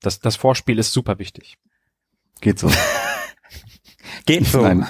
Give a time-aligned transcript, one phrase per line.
[0.00, 1.56] Das, das Vorspiel ist super wichtig.
[2.40, 2.70] Geht so.
[4.26, 4.62] Geht so.
[4.62, 4.86] Nein.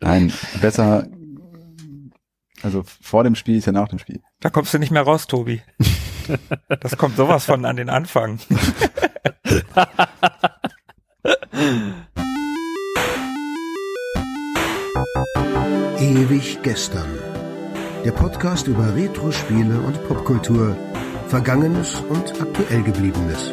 [0.00, 1.06] Nein, besser,
[2.62, 4.20] also vor dem Spiel ist ja nach dem Spiel.
[4.40, 5.60] Da kommst du nicht mehr raus, Tobi.
[6.80, 8.38] Das kommt sowas von an den Anfang.
[15.98, 17.18] Ewig gestern.
[18.04, 20.76] Der Podcast über Retro-Spiele und Popkultur,
[21.28, 23.52] Vergangenes und aktuell gebliebenes.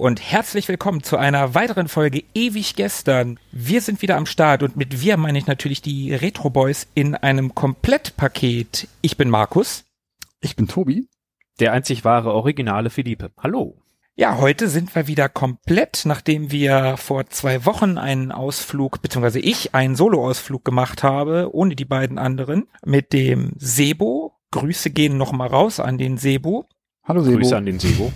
[0.00, 3.38] Und herzlich willkommen zu einer weiteren Folge Ewig gestern.
[3.52, 7.14] Wir sind wieder am Start und mit wir meine ich natürlich die Retro Boys in
[7.14, 8.88] einem Komplettpaket.
[9.02, 9.84] Ich bin Markus.
[10.40, 11.06] Ich bin Tobi.
[11.60, 13.30] Der einzig wahre originale Philippe.
[13.42, 13.76] Hallo.
[14.16, 19.74] Ja, heute sind wir wieder komplett, nachdem wir vor zwei Wochen einen Ausflug, beziehungsweise ich
[19.74, 24.32] einen Solo-Ausflug gemacht habe, ohne die beiden anderen, mit dem Sebo.
[24.50, 26.66] Grüße gehen nochmal raus an den Sebo.
[27.04, 27.36] Hallo Sebo.
[27.36, 28.10] Grüße an den Sebo.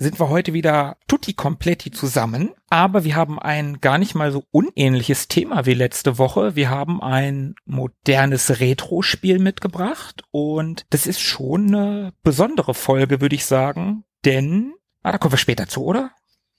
[0.00, 4.44] Sind wir heute wieder tutti completi zusammen, aber wir haben ein gar nicht mal so
[4.50, 6.56] unähnliches Thema wie letzte Woche.
[6.56, 13.44] Wir haben ein modernes Retro-Spiel mitgebracht und das ist schon eine besondere Folge, würde ich
[13.44, 16.12] sagen, denn, ah, da kommen wir später zu, oder?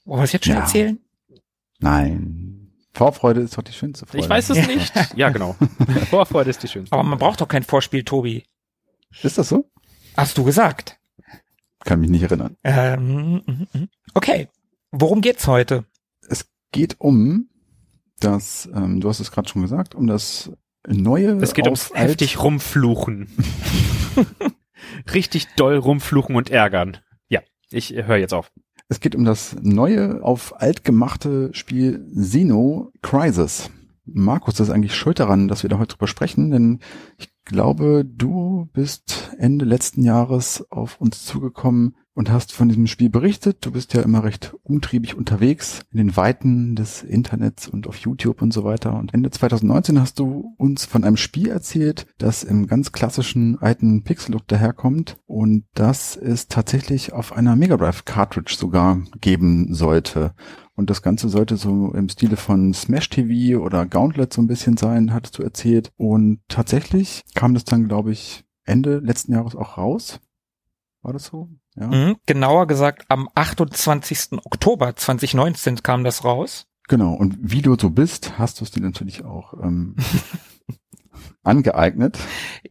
[0.05, 0.61] Wollen wir es jetzt schon Ja.
[0.61, 0.99] erzählen?
[1.79, 2.71] Nein.
[2.93, 4.23] Vorfreude ist doch die schönste Freude.
[4.23, 4.93] Ich weiß es nicht.
[5.15, 5.55] Ja, genau.
[6.09, 6.93] Vorfreude ist die schönste.
[6.93, 8.43] Aber man braucht doch kein Vorspiel, Tobi.
[9.23, 9.69] Ist das so?
[10.15, 10.99] Hast du gesagt?
[11.85, 12.55] Kann mich nicht erinnern.
[12.63, 13.67] Ähm,
[14.13, 14.47] okay.
[14.91, 15.85] Worum geht's heute?
[16.27, 17.49] Es geht um
[18.19, 20.51] das, ähm, du hast es gerade schon gesagt, um das
[20.87, 23.29] neue Es geht ums alt- heftig rumfluchen.
[25.13, 26.97] Richtig doll rumfluchen und ärgern.
[27.29, 28.51] Ja, ich höre jetzt auf.
[28.89, 33.69] Es geht um das neue auf alt gemachte Spiel Xeno Crisis.
[34.05, 36.79] Markus, das ist eigentlich schuld daran, dass wir da heute drüber sprechen, denn
[37.17, 43.09] ich glaube, du bist Ende letzten Jahres auf uns zugekommen und hast von diesem Spiel
[43.09, 43.65] berichtet.
[43.65, 48.41] Du bist ja immer recht umtriebig unterwegs in den Weiten des Internets und auf YouTube
[48.41, 48.97] und so weiter.
[48.97, 54.03] Und Ende 2019 hast du uns von einem Spiel erzählt, das im ganz klassischen alten
[54.03, 60.33] Pixel-Look daherkommt und das es tatsächlich auf einer Mega Drive Cartridge sogar geben sollte.
[60.81, 64.77] Und das Ganze sollte so im Stile von Smash TV oder Gauntlet so ein bisschen
[64.77, 65.91] sein, hattest du erzählt.
[65.95, 70.19] Und tatsächlich kam das dann, glaube ich, Ende letzten Jahres auch raus.
[71.03, 71.49] War das so?
[71.75, 71.85] Ja.
[71.85, 74.39] Mhm, genauer gesagt, am 28.
[74.43, 76.65] Oktober 2019 kam das raus.
[76.87, 77.13] Genau.
[77.13, 79.95] Und wie du so bist, hast du es dir natürlich auch ähm,
[81.43, 82.17] angeeignet.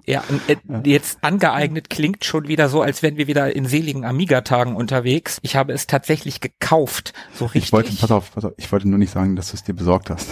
[0.07, 4.77] Ja, äh, jetzt angeeignet klingt schon wieder so, als wären wir wieder in seligen Amiga-Tagen
[4.77, 5.39] unterwegs.
[5.43, 7.65] Ich habe es tatsächlich gekauft, so richtig.
[7.65, 9.75] Ich wollte, pass auf, pass auf, ich wollte nur nicht sagen, dass du es dir
[9.75, 10.29] besorgt hast.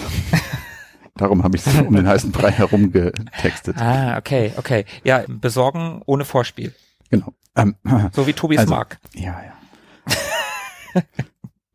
[1.17, 3.77] Darum habe ich es um den heißen Brei herum getextet.
[3.79, 4.85] Ah, okay, okay.
[5.03, 6.75] Ja, besorgen ohne Vorspiel.
[7.11, 7.33] Genau.
[7.57, 7.75] Ähm,
[8.13, 8.99] So wie Tobi es Also- mag.
[9.15, 9.53] Ja, ja.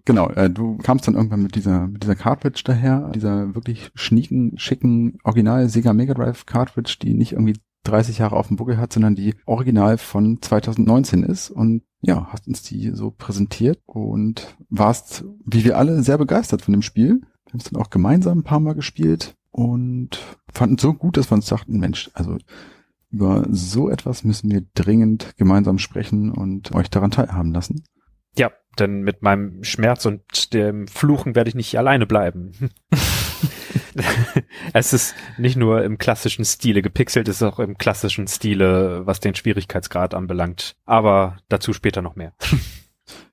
[0.06, 4.58] genau, äh, du kamst dann irgendwann mit dieser, mit dieser Cartridge daher, dieser wirklich schnieken,
[4.58, 8.94] schicken Original Sega Mega Drive Cartridge, die nicht irgendwie 30 Jahre auf dem Buckel hat,
[8.94, 15.26] sondern die original von 2019 ist und ja, hast uns die so präsentiert und warst,
[15.46, 17.22] wie wir alle, sehr begeistert von dem Spiel.
[17.46, 20.20] Wir haben es dann auch gemeinsam ein paar Mal gespielt und
[20.52, 22.38] fanden es so gut, dass wir uns dachten, Mensch, also
[23.10, 27.84] über so etwas müssen wir dringend gemeinsam sprechen und euch daran teilhaben lassen.
[28.80, 32.54] Denn mit meinem Schmerz und dem Fluchen werde ich nicht alleine bleiben.
[34.74, 39.20] es ist nicht nur im klassischen Stile gepixelt, es ist auch im klassischen Stile, was
[39.20, 40.76] den Schwierigkeitsgrad anbelangt.
[40.86, 42.34] Aber dazu später noch mehr.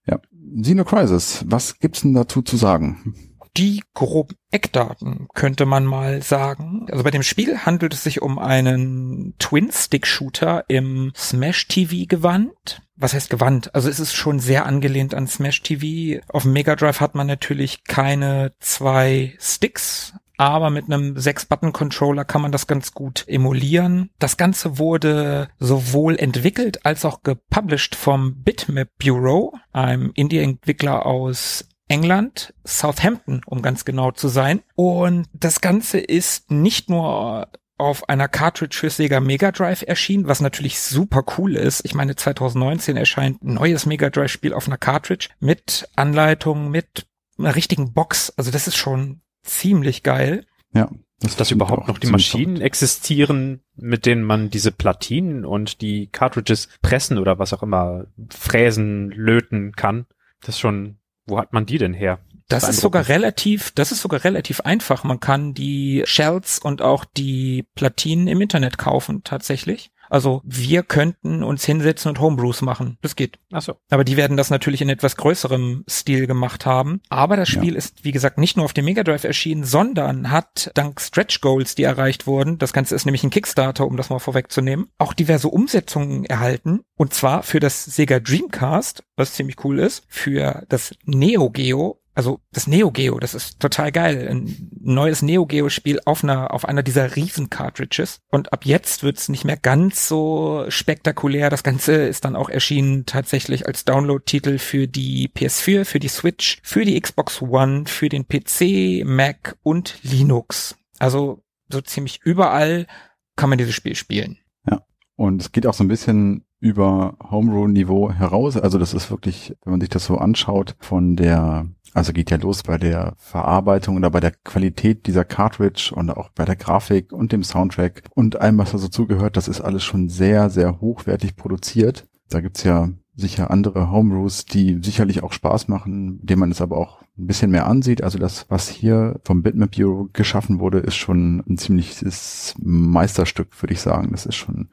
[0.06, 0.18] Ja,
[0.60, 3.14] Xeno Crisis, was gibt's denn dazu zu sagen?
[3.56, 6.86] Die groben Eckdaten könnte man mal sagen.
[6.90, 12.82] Also bei dem Spiel handelt es sich um einen Twin-Stick-Shooter im Smash-TV-Gewand.
[12.96, 13.74] Was heißt Gewand?
[13.74, 16.22] Also es ist schon sehr angelehnt an Smash-TV.
[16.28, 22.40] Auf dem Mega Drive hat man natürlich keine zwei Sticks, aber mit einem 6-Button-Controller kann
[22.40, 24.10] man das ganz gut emulieren.
[24.18, 32.54] Das Ganze wurde sowohl entwickelt als auch gepublished vom Bitmap Bureau, einem Indie-Entwickler aus England,
[32.64, 34.62] Southampton, um ganz genau zu sein.
[34.76, 37.48] Und das Ganze ist nicht nur
[37.78, 41.84] auf einer Cartridge für Sega Mega Drive erschienen, was natürlich super cool ist.
[41.84, 47.06] Ich meine, 2019 erscheint ein neues Mega Drive Spiel auf einer Cartridge mit Anleitung, mit
[47.38, 48.32] einer richtigen Box.
[48.36, 50.46] Also das ist schon ziemlich geil.
[50.72, 50.90] Ja.
[51.22, 52.62] Das dass überhaupt noch die Maschinen verrückt.
[52.62, 59.10] existieren, mit denen man diese Platinen und die Cartridges pressen oder was auch immer fräsen,
[59.10, 60.06] löten kann.
[60.40, 60.96] Das ist schon,
[61.30, 62.18] wo hat man die denn her?
[62.48, 65.04] Das ist sogar relativ, das ist sogar relativ einfach.
[65.04, 69.92] Man kann die Shells und auch die Platinen im Internet kaufen, tatsächlich.
[70.10, 72.98] Also wir könnten uns hinsetzen und Homebrews machen.
[73.00, 73.38] Das geht.
[73.52, 73.76] Ach so.
[73.90, 77.00] Aber die werden das natürlich in etwas größerem Stil gemacht haben.
[77.08, 77.78] Aber das Spiel ja.
[77.78, 81.76] ist, wie gesagt, nicht nur auf dem Mega Drive erschienen, sondern hat dank Stretch Goals,
[81.76, 85.48] die erreicht wurden, das Ganze ist nämlich ein Kickstarter, um das mal vorwegzunehmen, auch diverse
[85.48, 86.80] Umsetzungen erhalten.
[86.96, 92.38] Und zwar für das Sega Dreamcast, was ziemlich cool ist, für das Neo Geo also
[92.52, 94.28] das Neo Geo, das ist total geil.
[94.28, 98.20] Ein neues Neo Geo Spiel auf einer, auf einer dieser riesen Cartridges.
[98.30, 101.48] Und ab jetzt wird's nicht mehr ganz so spektakulär.
[101.48, 106.58] Das Ganze ist dann auch erschienen tatsächlich als Download-Titel für die PS4, für die Switch,
[106.62, 110.76] für die Xbox One, für den PC, Mac und Linux.
[110.98, 112.86] Also so ziemlich überall
[113.34, 114.36] kann man dieses Spiel spielen.
[114.70, 114.82] Ja.
[115.16, 118.56] Und es geht auch so ein bisschen über Homebrew-Niveau heraus.
[118.56, 122.36] Also das ist wirklich, wenn man sich das so anschaut, von der also geht ja
[122.36, 127.12] los bei der Verarbeitung oder bei der Qualität dieser Cartridge und auch bei der Grafik
[127.12, 129.36] und dem Soundtrack und allem, was da so zugehört.
[129.36, 132.06] Das ist alles schon sehr, sehr hochwertig produziert.
[132.28, 136.76] Da gibt's ja sicher andere Homebrews, die sicherlich auch Spaß machen, dem man es aber
[136.76, 138.02] auch ein bisschen mehr ansieht.
[138.02, 143.74] Also das, was hier vom Bitmap Bureau geschaffen wurde, ist schon ein ziemliches Meisterstück, würde
[143.74, 144.10] ich sagen.
[144.12, 144.70] Das ist schon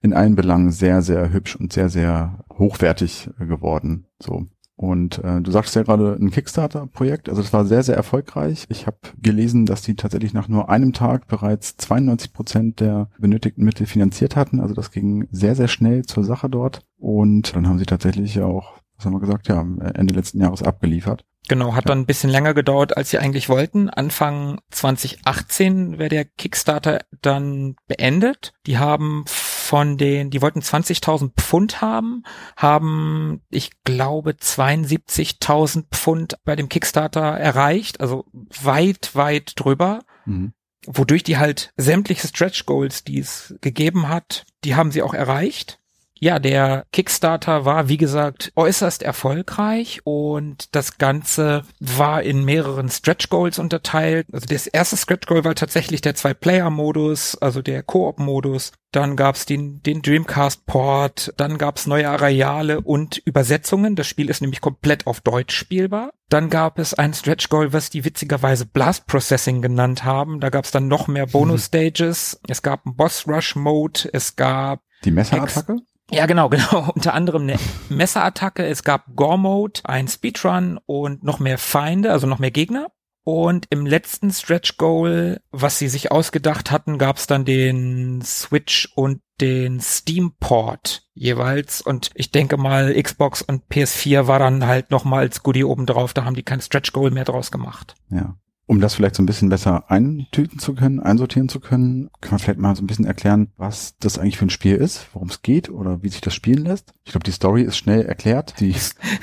[0.00, 4.06] in allen Belangen sehr, sehr hübsch und sehr, sehr hochwertig geworden.
[4.18, 4.46] So.
[4.76, 8.64] Und äh, du sagst ja gerade ein Kickstarter-Projekt, also das war sehr, sehr erfolgreich.
[8.68, 13.64] Ich habe gelesen, dass die tatsächlich nach nur einem Tag bereits 92 Prozent der benötigten
[13.64, 14.60] Mittel finanziert hatten.
[14.60, 16.80] Also das ging sehr, sehr schnell zur Sache dort.
[16.98, 21.24] Und dann haben sie tatsächlich auch, was haben wir gesagt, ja, Ende letzten Jahres abgeliefert.
[21.48, 23.90] Genau, hat dann ein bisschen länger gedauert, als sie eigentlich wollten.
[23.90, 28.52] Anfang 2018 wäre der Kickstarter dann beendet.
[28.66, 29.24] Die haben
[29.72, 32.24] von den, die wollten 20.000 Pfund haben,
[32.58, 38.26] haben, ich glaube, 72.000 Pfund bei dem Kickstarter erreicht, also
[38.60, 40.00] weit, weit drüber.
[40.26, 40.52] Mhm.
[40.86, 45.80] Wodurch die halt sämtliche Stretch Goals, die es gegeben hat, die haben sie auch erreicht.
[46.22, 53.28] Ja, der Kickstarter war, wie gesagt, äußerst erfolgreich und das Ganze war in mehreren Stretch
[53.28, 54.28] Goals unterteilt.
[54.32, 58.70] Also das erste Stretch Goal war tatsächlich der Zwei-Player-Modus, also der Koop-Modus.
[58.92, 63.96] Dann gab's den, den Dreamcast-Port, dann gab's neue Areale und Übersetzungen.
[63.96, 66.12] Das Spiel ist nämlich komplett auf Deutsch spielbar.
[66.28, 70.38] Dann gab es ein Stretch Goal, was die witzigerweise Blast Processing genannt haben.
[70.38, 72.38] Da gab's dann noch mehr Bonus-Stages.
[72.46, 75.78] Es gab einen Boss-Rush-Mode, es gab die Messerattacke?
[76.12, 76.90] Ja, genau, genau.
[76.94, 78.64] Unter anderem eine Messerattacke.
[78.66, 82.88] Es gab Gore-Mode, ein Speedrun und noch mehr Feinde, also noch mehr Gegner.
[83.24, 88.90] Und im letzten Stretch Goal, was sie sich ausgedacht hatten, gab es dann den Switch
[88.96, 91.80] und den Steam Port jeweils.
[91.80, 95.86] Und ich denke mal, Xbox und PS4 war dann halt noch mal als Goodie oben
[95.86, 96.14] drauf.
[96.14, 97.94] Da haben die kein Stretch Goal mehr draus gemacht.
[98.10, 98.36] Ja.
[98.72, 102.38] Um das vielleicht so ein bisschen besser eintüten zu können, einsortieren zu können, kann man
[102.38, 105.42] vielleicht mal so ein bisschen erklären, was das eigentlich für ein Spiel ist, worum es
[105.42, 106.94] geht oder wie sich das spielen lässt.
[107.04, 108.54] Ich glaube, die Story ist schnell erklärt.
[108.60, 108.74] Die,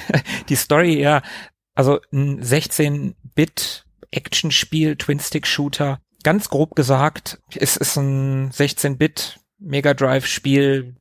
[0.50, 1.24] die Story, ja,
[1.74, 6.00] also ein 16-Bit Actionspiel, Twin-Stick-Shooter.
[6.22, 10.96] Ganz grob gesagt, es ist ein 16-Bit Mega Drive Spiel,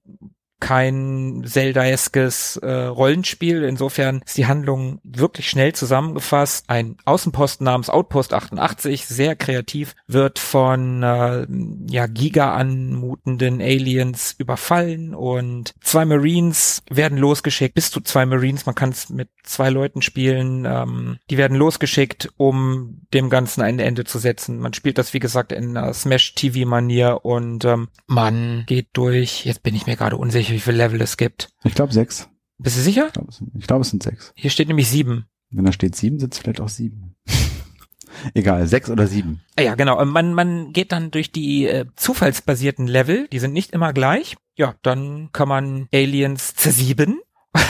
[0.61, 3.63] kein Zelda-eskes äh, Rollenspiel.
[3.65, 6.65] Insofern ist die Handlung wirklich schnell zusammengefasst.
[6.69, 11.47] Ein Außenposten namens Outpost 88, sehr kreativ, wird von äh,
[11.89, 18.75] ja, giga anmutenden Aliens überfallen und zwei Marines werden losgeschickt, bis zu zwei Marines, man
[18.75, 24.05] kann es mit zwei Leuten spielen, ähm, die werden losgeschickt, um dem Ganzen ein Ende
[24.05, 24.59] zu setzen.
[24.59, 29.75] Man spielt das, wie gesagt, in uh, Smash-TV-Manier und ähm, man geht durch, jetzt bin
[29.75, 31.51] ich mir gerade unsicher, nicht, wie viele Level es gibt.
[31.65, 32.29] Ich glaube sechs.
[32.59, 33.07] Bist du sicher?
[33.07, 34.33] Ich glaube, es, glaub, es sind sechs.
[34.35, 35.27] Hier steht nämlich sieben.
[35.51, 37.15] Wenn da steht sieben, sind es vielleicht auch sieben.
[38.35, 39.41] Egal, sechs oder sieben.
[39.59, 40.05] Ja, genau.
[40.05, 44.37] Man, man geht dann durch die äh, zufallsbasierten Level, die sind nicht immer gleich.
[44.57, 47.21] Ja, dann kann man Aliens zersieben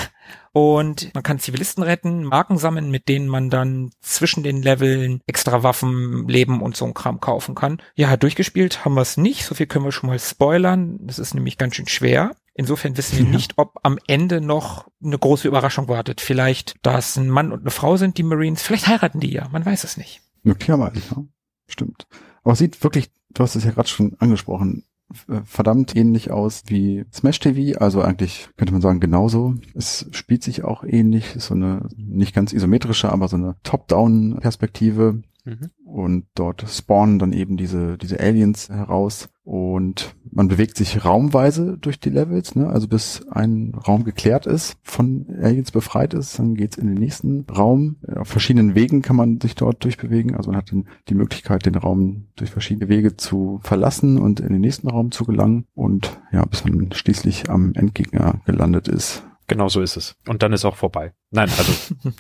[0.52, 5.62] und man kann Zivilisten retten, Marken sammeln, mit denen man dann zwischen den Leveln extra
[5.62, 7.82] Waffen, Leben und so ein Kram kaufen kann.
[7.94, 9.44] Ja, durchgespielt haben wir es nicht.
[9.44, 10.98] So viel können wir schon mal spoilern.
[11.02, 12.34] Das ist nämlich ganz schön schwer.
[12.58, 13.30] Insofern wissen wir ja.
[13.30, 16.20] nicht, ob am Ende noch eine große Überraschung wartet.
[16.20, 18.62] Vielleicht, dass ein Mann und eine Frau sind, die Marines.
[18.62, 19.48] Vielleicht heiraten die ja.
[19.52, 20.20] Man weiß es nicht.
[20.42, 21.24] Möglicherweise, ja.
[21.68, 22.08] Stimmt.
[22.42, 24.82] Aber es sieht wirklich, du hast es ja gerade schon angesprochen,
[25.28, 29.54] äh, verdammt ähnlich aus wie Smash TV, also eigentlich könnte man sagen genauso.
[29.74, 35.22] Es spielt sich auch ähnlich, ist so eine nicht ganz isometrische, aber so eine Top-Down-Perspektive.
[35.48, 35.70] Mhm.
[35.84, 41.98] Und dort spawnen dann eben diese, diese Aliens heraus und man bewegt sich raumweise durch
[41.98, 42.68] die Levels, ne?
[42.68, 47.46] also bis ein Raum geklärt ist, von Aliens befreit ist, dann geht's in den nächsten
[47.48, 47.96] Raum.
[48.14, 51.76] Auf verschiedenen Wegen kann man sich dort durchbewegen, also man hat dann die Möglichkeit, den
[51.76, 56.44] Raum durch verschiedene Wege zu verlassen und in den nächsten Raum zu gelangen und ja,
[56.44, 59.24] bis man schließlich am Endgegner gelandet ist.
[59.46, 60.14] Genau so ist es.
[60.26, 61.14] Und dann ist auch vorbei.
[61.30, 61.72] Nein, also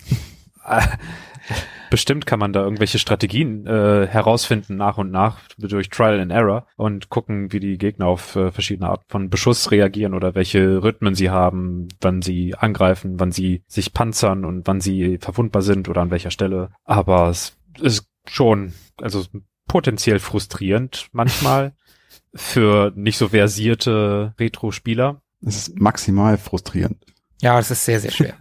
[1.90, 6.66] Bestimmt kann man da irgendwelche Strategien äh, herausfinden nach und nach durch Trial and Error
[6.76, 11.14] und gucken, wie die Gegner auf äh, verschiedene Arten von Beschuss reagieren oder welche Rhythmen
[11.14, 16.02] sie haben, wann sie angreifen, wann sie sich panzern und wann sie verwundbar sind oder
[16.02, 16.70] an welcher Stelle.
[16.84, 19.24] Aber es ist schon, also
[19.66, 21.72] potenziell frustrierend manchmal
[22.34, 25.22] für nicht so versierte Retro-Spieler.
[25.40, 27.04] Es ist maximal frustrierend.
[27.40, 28.36] Ja, es ist sehr, sehr schwer.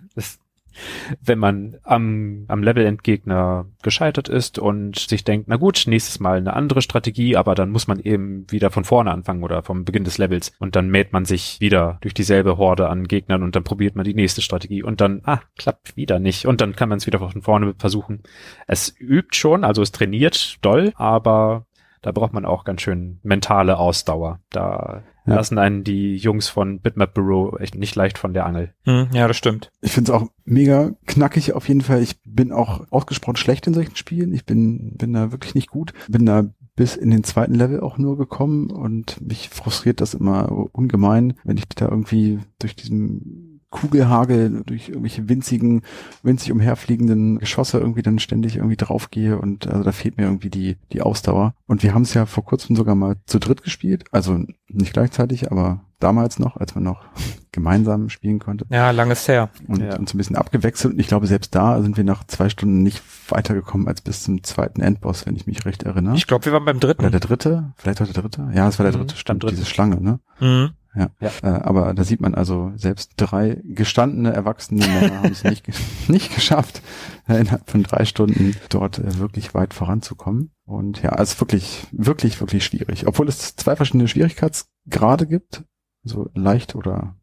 [1.21, 6.53] Wenn man am, am Level-Endgegner gescheitert ist und sich denkt, na gut, nächstes Mal eine
[6.53, 10.17] andere Strategie, aber dann muss man eben wieder von vorne anfangen oder vom Beginn des
[10.17, 13.95] Levels und dann mäht man sich wieder durch dieselbe Horde an Gegnern und dann probiert
[13.95, 17.07] man die nächste Strategie und dann, ah, klappt wieder nicht und dann kann man es
[17.07, 18.23] wieder von vorne versuchen.
[18.67, 21.65] Es übt schon, also es trainiert doll, aber
[22.01, 24.39] da braucht man auch ganz schön mentale Ausdauer.
[24.49, 25.35] Da ja.
[25.35, 28.73] lassen einen die Jungs von Bitmap Bureau echt nicht leicht von der Angel.
[28.85, 29.71] Hm, ja, das stimmt.
[29.81, 32.01] Ich finde es auch mega knackig auf jeden Fall.
[32.01, 34.33] Ich bin auch ausgesprochen schlecht in solchen Spielen.
[34.33, 35.93] Ich bin, bin da wirklich nicht gut.
[36.07, 36.45] Bin da
[36.77, 41.57] bis in den zweiten Level auch nur gekommen und mich frustriert das immer ungemein, wenn
[41.57, 45.81] ich da irgendwie durch diesen Kugelhagel durch irgendwelche winzigen,
[46.23, 50.77] winzig umherfliegenden Geschosse irgendwie dann ständig irgendwie draufgehe und also da fehlt mir irgendwie die,
[50.93, 51.53] die Ausdauer.
[51.67, 55.51] Und wir haben es ja vor kurzem sogar mal zu dritt gespielt, also nicht gleichzeitig,
[55.51, 57.05] aber damals noch, als man noch
[57.51, 58.65] gemeinsam spielen konnte.
[58.69, 59.49] Ja, langes her.
[59.67, 59.97] Und, ja.
[59.97, 60.93] und so ein bisschen abgewechselt.
[60.93, 64.43] Und ich glaube, selbst da sind wir nach zwei Stunden nicht weitergekommen als bis zum
[64.43, 66.15] zweiten Endboss, wenn ich mich recht erinnere.
[66.15, 67.01] Ich glaube, wir waren beim dritten.
[67.01, 67.73] Oder der dritte?
[67.77, 68.49] Vielleicht war der dritte?
[68.53, 70.19] Ja, es war der dritte, mhm, stimmt, diese Schlange, ne?
[70.39, 70.71] Mhm.
[70.97, 71.09] Ja.
[71.19, 71.31] ja.
[71.43, 75.67] Äh, aber da sieht man also, selbst drei gestandene erwachsene Männer haben es nicht,
[76.07, 76.81] nicht geschafft,
[77.27, 80.51] äh, innerhalb von drei Stunden dort äh, wirklich weit voranzukommen.
[80.65, 83.07] Und ja, es ist wirklich, wirklich, wirklich schwierig.
[83.07, 85.63] Obwohl es zwei verschiedene Schwierigkeitsgrade gibt,
[86.03, 87.15] so leicht oder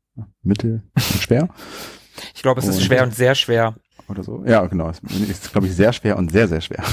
[0.43, 1.49] mittel und schwer.
[2.35, 3.75] Ich glaube, es ist und, schwer und sehr schwer.
[4.09, 4.45] Oder so.
[4.47, 4.91] Ja, genau.
[4.91, 6.85] Es ist, glaube ich, sehr schwer und sehr, sehr schwer.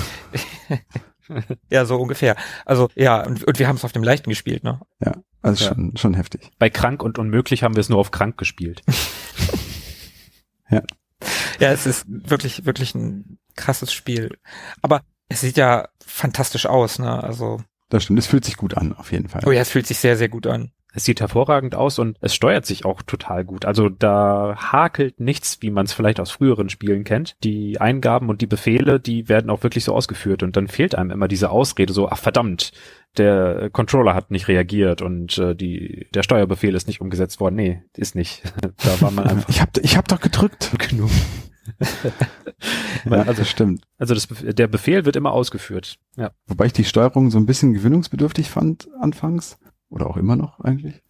[1.70, 2.36] ja, so ungefähr.
[2.66, 4.80] Also ja, und, und wir haben es auf dem Leichten gespielt, ne?
[5.04, 5.70] Ja, also ja.
[5.74, 6.50] schon, schon heftig.
[6.58, 8.82] Bei krank und unmöglich haben wir es nur auf krank gespielt.
[10.70, 10.84] ja.
[11.60, 14.38] Ja, es ist wirklich, wirklich ein krasses Spiel.
[14.82, 17.24] Aber es sieht ja fantastisch aus, ne?
[17.24, 17.62] Also.
[17.90, 19.42] Das stimmt, es fühlt sich gut an, auf jeden Fall.
[19.46, 20.72] Oh ja, es fühlt sich sehr, sehr gut an.
[20.94, 23.66] Es sieht hervorragend aus und es steuert sich auch total gut.
[23.66, 27.36] Also da hakelt nichts, wie man es vielleicht aus früheren Spielen kennt.
[27.44, 31.12] Die Eingaben und die Befehle, die werden auch wirklich so ausgeführt und dann fehlt einem
[31.12, 32.74] immer diese Ausrede so, ach verdammt,
[33.18, 37.56] der Controller hat nicht reagiert und äh, die der Steuerbefehl ist nicht umgesetzt worden.
[37.56, 38.44] Nee, ist nicht.
[38.84, 39.50] da war man einfach.
[39.50, 40.72] ich hab ich hab doch gedrückt.
[40.90, 41.12] Genug.
[43.06, 43.84] ja, also stimmt.
[43.98, 45.98] Also das, der Befehl wird immer ausgeführt.
[46.18, 46.32] Ja.
[46.48, 49.58] Wobei ich die Steuerung so ein bisschen gewöhnungsbedürftig fand anfangs.
[49.92, 51.04] Oder auch immer noch eigentlich.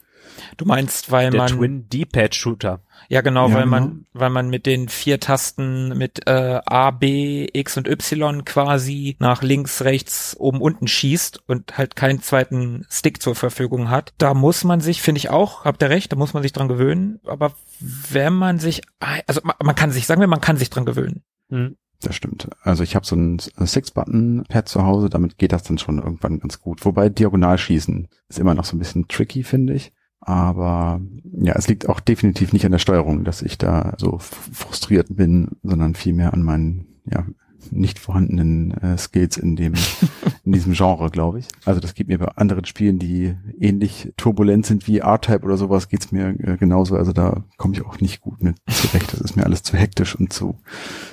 [0.57, 2.81] Du meinst, weil der man Twin D-Pad Shooter.
[3.09, 3.71] Ja, genau, ja, weil genau.
[3.71, 9.15] man weil man mit den vier Tasten mit äh, A, B, X und Y quasi
[9.19, 14.13] nach links, rechts, oben, unten schießt und halt keinen zweiten Stick zur Verfügung hat.
[14.17, 16.67] Da muss man sich, finde ich auch, habt ihr recht, da muss man sich dran
[16.67, 20.69] gewöhnen, aber wenn man sich also man, man kann sich sagen wir, man kann sich
[20.69, 21.23] dran gewöhnen.
[21.49, 21.77] Hm.
[22.01, 22.49] Das stimmt.
[22.63, 26.59] Also ich habe so ein Six-Button-Pad zu Hause, damit geht das dann schon irgendwann ganz
[26.59, 26.83] gut.
[26.83, 29.93] Wobei Diagonalschießen ist immer noch so ein bisschen tricky, finde ich.
[30.19, 35.15] Aber ja, es liegt auch definitiv nicht an der Steuerung, dass ich da so frustriert
[35.15, 37.25] bin, sondern vielmehr an meinen ja,
[37.69, 39.73] nicht vorhandenen äh, Skills in dem
[40.45, 41.47] in diesem Genre, glaube ich.
[41.65, 45.89] Also das geht mir bei anderen Spielen, die ähnlich turbulent sind wie R-Type oder sowas,
[45.89, 46.95] geht's mir äh, genauso.
[46.95, 49.13] Also da komme ich auch nicht gut mit zurecht.
[49.13, 50.57] Das ist mir alles zu hektisch und zu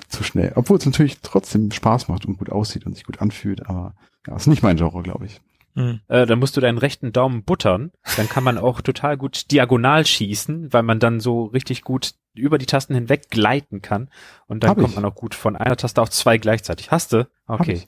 [0.09, 0.52] zu schnell.
[0.55, 3.95] Obwohl es natürlich trotzdem Spaß macht und gut aussieht und sich gut anfühlt, aber
[4.26, 5.40] ja, ist nicht mein Genre, glaube ich.
[5.75, 6.00] Mhm.
[6.09, 7.93] Äh, dann musst du deinen rechten Daumen buttern.
[8.17, 12.59] Dann kann man auch total gut diagonal schießen, weil man dann so richtig gut über
[12.59, 14.11] die Tasten hinweg gleiten kann.
[14.47, 14.95] Und dann Hab kommt ich.
[14.97, 16.90] man auch gut von einer Taste auf zwei gleichzeitig.
[16.90, 17.28] Hast du?
[17.47, 17.59] Okay.
[17.59, 17.87] Hab ich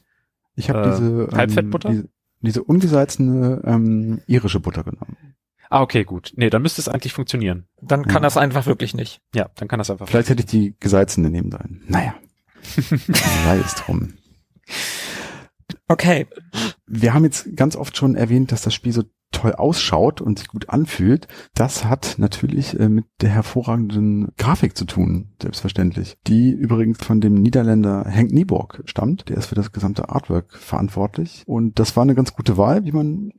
[0.56, 1.90] ich habe äh, diese ähm, Halbfettbutter?
[1.90, 2.08] Diese,
[2.40, 5.16] diese ungesalzene ähm, irische Butter genommen.
[5.68, 6.32] Ah, okay, gut.
[6.36, 7.66] Nee, dann müsste es eigentlich funktionieren.
[7.80, 8.20] Dann kann ja.
[8.20, 9.20] das einfach wirklich nicht.
[9.34, 10.08] Ja, dann kann das einfach.
[10.08, 11.84] Vielleicht hätte ich die gesalzene nehmen sollen.
[11.86, 12.14] Naja.
[12.64, 14.14] Sei es drum.
[15.86, 16.26] Okay.
[16.86, 20.48] Wir haben jetzt ganz oft schon erwähnt, dass das Spiel so toll ausschaut und sich
[20.48, 26.16] gut anfühlt, das hat natürlich äh, mit der hervorragenden Grafik zu tun, selbstverständlich.
[26.26, 29.28] Die übrigens von dem Niederländer Henk Nieborg stammt.
[29.28, 31.44] Der ist für das gesamte Artwork verantwortlich.
[31.46, 33.32] Und das war eine ganz gute Wahl, wie man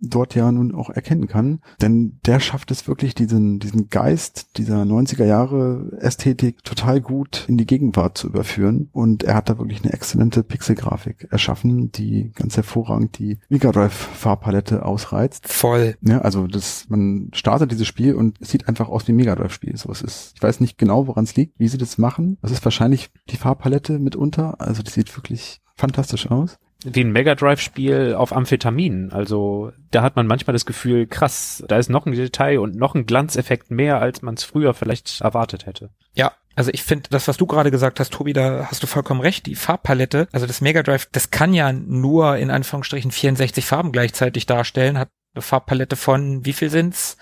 [0.00, 1.60] dort ja nun auch erkennen kann.
[1.80, 7.56] Denn der schafft es wirklich, diesen, diesen Geist dieser 90er Jahre Ästhetik total gut in
[7.56, 8.88] die Gegenwart zu überführen.
[8.92, 13.92] Und er hat da wirklich eine exzellente Pixelgrafik erschaffen, die ganz hervorragend die Mega Drive
[13.92, 15.48] Farbpalette ausreizt.
[15.48, 15.96] Voll.
[16.00, 19.34] Ja, also das, man startet dieses Spiel und es sieht einfach aus wie ein Mega
[19.34, 19.76] Drive Spiel.
[19.76, 22.38] So, es ist, ich weiß nicht genau, woran es liegt, wie sie das machen.
[22.42, 24.60] Es ist wahrscheinlich die Farbpalette mitunter.
[24.60, 29.12] Also das sieht wirklich fantastisch aus wie ein Mega Drive Spiel auf Amphetamin.
[29.12, 32.94] Also da hat man manchmal das Gefühl, krass, da ist noch ein Detail und noch
[32.94, 35.90] ein Glanzeffekt mehr, als man es früher vielleicht erwartet hätte.
[36.14, 39.20] Ja, also ich finde, das, was du gerade gesagt hast, Tobi, da hast du vollkommen
[39.20, 39.46] recht.
[39.46, 44.46] Die Farbpalette, also das Mega Drive, das kann ja nur in Anführungsstrichen 64 Farben gleichzeitig
[44.46, 47.16] darstellen, hat eine Farbpalette von, wie viel sind's?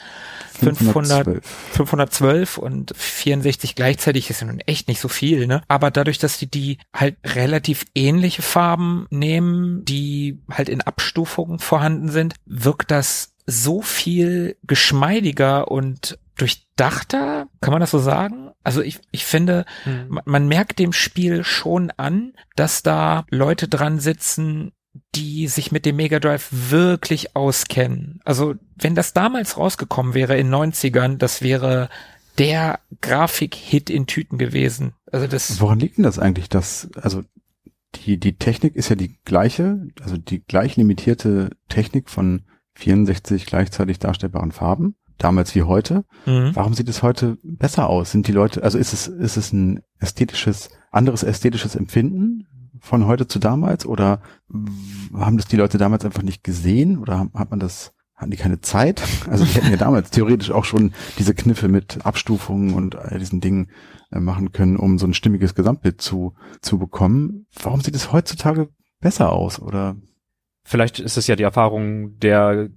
[0.60, 5.62] 500, 512 und 64 gleichzeitig ist ja nun echt nicht so viel, ne?
[5.68, 12.08] Aber dadurch, dass die die halt relativ ähnliche Farben nehmen, die halt in Abstufungen vorhanden
[12.08, 18.50] sind, wirkt das so viel geschmeidiger und durchdachter, kann man das so sagen?
[18.62, 20.08] Also ich, ich finde, hm.
[20.08, 24.72] man, man merkt dem Spiel schon an, dass da Leute dran sitzen,
[25.14, 28.20] die sich mit dem Mega Drive wirklich auskennen.
[28.24, 31.88] Also wenn das damals rausgekommen wäre in 90ern, das wäre
[32.38, 34.92] der Grafik-Hit in Tüten gewesen.
[35.10, 35.60] Also das.
[35.60, 37.22] Woran liegt denn das eigentlich, dass, also
[37.94, 42.42] die, die Technik ist ja die gleiche, also die gleich limitierte Technik von
[42.74, 46.04] 64 gleichzeitig darstellbaren Farben, damals wie heute.
[46.26, 46.50] Mhm.
[46.54, 48.12] Warum sieht es heute besser aus?
[48.12, 52.46] Sind die Leute, also ist es, ist es ein ästhetisches, anderes ästhetisches Empfinden?
[52.80, 54.20] Von heute zu damals oder
[55.14, 58.60] haben das die Leute damals einfach nicht gesehen oder hat man das hatten die keine
[58.60, 59.02] Zeit?
[59.30, 63.40] Also die hätten ja damals theoretisch auch schon diese Kniffe mit Abstufungen und all diesen
[63.40, 63.70] Dingen
[64.10, 67.46] äh, machen können, um so ein stimmiges Gesamtbild zu, zu bekommen.
[67.62, 68.68] Warum sieht es heutzutage
[69.00, 69.96] besser aus oder?
[70.64, 72.68] Vielleicht ist es ja die Erfahrung der,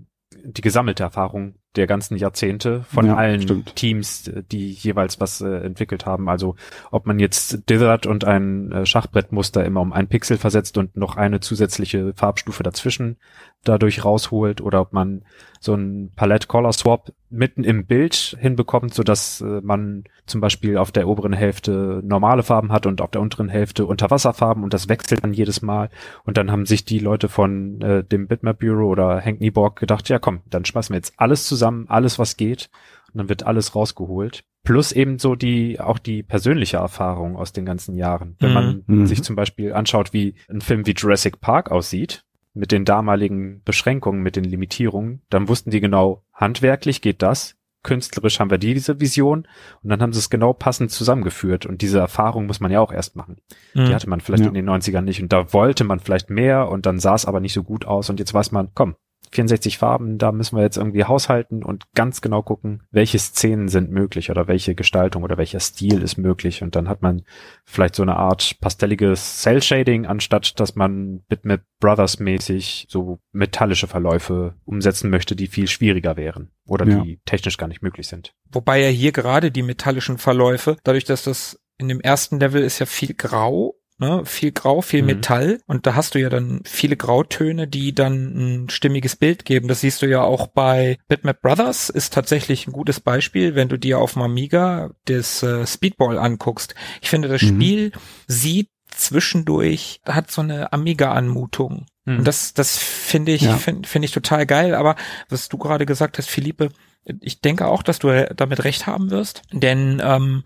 [0.43, 3.75] die gesammelte Erfahrung der ganzen Jahrzehnte von ja, allen stimmt.
[3.75, 6.27] Teams, die jeweils was äh, entwickelt haben.
[6.27, 6.55] Also
[6.91, 11.15] ob man jetzt Dithert und ein äh, Schachbrettmuster immer um ein Pixel versetzt und noch
[11.15, 13.17] eine zusätzliche Farbstufe dazwischen
[13.63, 15.23] dadurch rausholt oder ob man
[15.59, 20.77] so ein Palette Color Swap mitten im Bild hinbekommt, so dass äh, man zum Beispiel
[20.77, 24.89] auf der oberen Hälfte normale Farben hat und auf der unteren Hälfte Unterwasserfarben und das
[24.89, 25.89] wechselt dann jedes Mal.
[26.25, 30.09] Und dann haben sich die Leute von äh, dem Bitmap Bureau oder Hank Nieborg gedacht,
[30.09, 32.69] ja komm, dann schmeißen wir jetzt alles zusammen, alles was geht
[33.13, 34.43] und dann wird alles rausgeholt.
[34.63, 38.35] Plus eben so die, auch die persönliche Erfahrung aus den ganzen Jahren.
[38.39, 39.07] Wenn man mhm.
[39.07, 44.21] sich zum Beispiel anschaut, wie ein Film wie Jurassic Park aussieht, mit den damaligen Beschränkungen,
[44.21, 49.47] mit den Limitierungen, dann wussten die genau, handwerklich geht das, künstlerisch haben wir diese Vision
[49.81, 52.91] und dann haben sie es genau passend zusammengeführt und diese Erfahrung muss man ja auch
[52.91, 53.37] erst machen.
[53.73, 53.85] Mhm.
[53.85, 54.49] Die hatte man vielleicht ja.
[54.49, 57.39] in den 90ern nicht und da wollte man vielleicht mehr und dann sah es aber
[57.39, 58.95] nicht so gut aus und jetzt weiß man, komm,
[59.31, 63.89] 64 Farben, da müssen wir jetzt irgendwie haushalten und ganz genau gucken, welche Szenen sind
[63.89, 66.61] möglich oder welche Gestaltung oder welcher Stil ist möglich.
[66.63, 67.23] Und dann hat man
[67.63, 73.87] vielleicht so eine Art pastelliges Cell Shading, anstatt dass man Bitmap Brothers mäßig so metallische
[73.87, 77.01] Verläufe umsetzen möchte, die viel schwieriger wären oder ja.
[77.01, 78.33] die technisch gar nicht möglich sind.
[78.51, 82.79] Wobei ja hier gerade die metallischen Verläufe, dadurch, dass das in dem ersten Level ist
[82.79, 84.25] ja viel grau ne?
[84.25, 85.07] viel Grau, viel mhm.
[85.07, 89.67] Metall und da hast du ja dann viele Grautöne, die dann ein stimmiges Bild geben.
[89.67, 93.77] Das siehst du ja auch bei Bitmap Brothers, ist tatsächlich ein gutes Beispiel, wenn du
[93.77, 96.75] dir auf dem Amiga das äh, Speedball anguckst.
[97.01, 97.47] Ich finde, das mhm.
[97.47, 97.91] Spiel
[98.27, 101.85] sieht zwischendurch, hat so eine Amiga-Anmutung.
[102.05, 102.19] Mhm.
[102.19, 103.55] Und das, das finde ich, ja.
[103.57, 104.75] finde find ich total geil.
[104.75, 104.95] Aber
[105.29, 106.69] was du gerade gesagt hast, Philippe,
[107.19, 110.43] ich denke auch, dass du damit recht haben wirst, denn ähm,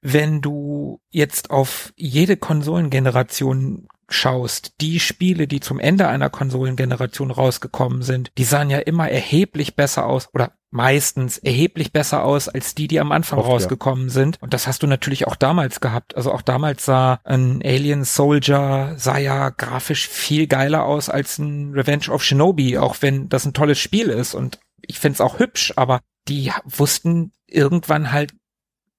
[0.00, 8.02] wenn du jetzt auf jede Konsolengeneration schaust, die Spiele, die zum Ende einer Konsolengeneration rausgekommen
[8.02, 12.88] sind, die sahen ja immer erheblich besser aus oder meistens erheblich besser aus als die,
[12.88, 14.12] die am Anfang Oft, rausgekommen ja.
[14.12, 14.40] sind.
[14.40, 16.16] Und das hast du natürlich auch damals gehabt.
[16.16, 21.72] Also auch damals sah ein Alien Soldier, sah ja grafisch viel geiler aus als ein
[21.72, 24.34] Revenge of Shinobi, auch wenn das ein tolles Spiel ist.
[24.34, 28.32] Und ich find's auch hübsch, aber die wussten irgendwann halt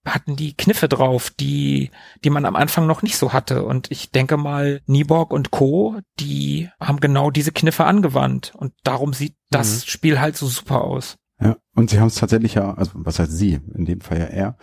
[0.10, 1.92] hatten die Kniffe drauf, die,
[2.24, 3.64] die man am Anfang noch nicht so hatte.
[3.64, 8.54] Und ich denke mal, Nieborg und Co., die haben genau diese Kniffe angewandt.
[8.56, 9.90] Und darum sieht das mhm.
[9.90, 11.18] Spiel halt so super aus.
[11.42, 14.26] Ja, Und sie haben es tatsächlich ja, also was heißt sie, in dem Fall ja
[14.26, 14.58] er.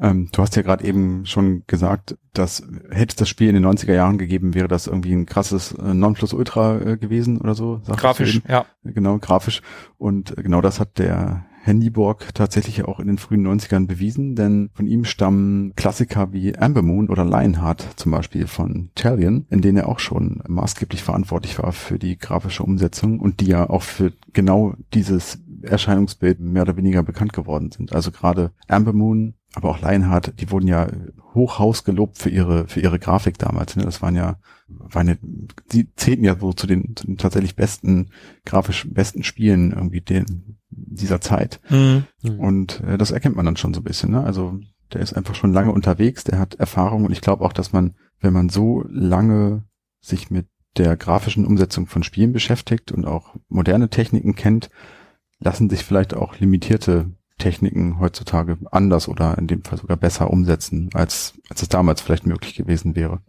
[0.00, 3.66] Ähm, du hast ja gerade eben schon gesagt, dass hätte es das Spiel in den
[3.66, 7.82] 90er Jahren gegeben, wäre das irgendwie ein krasses äh, Nonplusultra äh, gewesen oder so.
[7.88, 8.66] Grafisch, ja.
[8.84, 9.62] Genau, grafisch.
[9.98, 14.86] Und genau das hat der Handyborg tatsächlich auch in den frühen 90ern bewiesen, denn von
[14.86, 19.88] ihm stammen Klassiker wie Amber Moon oder Lionheart zum Beispiel von Talion, in denen er
[19.88, 24.74] auch schon maßgeblich verantwortlich war für die grafische Umsetzung und die ja auch für genau
[24.92, 27.92] dieses Erscheinungsbild mehr oder weniger bekannt geworden sind.
[27.92, 30.88] Also gerade Amber Moon, aber auch Lionheart, die wurden ja
[31.34, 33.76] hochhaus gelobt für ihre, für ihre Grafik damals.
[33.76, 33.84] Ne?
[33.84, 35.14] Das waren ja, waren ja,
[35.72, 38.10] die zählten ja so zu den, zu den tatsächlich besten,
[38.44, 41.60] grafisch besten Spielen irgendwie den, dieser Zeit.
[41.68, 42.04] Mhm.
[42.38, 44.10] Und äh, das erkennt man dann schon so ein bisschen.
[44.10, 44.22] Ne?
[44.22, 44.58] Also
[44.92, 47.94] der ist einfach schon lange unterwegs, der hat Erfahrung und ich glaube auch, dass man,
[48.20, 49.64] wenn man so lange
[50.00, 54.70] sich mit der grafischen Umsetzung von Spielen beschäftigt und auch moderne Techniken kennt,
[55.38, 60.90] lassen sich vielleicht auch limitierte Techniken heutzutage anders oder in dem Fall sogar besser umsetzen,
[60.94, 63.20] als, als es damals vielleicht möglich gewesen wäre.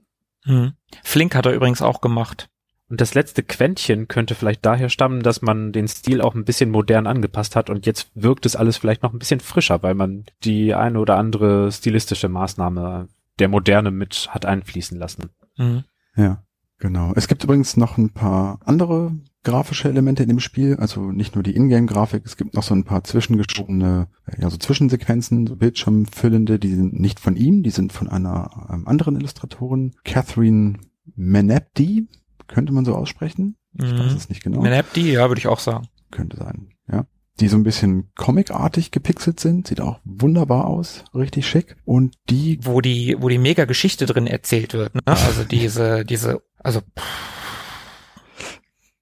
[0.44, 0.74] Hm.
[1.04, 2.50] Flink hat er übrigens auch gemacht.
[2.94, 6.70] Und das letzte Quäntchen könnte vielleicht daher stammen, dass man den Stil auch ein bisschen
[6.70, 10.26] modern angepasst hat und jetzt wirkt es alles vielleicht noch ein bisschen frischer, weil man
[10.44, 13.08] die eine oder andere stilistische Maßnahme
[13.40, 15.32] der Moderne mit hat einfließen lassen.
[15.58, 15.86] Mhm.
[16.16, 16.44] Ja,
[16.78, 17.14] genau.
[17.16, 21.44] Es gibt übrigens noch ein paar andere grafische Elemente in dem Spiel, also nicht nur
[21.44, 26.76] die Ingame-Grafik, es gibt noch so ein paar zwischengeschobene, ja, so Zwischensequenzen, so Bildschirmfüllende, die
[26.76, 30.78] sind nicht von ihm, die sind von einer ähm, anderen Illustratorin, Catherine
[31.16, 32.08] Menepdi,
[32.48, 33.58] könnte man so aussprechen.
[33.74, 34.00] Ich mhm.
[34.00, 34.62] weiß es nicht genau.
[34.62, 35.88] Menepdi, ja, würde ich auch sagen.
[36.12, 37.06] Könnte sein, ja.
[37.40, 41.78] Die so ein bisschen comicartig gepixelt sind, sieht auch wunderbar aus, richtig schick.
[41.84, 42.60] Und die.
[42.62, 45.02] Wo die, wo die mega Geschichte drin erzählt wird, ne?
[45.06, 46.82] Also diese, diese, also.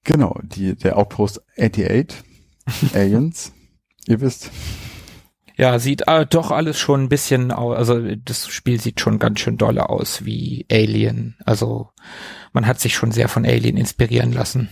[0.04, 2.24] Genau, die, der Outpost 88,
[2.94, 3.52] Aliens,
[4.06, 4.50] ihr wisst.
[5.56, 9.40] Ja, sieht äh, doch alles schon ein bisschen aus, also das Spiel sieht schon ganz
[9.40, 11.36] schön dolle aus wie Alien.
[11.44, 11.90] Also
[12.52, 14.68] man hat sich schon sehr von Alien inspirieren lassen.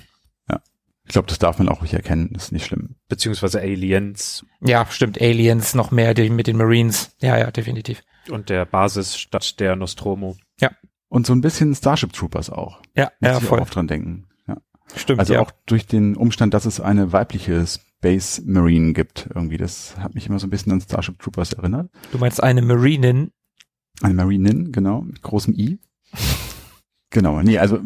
[0.49, 0.61] Ja.
[1.05, 2.97] Ich glaube, das darf man auch nicht erkennen, das ist nicht schlimm.
[3.09, 4.45] Beziehungsweise Aliens.
[4.61, 7.17] Ja, stimmt, Aliens noch mehr die, mit den Marines.
[7.21, 8.03] Ja, ja, definitiv.
[8.29, 10.37] Und der Basis statt der Nostromo.
[10.61, 10.71] Ja.
[11.09, 12.81] Und so ein bisschen Starship Troopers auch.
[12.95, 13.61] Ja, Muss ja, voll.
[13.61, 14.29] auch dran denken.
[14.47, 14.59] Ja.
[14.95, 15.19] Stimmt.
[15.19, 15.41] Also ja.
[15.41, 19.57] auch durch den Umstand, dass es eine weibliche Space Marine gibt, irgendwie.
[19.57, 21.91] Das hat mich immer so ein bisschen an Starship Troopers erinnert.
[22.13, 23.33] Du meinst eine Marinin?
[24.03, 25.79] Eine Marinin, genau, mit großem I.
[27.11, 27.79] Genau, nee, also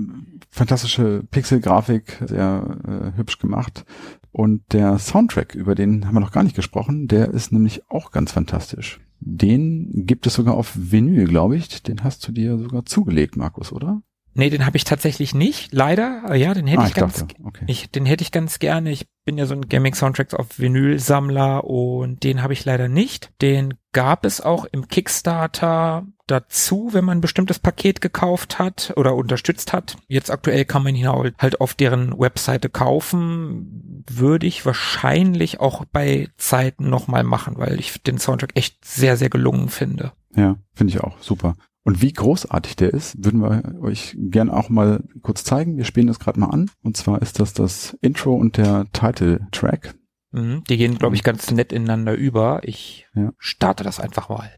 [0.50, 3.84] fantastische Pixel-Grafik, sehr äh, hübsch gemacht.
[4.30, 8.10] Und der Soundtrack, über den haben wir noch gar nicht gesprochen, der ist nämlich auch
[8.10, 9.00] ganz fantastisch.
[9.20, 11.82] Den gibt es sogar auf Vinyl, glaube ich.
[11.82, 14.02] Den hast du dir sogar zugelegt, Markus, oder?
[14.34, 16.34] Nee, den habe ich tatsächlich nicht, leider.
[16.34, 17.64] Ja, den hätte Ah, ich, ich ganz, okay.
[17.68, 18.90] ich, den hätte ich ganz gerne.
[18.90, 22.88] Ich bin ja so ein Gaming Soundtracks auf Vinyl Sammler und den habe ich leider
[22.88, 23.30] nicht.
[23.40, 29.14] Den gab es auch im Kickstarter dazu, wenn man ein bestimmtes Paket gekauft hat oder
[29.14, 29.96] unterstützt hat.
[30.08, 34.04] Jetzt aktuell kann man ihn halt auf deren Webseite kaufen.
[34.10, 39.30] Würde ich wahrscheinlich auch bei Zeiten nochmal machen, weil ich den Soundtrack echt sehr, sehr
[39.30, 40.12] gelungen finde.
[40.34, 41.54] Ja, finde ich auch super.
[41.84, 45.76] Und wie großartig der ist, würden wir euch gern auch mal kurz zeigen.
[45.76, 46.70] Wir spielen das gerade mal an.
[46.82, 49.94] Und zwar ist das das Intro und der Title-Track.
[50.32, 52.60] Mhm, die gehen, glaube ich, ganz nett ineinander über.
[52.64, 53.32] Ich Ja.
[53.38, 54.50] starte das einfach mal.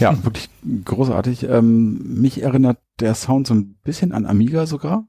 [0.00, 0.48] Ja, wirklich
[0.84, 1.44] großartig.
[1.44, 5.06] Ähm, mich erinnert der Sound so ein bisschen an Amiga sogar.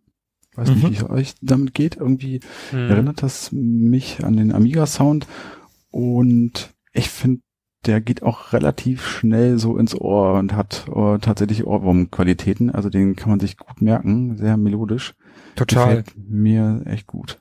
[0.55, 0.89] Weiß nicht, Mhm.
[0.91, 1.95] wie es euch damit geht.
[1.95, 2.89] Irgendwie Hm.
[2.89, 5.25] erinnert das mich an den Amiga-Sound.
[5.89, 7.41] Und ich finde
[7.87, 12.69] der geht auch relativ schnell so ins Ohr und hat uh, tatsächlich Ohrwurmqualitäten.
[12.69, 15.15] Also den kann man sich gut merken, sehr melodisch.
[15.55, 15.87] Total.
[16.03, 17.39] Gefällt mir echt gut.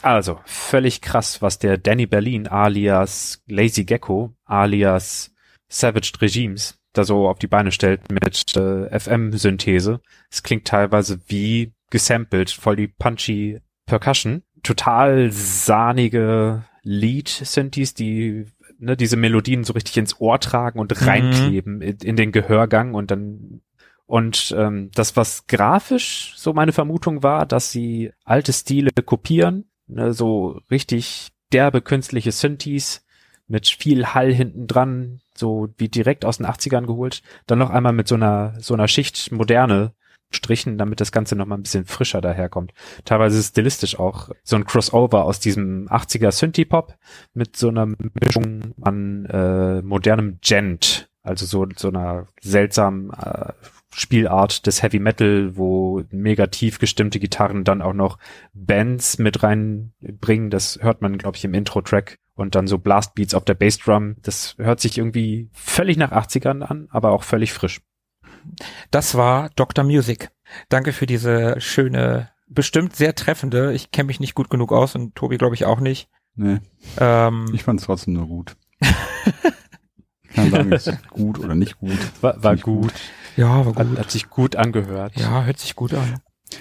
[0.00, 5.32] Also, völlig krass, was der Danny Berlin alias Lazy Gecko alias
[5.68, 10.00] Savage Regimes da so auf die Beine stellt mit äh, FM-Synthese.
[10.30, 14.42] Es klingt teilweise wie gesampelt, voll die punchy Percussion.
[14.62, 18.46] Total sahnige Lead-Synthes, die
[18.78, 21.06] ne, diese Melodien so richtig ins Ohr tragen und mhm.
[21.06, 23.62] reinkleben in, in, den Gehörgang und dann
[24.06, 30.12] und ähm, das, was grafisch so meine Vermutung war, dass sie alte Stile kopieren, ne,
[30.12, 33.06] so richtig derbe künstliche Synthes
[33.46, 37.92] mit viel Hall hinten dran, so wie direkt aus den 80ern geholt, dann noch einmal
[37.92, 39.92] mit so einer so einer Schicht moderne
[40.34, 42.72] Strichen, damit das Ganze noch mal ein bisschen frischer daherkommt.
[43.04, 46.96] Teilweise ist stilistisch auch so ein Crossover aus diesem 80er Synthie-Pop
[47.34, 53.52] mit so einer Mischung an äh, modernem Gent, also so so einer seltsamen äh,
[53.94, 58.18] Spielart des Heavy Metal, wo mega tief gestimmte Gitarren dann auch noch
[58.54, 60.50] Bands mit reinbringen.
[60.50, 62.18] Das hört man, glaube ich, im Intro-Track.
[62.42, 64.16] Und dann so Blastbeats auf der Bassdrum.
[64.22, 67.82] Das hört sich irgendwie völlig nach 80ern an, aber auch völlig frisch.
[68.90, 69.84] Das war Dr.
[69.84, 70.32] Music.
[70.68, 73.72] Danke für diese schöne, bestimmt sehr treffende.
[73.74, 76.08] Ich kenne mich nicht gut genug aus und Tobi glaube ich auch nicht.
[76.34, 76.58] Nee.
[76.98, 78.56] Ähm, ich fand es trotzdem nur gut.
[80.34, 81.98] kann sagen, es ist gut oder nicht gut.
[82.22, 82.64] War, war gut.
[82.64, 82.94] gut.
[83.36, 83.76] Ja, war gut.
[83.76, 85.14] Hat, hat sich gut angehört.
[85.14, 86.18] Ja, hört sich gut an.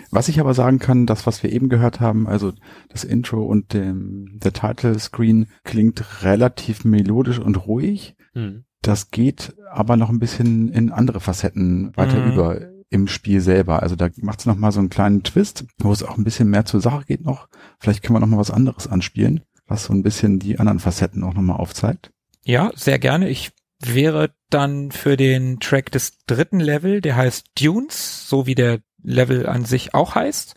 [0.10, 2.54] Was ich aber sagen kann, das, was wir eben gehört haben, also
[2.90, 8.16] das Intro und dem, der Title Screen klingt relativ melodisch und ruhig.
[8.34, 8.66] Hm.
[8.82, 12.32] Das geht aber noch ein bisschen in andere Facetten weiter mhm.
[12.32, 13.82] über im Spiel selber.
[13.82, 16.66] Also da macht es nochmal so einen kleinen Twist, wo es auch ein bisschen mehr
[16.66, 17.48] zur Sache geht noch.
[17.80, 21.34] Vielleicht können wir nochmal was anderes anspielen, was so ein bisschen die anderen Facetten auch
[21.34, 22.12] nochmal aufzeigt.
[22.44, 23.30] Ja, sehr gerne.
[23.30, 28.82] Ich wäre dann für den Track des dritten Level, der heißt Dunes, so wie der
[29.04, 30.56] Level an sich auch heißt.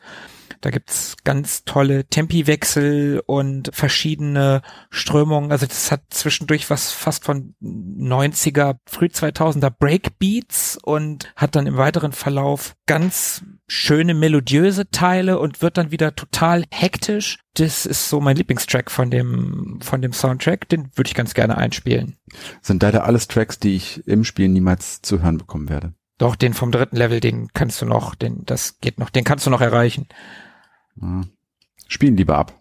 [0.65, 5.53] Da gibt's ganz tolle Tempiwechsel und verschiedene Strömungen.
[5.53, 11.77] Also das hat zwischendurch was fast von 90er, früh 2000er Breakbeats und hat dann im
[11.77, 17.41] weiteren Verlauf ganz schöne melodiöse Teile und wird dann wieder total hektisch.
[17.55, 20.67] Das ist so mein Lieblingstrack von dem, von dem Soundtrack.
[20.71, 22.17] Den würde ich ganz gerne einspielen.
[22.63, 25.93] Sind leider alles Tracks, die ich im Spiel niemals zu hören bekommen werde.
[26.19, 29.47] Doch, den vom dritten Level, den kannst du noch, den, das geht noch, den kannst
[29.47, 30.07] du noch erreichen.
[31.89, 32.53] Spielen lieber ab.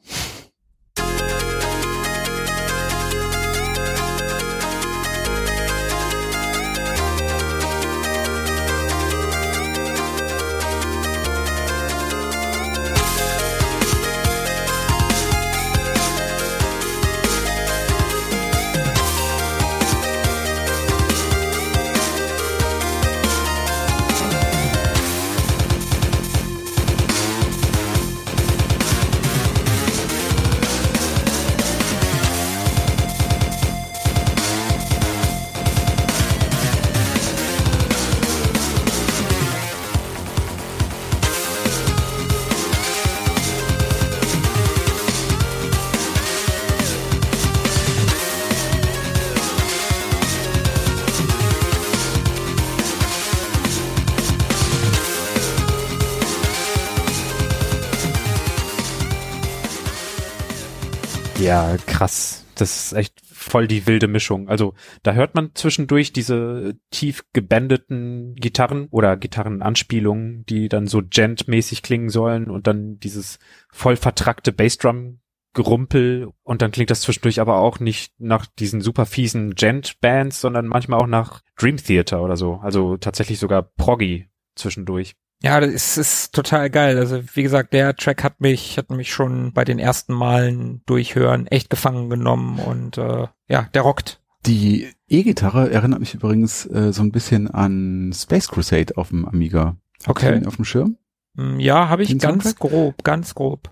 [61.54, 62.48] Ja, krass.
[62.56, 64.50] Das ist echt voll die wilde Mischung.
[64.50, 71.84] Also da hört man zwischendurch diese tief gebändeten Gitarren oder Gitarrenanspielungen, die dann so gent-mäßig
[71.84, 73.38] klingen sollen und dann dieses
[73.72, 75.20] voll vertrackte Bassdrum
[75.54, 80.66] Gerumpel und dann klingt das zwischendurch aber auch nicht nach diesen super fiesen Gent-Bands, sondern
[80.66, 82.56] manchmal auch nach Dream Theater oder so.
[82.64, 85.14] Also tatsächlich sogar Proggy zwischendurch.
[85.44, 86.98] Ja, das ist, ist total geil.
[86.98, 91.48] Also wie gesagt, der Track hat mich, hat mich schon bei den ersten Malen durchhören
[91.48, 94.22] echt gefangen genommen und äh, ja, der rockt.
[94.46, 99.76] Die E-Gitarre erinnert mich übrigens äh, so ein bisschen an Space Crusade auf dem Amiga.
[100.08, 100.46] okay.
[100.46, 100.98] auf dem Schirm?
[101.36, 102.72] Mm, ja, habe ich den ganz Soundtrack?
[102.72, 103.70] grob, ganz grob.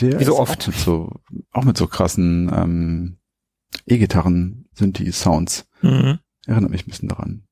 [0.00, 0.62] Der Wie so oft.
[0.62, 3.18] Auch mit so, auch mit so krassen ähm,
[3.86, 5.66] E-Gitarren sind die Sounds.
[5.82, 6.20] Mhm.
[6.46, 7.44] Erinnert mich ein bisschen daran.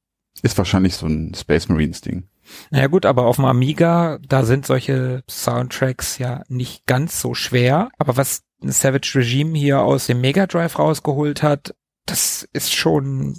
[0.43, 2.29] Ist wahrscheinlich so ein Space Marines Ding.
[2.71, 7.91] Naja gut, aber auf dem Amiga, da sind solche Soundtracks ja nicht ganz so schwer.
[7.99, 11.75] Aber was Savage Regime hier aus dem Mega Drive rausgeholt hat,
[12.07, 13.39] das ist schon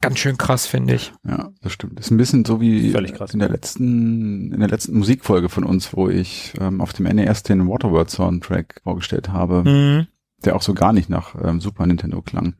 [0.00, 1.12] ganz schön krass, finde ich.
[1.26, 1.98] Ja, das stimmt.
[1.98, 5.94] Das ist ein bisschen so wie in der letzten, in der letzten Musikfolge von uns,
[5.94, 10.06] wo ich ähm, auf dem NES den Waterworld Soundtrack vorgestellt habe, mhm.
[10.44, 12.54] der auch so gar nicht nach ähm, Super Nintendo klang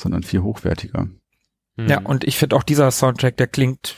[0.00, 1.08] sondern viel hochwertiger.
[1.76, 3.96] Ja, und ich finde auch dieser Soundtrack, der klingt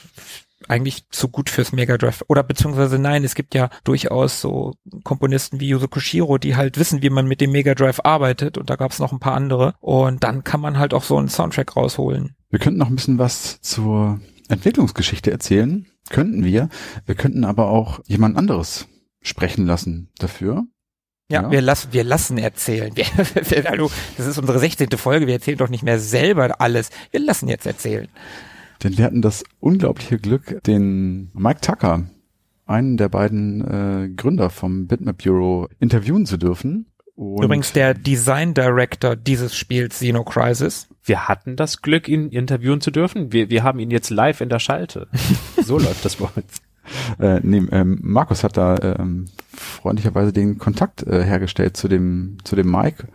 [0.69, 2.23] eigentlich zu gut fürs Mega Drive.
[2.27, 4.73] Oder beziehungsweise nein, es gibt ja durchaus so
[5.03, 8.57] Komponisten wie Yuzo Koshiro, die halt wissen, wie man mit dem Mega Drive arbeitet.
[8.57, 9.75] Und da gab es noch ein paar andere.
[9.79, 12.35] Und dann kann man halt auch so einen Soundtrack rausholen.
[12.49, 15.87] Wir könnten noch ein bisschen was zur Entwicklungsgeschichte erzählen.
[16.09, 16.69] Könnten wir.
[17.05, 18.87] Wir könnten aber auch jemand anderes
[19.21, 20.65] sprechen lassen dafür.
[21.29, 22.93] Ja, ja, wir lassen, wir lassen erzählen.
[22.95, 24.89] Wir, hallo, das ist unsere 16.
[24.97, 25.25] Folge.
[25.25, 26.89] Wir erzählen doch nicht mehr selber alles.
[27.11, 28.09] Wir lassen jetzt erzählen.
[28.83, 32.05] Denn wir hatten das unglaubliche Glück, den Mike Tucker,
[32.65, 36.87] einen der beiden äh, Gründer vom Bitmap Bureau, interviewen zu dürfen.
[37.15, 40.87] Und Übrigens der Design Director dieses Spiels Xeno Crisis.
[41.03, 43.31] Wir hatten das Glück, ihn interviewen zu dürfen.
[43.31, 45.07] Wir, wir haben ihn jetzt live in der Schalte.
[45.63, 46.61] so läuft das bei uns.
[47.19, 52.55] Äh, nee, ähm, Markus hat da ähm, freundlicherweise den Kontakt äh, hergestellt zu dem zu
[52.55, 53.07] dem Mike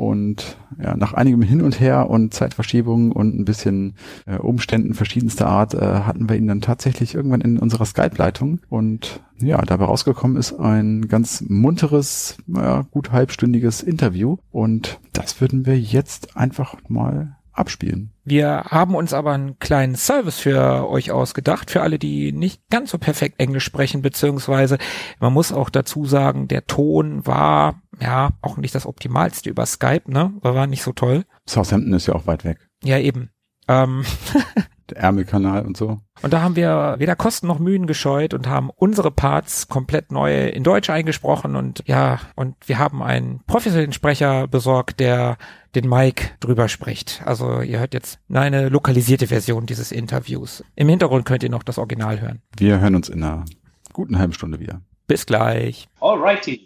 [0.00, 5.46] und ja, nach einigem Hin und Her und Zeitverschiebungen und ein bisschen äh, Umständen verschiedenster
[5.46, 8.60] Art äh, hatten wir ihn dann tatsächlich irgendwann in unserer Skype-Leitung.
[8.70, 14.38] Und ja, dabei rausgekommen ist ein ganz munteres, ja, gut halbstündiges Interview.
[14.50, 18.12] Und das würden wir jetzt einfach mal abspielen.
[18.30, 22.92] Wir haben uns aber einen kleinen Service für euch ausgedacht, für alle, die nicht ganz
[22.92, 24.78] so perfekt Englisch sprechen, beziehungsweise
[25.18, 30.04] man muss auch dazu sagen, der Ton war ja auch nicht das optimalste über Skype,
[30.06, 30.32] ne?
[30.42, 31.24] War nicht so toll.
[31.44, 32.68] Southampton ist ja auch weit weg.
[32.84, 33.30] Ja, eben.
[33.66, 34.04] Ähm,
[34.92, 35.98] Ärmelkanal und so.
[36.22, 40.48] Und da haben wir weder Kosten noch Mühen gescheut und haben unsere Parts komplett neu
[40.48, 45.36] in Deutsch eingesprochen und ja, und wir haben einen professionellen Sprecher besorgt, der
[45.74, 47.22] den Mike drüber spricht.
[47.24, 50.64] Also ihr hört jetzt eine lokalisierte Version dieses Interviews.
[50.74, 52.42] Im Hintergrund könnt ihr noch das Original hören.
[52.56, 53.44] Wir hören uns in einer
[53.92, 54.80] guten halben Stunde wieder.
[55.06, 55.88] Bis gleich.
[56.00, 56.60] Alrighty.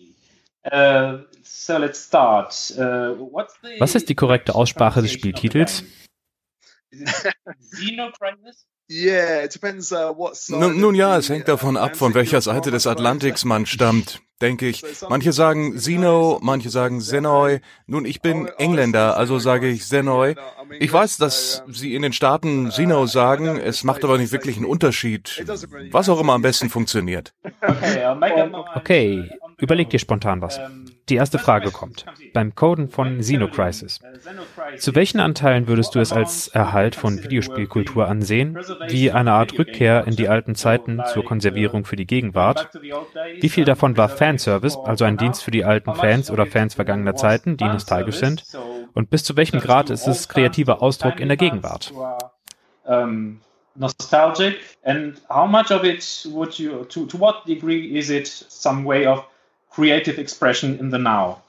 [0.66, 2.72] Uh, so let's start.
[2.78, 3.42] Uh,
[3.78, 5.84] Was ist die korrekte Aussprache des Spieltitels?
[8.90, 9.38] Uh,
[10.48, 14.68] nun, nun ja, es hängt davon ab, von welcher Seite des Atlantiks man stammt, denke
[14.68, 14.84] ich.
[15.08, 17.60] Manche sagen Zeno, manche sagen Zenoi.
[17.86, 20.34] Nun, ich bin Engländer, also sage ich Zenoi.
[20.80, 24.66] Ich weiß, dass Sie in den Staaten Zeno sagen, es macht aber nicht wirklich einen
[24.66, 25.42] Unterschied.
[25.90, 27.32] Was auch immer am besten funktioniert.
[28.74, 29.30] Okay,
[29.64, 30.60] überleg dir spontan was.
[31.08, 32.06] Die erste Frage kommt.
[32.32, 34.00] Beim Coden von Xenocrisis.
[34.78, 38.56] Zu welchen Anteilen würdest du es als Erhalt von Videospielkultur ansehen,
[38.88, 42.70] wie eine Art Rückkehr in die alten Zeiten zur Konservierung für die Gegenwart?
[43.40, 47.16] Wie viel davon war Fanservice, also ein Dienst für die alten Fans oder Fans vergangener
[47.16, 48.44] Zeiten, die nostalgisch sind?
[48.94, 51.92] Und bis zu welchem Grad ist es kreativer Ausdruck in der Gegenwart?
[53.76, 58.84] nostalgic and how much of it would you to to what degree is it some
[58.84, 59.24] way of
[59.74, 61.42] creative expression in the now?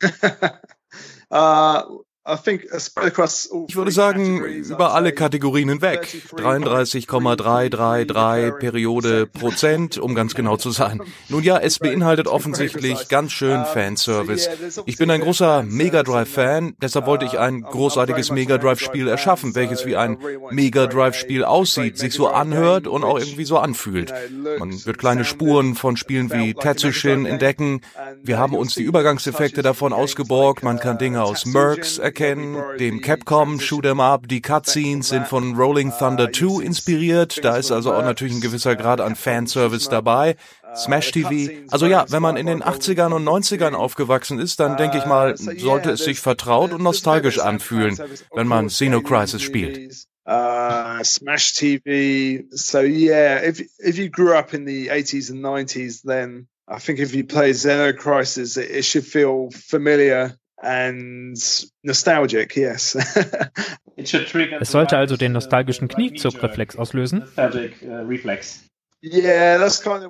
[1.30, 1.82] uh,
[2.26, 6.22] ich würde sagen, über alle Kategorien hinweg.
[6.36, 11.02] 33,333 Periode Prozent, um ganz genau zu sein.
[11.28, 14.48] Nun ja, es beinhaltet offensichtlich ganz schön Fanservice.
[14.86, 19.84] Ich bin ein großer Mega Drive-Fan, deshalb wollte ich ein großartiges Mega Drive-Spiel erschaffen, welches
[19.84, 20.16] wie ein
[20.50, 24.14] Mega Drive-Spiel aussieht, sich so anhört und auch irgendwie so anfühlt.
[24.58, 27.82] Man wird kleine Spuren von Spielen wie Tetsushin entdecken.
[28.22, 30.62] Wir haben uns die Übergangseffekte davon ausgeborgt.
[30.62, 34.28] Man kann Dinge aus Mercs erkennen, dem Capcom Shoot'em Up.
[34.28, 37.44] Die Cutscenes sind von Rolling Thunder 2 inspiriert.
[37.44, 40.36] Da ist also auch natürlich ein gewisser Grad an Fanservice dabei.
[40.76, 41.66] Smash TV.
[41.70, 45.36] Also ja, wenn man in den 80ern und 90ern aufgewachsen ist, dann denke ich mal,
[45.36, 47.98] sollte es sich vertraut und nostalgisch anfühlen,
[48.32, 50.06] wenn man Xeno Crisis spielt.
[50.26, 52.44] Uh, Smash TV.
[52.50, 56.98] So yeah, if if you grew up in the 80s and 90s, then I think
[56.98, 61.36] if you play Xeno Crisis, it, it should feel familiar and
[61.82, 62.96] nostalgic, yes.
[63.96, 67.24] es sollte also den nostalgischen Kniezug-Reflex auslösen.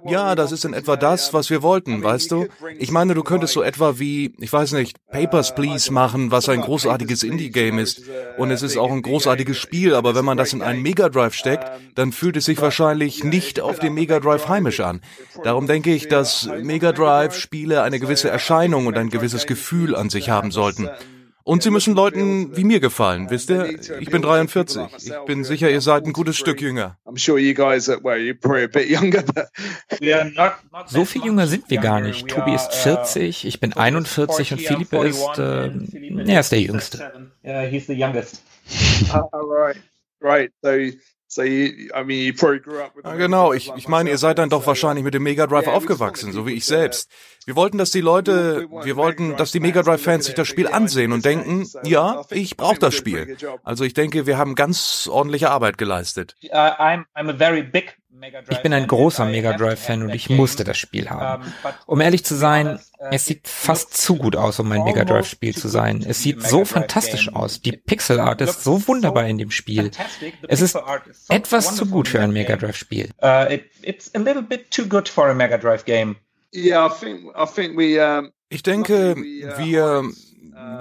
[0.07, 2.47] Ja, das ist in etwa das, was wir wollten, weißt du?
[2.79, 6.61] Ich meine, du könntest so etwa wie, ich weiß nicht, Papers, Please machen, was ein
[6.61, 8.03] großartiges Indie-Game ist.
[8.39, 11.35] Und es ist auch ein großartiges Spiel, aber wenn man das in einen Mega Drive
[11.35, 15.01] steckt, dann fühlt es sich wahrscheinlich nicht auf dem Mega Drive heimisch an.
[15.43, 20.31] Darum denke ich, dass Mega Drive-Spiele eine gewisse Erscheinung und ein gewisses Gefühl an sich
[20.31, 20.89] haben sollten.
[21.45, 23.79] Und sie müssen Leuten wie mir gefallen, wisst ihr?
[24.01, 24.83] Ich bin 43.
[24.97, 26.97] Ich bin sicher, ihr seid ein gutes Stück jünger.
[30.87, 32.29] So viel jünger sind wir gar nicht.
[32.29, 35.71] Tobi ist 40, ich bin 41 und Philippe ist, äh,
[36.27, 37.31] er ist der Jüngste.
[39.13, 39.77] right,
[40.23, 40.53] right.
[40.63, 40.71] So
[43.05, 46.33] Ja, genau, ich, ich meine, ihr seid dann doch wahrscheinlich mit dem Mega Drive aufgewachsen,
[46.33, 47.11] so wie ich selbst.
[47.47, 51.13] Wir wollten, dass die Leute, wir wollten, dass die Mega Drive-Fans sich das Spiel ansehen
[51.13, 53.37] und denken, ja, ich brauche das Spiel.
[53.63, 56.37] Also ich denke, wir haben ganz ordentliche Arbeit geleistet.
[58.49, 61.53] Ich bin ein großer Mega Drive-Fan und ich musste das Spiel haben.
[61.87, 62.79] Um ehrlich zu sein,
[63.11, 66.05] es sieht fast zu gut aus, um ein Mega Drive-Spiel zu sein.
[66.07, 67.61] Es sieht so fantastisch aus.
[67.61, 69.91] Die Pixel Art ist so wunderbar in dem Spiel.
[70.49, 70.79] Es ist
[71.29, 73.11] etwas zu gut für ein Mega Drive-Spiel.
[73.83, 76.17] It's a little bit too good for a Mega Drive game.
[76.51, 76.71] Ich
[78.63, 80.05] denke, wir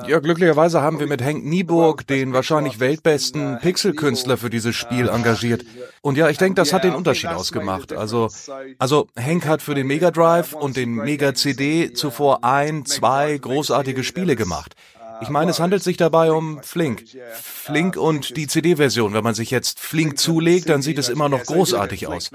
[0.07, 5.65] ja, glücklicherweise haben wir mit Hank Nieburg den wahrscheinlich weltbesten Pixelkünstler für dieses Spiel engagiert.
[6.01, 7.93] Und ja, ich denke, das hat den Unterschied ausgemacht.
[7.93, 8.29] Also,
[8.77, 14.03] also Hank hat für den Mega Drive und den Mega CD zuvor ein, zwei großartige
[14.03, 14.75] Spiele gemacht.
[15.23, 17.05] Ich meine, es handelt sich dabei um Flink.
[17.33, 19.13] Flink und die CD-Version.
[19.13, 22.29] Wenn man sich jetzt Flink zulegt, dann sieht es immer noch großartig aus.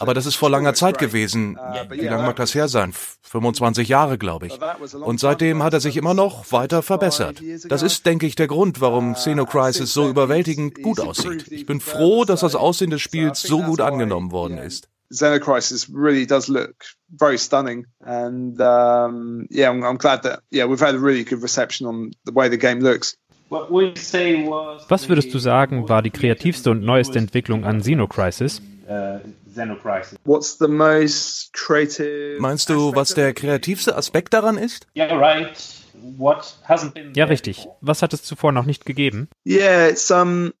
[0.00, 1.56] Aber das ist vor langer Zeit gewesen.
[1.88, 2.92] Wie lange mag das her sein?
[3.22, 4.58] 25 Jahre, glaube ich.
[4.92, 7.40] Und seitdem hat er sich immer noch weiter verbessert.
[7.68, 11.46] Das ist, denke ich, der Grund, warum Xenocrisis so überwältigend gut aussieht.
[11.50, 14.88] Ich bin froh, dass das Aussehen des Spiels so gut angenommen worden ist.
[15.12, 20.80] Xenocrisis really does look very stunning, and um, yeah, I'm, I'm glad that yeah we've
[20.80, 23.16] had a really good reception on the way the game looks.
[23.50, 28.62] Was würdest du sagen, war die kreativste und neueste Entwicklung an Xenocrisis?
[32.38, 34.86] Meinst du, was der kreativste Aspekt daran ist?
[34.94, 35.06] Ja,
[37.26, 37.68] richtig.
[37.82, 39.28] Was hat es zuvor noch nicht gegeben?
[39.46, 40.54] Yeah, it's um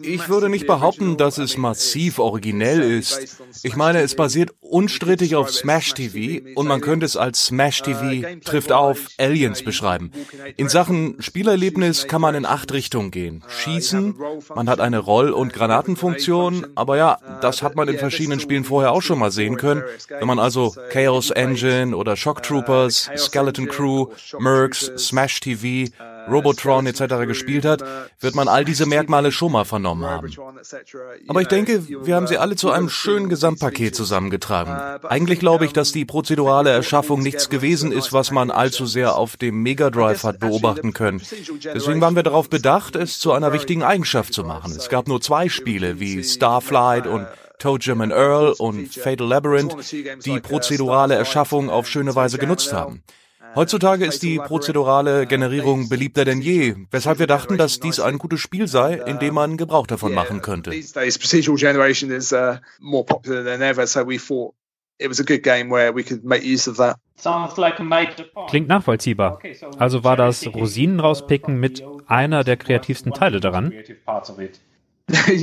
[0.00, 3.38] ich würde nicht behaupten, dass es massiv originell ist.
[3.62, 8.38] Ich meine, es basiert unstrittig auf Smash TV und man könnte es als Smash TV
[8.44, 10.12] trifft auf Aliens beschreiben.
[10.56, 13.44] In Sachen Spielerlebnis kann man in acht Richtungen gehen.
[13.48, 14.14] Schießen,
[14.54, 18.92] man hat eine Roll- und Granatenfunktion, aber ja, das hat man in verschiedenen Spielen vorher
[18.92, 19.82] auch schon mal sehen können.
[20.08, 24.06] Wenn man also Chaos Engine oder Shock Troopers, Skeleton Crew,
[24.38, 25.90] Mercs, Smash TV,
[26.28, 27.26] Robotron etc.
[27.26, 27.82] gespielt hat,
[28.20, 30.30] wird man all diese Merkmale schon mal vernommen haben.
[31.28, 34.72] Aber ich denke, wir haben sie alle zu einem schönen Gesamtpaket zusammengetragen.
[35.04, 39.36] Eigentlich glaube ich, dass die prozedurale Erschaffung nichts gewesen ist, was man allzu sehr auf
[39.36, 41.20] dem Mega Drive hat beobachten können.
[41.74, 44.72] Deswegen waren wir darauf bedacht, es zu einer wichtigen Eigenschaft zu machen.
[44.72, 47.26] Es gab nur zwei Spiele wie Starflight und
[47.58, 49.76] Toe Jim and Earl und Fatal Labyrinth,
[50.24, 53.02] die prozedurale Erschaffung auf schöne Weise genutzt haben.
[53.54, 58.40] Heutzutage ist die prozedurale Generierung beliebter denn je, weshalb wir dachten, dass dies ein gutes
[58.40, 60.70] Spiel sei, in dem man Gebrauch davon machen könnte.
[60.70, 60.82] Uh,
[68.48, 69.38] Klingt nachvollziehbar.
[69.78, 73.72] Also war das Rosinen rauspicken mit einer der kreativsten Teile daran?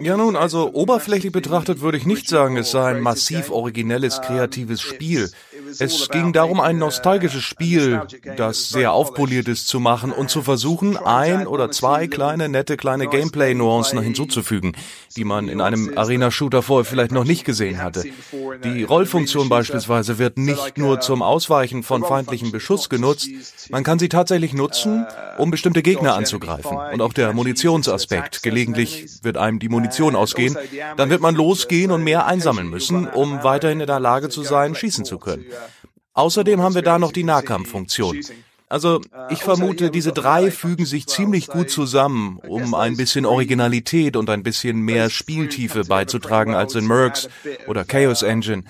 [0.00, 4.80] Ja, nun, also oberflächlich betrachtet würde ich nicht sagen, es sei ein massiv originelles, kreatives
[4.80, 5.30] Spiel.
[5.78, 8.02] Es ging darum, ein nostalgisches Spiel,
[8.36, 13.06] das sehr aufpoliert ist, zu machen und zu versuchen, ein oder zwei kleine, nette, kleine
[13.06, 14.76] Gameplay-Nuancen hinzuzufügen,
[15.18, 18.04] die man in einem Arena-Shooter vorher vielleicht noch nicht gesehen hatte.
[18.62, 23.28] Die Rollfunktion beispielsweise wird nicht nur zum Ausweichen von feindlichem Beschuss genutzt,
[23.70, 25.06] man kann sie tatsächlich nutzen,
[25.36, 26.76] um bestimmte Gegner anzugreifen.
[26.92, 28.44] Und auch der Munitionsaspekt.
[28.44, 30.56] Gelegentlich wird einem die Munition ausgehen,
[30.96, 34.76] dann wird man losgehen und mehr einsammeln müssen, um weiterhin in der Lage zu sein,
[34.76, 35.44] schießen zu können.
[36.14, 38.20] Außerdem haben wir da noch die Nahkampffunktion.
[38.68, 39.00] Also
[39.30, 44.42] ich vermute, diese drei fügen sich ziemlich gut zusammen, um ein bisschen Originalität und ein
[44.42, 47.28] bisschen mehr Spieltiefe beizutragen als in Mercs
[47.66, 48.64] oder Chaos Engine.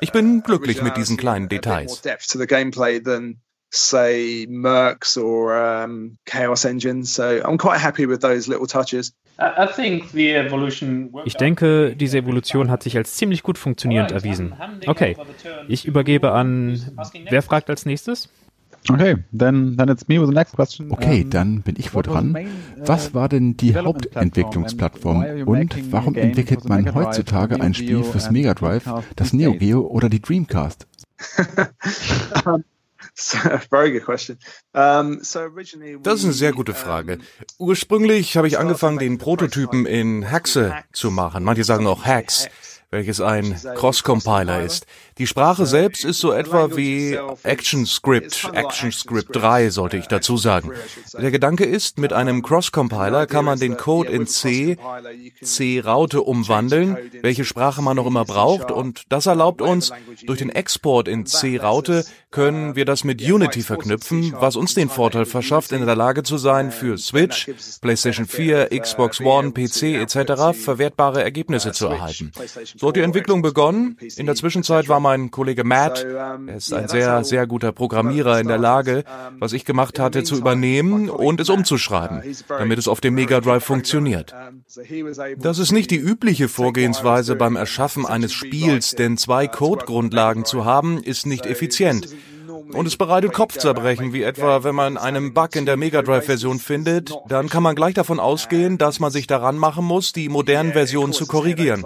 [0.00, 2.02] Ich bin glücklich mit diesen kleinen Details.
[3.70, 7.04] say Mercs or um, Chaos Engine.
[7.04, 9.12] So I'm quite happy with those little touches.
[11.24, 14.54] Ich denke, diese Evolution hat sich als ziemlich gut funktionierend erwiesen.
[14.86, 15.16] Okay,
[15.68, 16.98] ich übergebe an.
[17.28, 18.28] Wer fragt als nächstes?
[18.90, 20.90] Okay, then, then it's me with the next question.
[20.90, 22.36] Okay, dann bin ich wohl dran.
[22.78, 28.88] Was war denn die Hauptentwicklungsplattform und warum entwickelt man heutzutage ein Spiel fürs Mega Drive,
[29.16, 30.86] das Neo Geo oder die Dreamcast?
[33.20, 33.34] Das
[36.14, 37.18] ist eine sehr gute Frage.
[37.58, 41.42] Ursprünglich habe ich angefangen, den Prototypen in Hexe zu machen.
[41.42, 42.48] Manche sagen auch Hacks.
[42.90, 44.86] welches ein Cross-Compiler ist.
[45.18, 50.70] Die Sprache selbst ist so etwa wie ActionScript, ActionScript 3 sollte ich dazu sagen.
[51.20, 54.76] Der Gedanke ist, mit einem Cross-Compiler kann man den Code in C,
[55.42, 59.92] C-Raute umwandeln, welche Sprache man noch immer braucht und das erlaubt uns,
[60.26, 65.24] durch den Export in C-Raute können wir das mit Unity verknüpfen, was uns den Vorteil
[65.24, 67.50] verschafft, in der Lage zu sein, für Switch,
[67.80, 70.52] PlayStation 4, Xbox One, PC etc.
[70.52, 72.32] verwertbare Ergebnisse zu erhalten.
[72.76, 73.96] So hat die Entwicklung begonnen.
[74.16, 78.46] In der Zwischenzeit war mein Kollege Matt, er ist ein sehr, sehr guter Programmierer in
[78.46, 79.04] der Lage,
[79.38, 83.64] was ich gemacht hatte, zu übernehmen und es umzuschreiben, damit es auf dem Mega Drive
[83.64, 84.34] funktioniert.
[85.38, 91.02] Das ist nicht die übliche Vorgehensweise beim Erschaffen eines Spiels, denn zwei Codegrundlagen zu haben,
[91.02, 92.08] ist nicht effizient.
[92.48, 97.14] Und es bereitet Kopfzerbrechen, wie etwa, wenn man einen Bug in der Mega Drive-Version findet,
[97.28, 101.12] dann kann man gleich davon ausgehen, dass man sich daran machen muss, die modernen Versionen
[101.12, 101.84] zu korrigieren.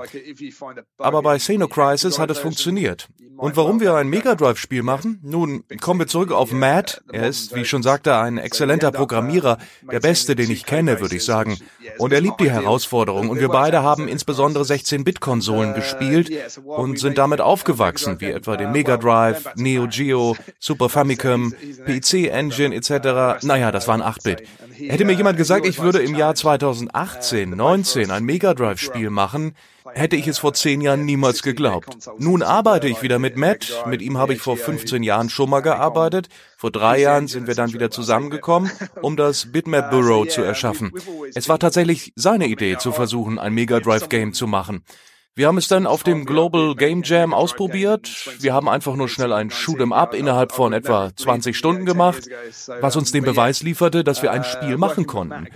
[0.98, 3.08] Aber bei Xenocrisis hat es funktioniert.
[3.36, 5.18] Und warum wir ein Mega Drive-Spiel machen?
[5.22, 7.02] Nun, kommen wir zurück auf Matt.
[7.10, 9.58] Er ist, wie ich schon sagte, ein exzellenter Programmierer,
[9.90, 11.58] der beste, den ich kenne, würde ich sagen.
[11.98, 13.30] Und er liebt die Herausforderung.
[13.30, 16.30] Und wir beide haben insbesondere 16-Bit-Konsolen gespielt
[16.64, 21.52] und sind damit aufgewachsen, wie etwa den Mega Drive, Neo Geo, Super Famicom,
[21.86, 23.44] PC Engine etc.
[23.44, 24.42] Naja, das waren 8-Bit.
[24.76, 29.54] Hätte mir jemand gesagt, ich würde im Jahr 2018, 19 ein Mega Drive Spiel machen,
[29.94, 31.96] hätte ich es vor zehn Jahren niemals geglaubt.
[32.18, 33.84] Nun arbeite ich wieder mit Matt.
[33.86, 36.28] Mit ihm habe ich vor 15 Jahren schon mal gearbeitet.
[36.56, 38.70] Vor drei Jahren sind wir dann wieder zusammengekommen,
[39.02, 40.92] um das Bitmap Bureau zu erschaffen.
[41.34, 44.84] Es war tatsächlich seine Idee, zu versuchen, ein Mega Drive Game zu machen.
[45.34, 48.28] Wir haben es dann auf dem Global Game Jam ausprobiert.
[48.40, 52.28] Wir haben einfach nur schnell ein Shoot'em Up innerhalb von etwa 20 Stunden gemacht,
[52.80, 55.46] was uns den Beweis lieferte, dass wir ein Spiel machen konnten.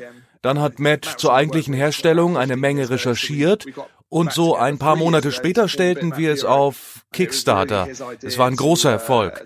[0.41, 3.67] Dann hat Matt zur eigentlichen Herstellung eine Menge recherchiert
[4.09, 7.89] und so ein paar Monate später stellten wir es auf Kickstarter.
[8.23, 9.45] Es war ein großer Erfolg.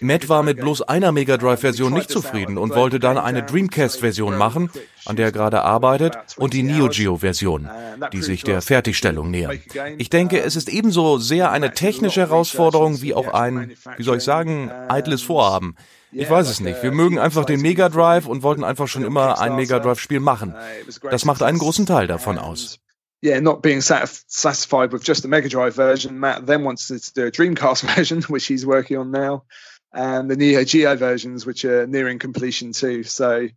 [0.00, 4.70] Matt war mit bloß einer Mega Drive-Version nicht zufrieden und wollte dann eine Dreamcast-Version machen,
[5.04, 7.68] an der er gerade arbeitet, und die Neo Geo-Version,
[8.12, 9.60] die sich der Fertigstellung nähern.
[9.98, 14.24] Ich denke, es ist ebenso sehr eine technische Herausforderung wie auch ein, wie soll ich
[14.24, 15.76] sagen, eitles Vorhaben.
[16.12, 16.82] Ich weiß es nicht.
[16.82, 20.20] Wir mögen einfach den Mega Drive und wollten einfach schon immer ein Mega Drive Spiel
[20.20, 20.54] machen.
[21.02, 22.80] Das macht einen großen Teil davon aus.
[23.22, 27.26] Yeah, not being satisfied with just the Mega Drive version, Matt then wants to do
[27.26, 29.44] a Dreamcast version, which he's working on now,
[29.92, 33.02] and the Neo Geo versions, which are nearing completion too.
[33.02, 33.48] So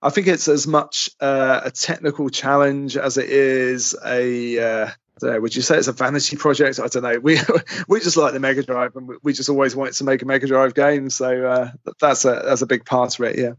[0.00, 4.58] I think it's as much uh, a technical challenge as it is a.
[4.58, 4.90] Uh,
[5.22, 6.80] would you say it's a vanity project?
[6.80, 7.20] I don't know.
[7.20, 7.38] We
[7.88, 10.46] we just like the Mega Drive, and we just always wanted to make a Mega
[10.46, 11.10] Drive game.
[11.10, 13.38] So uh, that's a that's a big part of it.
[13.38, 13.52] Yeah.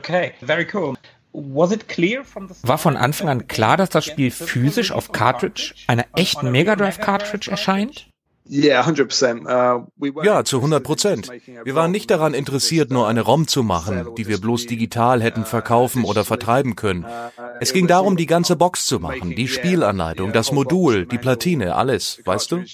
[0.00, 0.96] Okay, very cool.
[1.34, 7.00] War von Anfang an klar, dass das Spiel physisch auf Cartridge, einer echten Mega Drive
[7.00, 8.08] Cartridge erscheint?
[8.46, 11.30] Uh, ja, zu 100 Prozent.
[11.64, 15.46] Wir waren nicht daran interessiert, nur eine ROM zu machen, die wir bloß digital hätten
[15.46, 17.06] verkaufen oder vertreiben können.
[17.60, 22.20] Es ging darum, die ganze Box zu machen, die Spielanleitung, das Modul, die Platine, alles,
[22.24, 22.58] weißt du?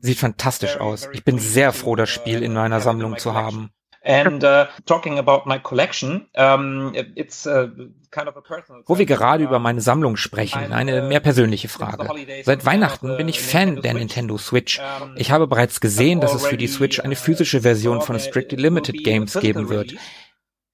[0.00, 1.08] Sieht fantastisch aus.
[1.12, 3.70] Ich bin sehr froh, das Spiel in meiner Sammlung zu haben.
[4.04, 7.68] And uh, talking about my collection, um, it's uh,
[8.10, 8.82] kind of a personal.
[8.86, 12.08] Wo wir gerade über meine Sammlung sprechen, eine uh, mehr persönliche Frage.
[12.42, 14.80] Seit Weihnachten bin ich Fan der Nintendo Switch.
[15.16, 19.04] Ich habe bereits gesehen, dass es für die Switch eine physische Version von Strictly Limited
[19.04, 19.94] Games geben wird.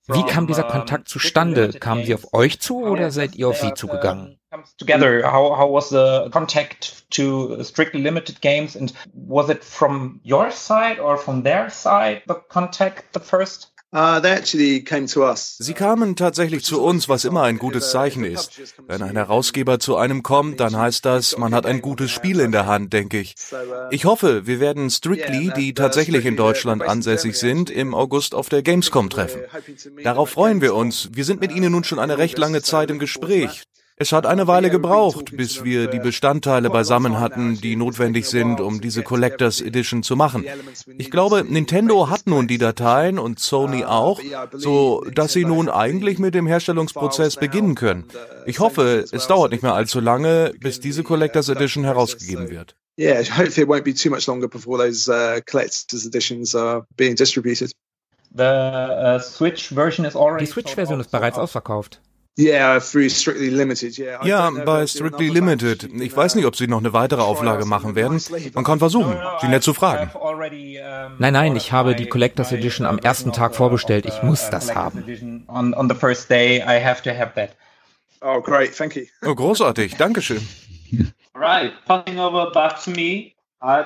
[0.08, 1.70] Wie kam dieser Kontakt zustande?
[1.70, 4.38] Kamen sie auf euch zu oder seid ihr auf sie zugegangen?
[4.50, 5.22] comes together?
[5.22, 10.98] How how was the contact to strictly limited games, and was it from your side
[10.98, 13.68] or from their side the contact the first?
[13.90, 14.20] Uh,
[15.34, 18.60] Sie kamen tatsächlich zu uns, was immer ein gutes Zeichen ist.
[18.86, 22.52] Wenn ein Herausgeber zu einem kommt, dann heißt das, man hat ein gutes Spiel in
[22.52, 23.34] der Hand, denke ich.
[23.90, 28.60] Ich hoffe, wir werden Strictly, die tatsächlich in Deutschland ansässig sind, im August auf der
[28.60, 29.40] Gamescom treffen.
[30.04, 31.08] Darauf freuen wir uns.
[31.14, 33.62] Wir sind mit Ihnen nun schon eine recht lange Zeit im Gespräch.
[34.00, 38.80] Es hat eine Weile gebraucht, bis wir die Bestandteile beisammen hatten, die notwendig sind, um
[38.80, 40.44] diese Collectors Edition zu machen.
[40.98, 44.20] Ich glaube, Nintendo hat nun die Dateien und Sony auch,
[44.52, 48.04] so dass sie nun eigentlich mit dem Herstellungsprozess beginnen können.
[48.46, 52.76] Ich hoffe, es dauert nicht mehr allzu lange, bis diese Collectors Edition herausgegeben wird.
[52.98, 57.14] Yeah, hopefully it won't be too much longer before those uh, collectors editions are being
[57.14, 57.70] distributed.
[58.34, 62.00] The uh, Switch version is already Die Switch-Version ist bereits ausverkauft.
[64.22, 65.88] Ja, bei Strictly Limited.
[66.00, 68.20] Ich weiß nicht, ob sie noch eine weitere Auflage machen werden.
[68.54, 70.10] Man kann versuchen, sie nett zu fragen.
[71.18, 74.06] Nein, nein, ich habe die Collectors Edition am ersten Tag vorbestellt.
[74.06, 75.04] Ich muss das haben.
[78.20, 79.04] Oh, great, thank you.
[79.24, 80.46] Oh, großartig, Dankeschön.
[81.34, 83.32] Right, passing over back to me.
[83.60, 83.82] Uh,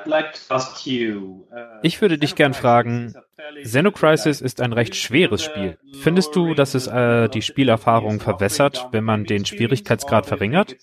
[1.83, 3.15] ich würde dich gern fragen,
[3.63, 5.79] Xenocrisis ist ein recht schweres Spiel.
[6.03, 10.77] Findest du, dass es äh, die Spielerfahrung verwässert, wenn man den Schwierigkeitsgrad verringert?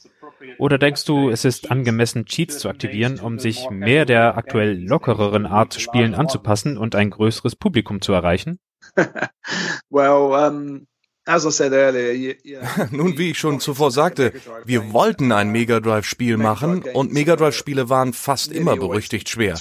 [0.58, 5.46] Oder denkst du, es ist angemessen, Cheats zu aktivieren, um sich mehr der aktuell lockereren
[5.46, 8.60] Art zu spielen anzupassen und ein größeres Publikum zu erreichen?
[9.90, 10.88] well, um,
[12.92, 14.34] Nun, wie ich schon zuvor sagte,
[14.66, 19.56] wir wollten ein Mega Drive-Spiel machen und Mega Drive-Spiele waren fast immer berüchtigt schwer.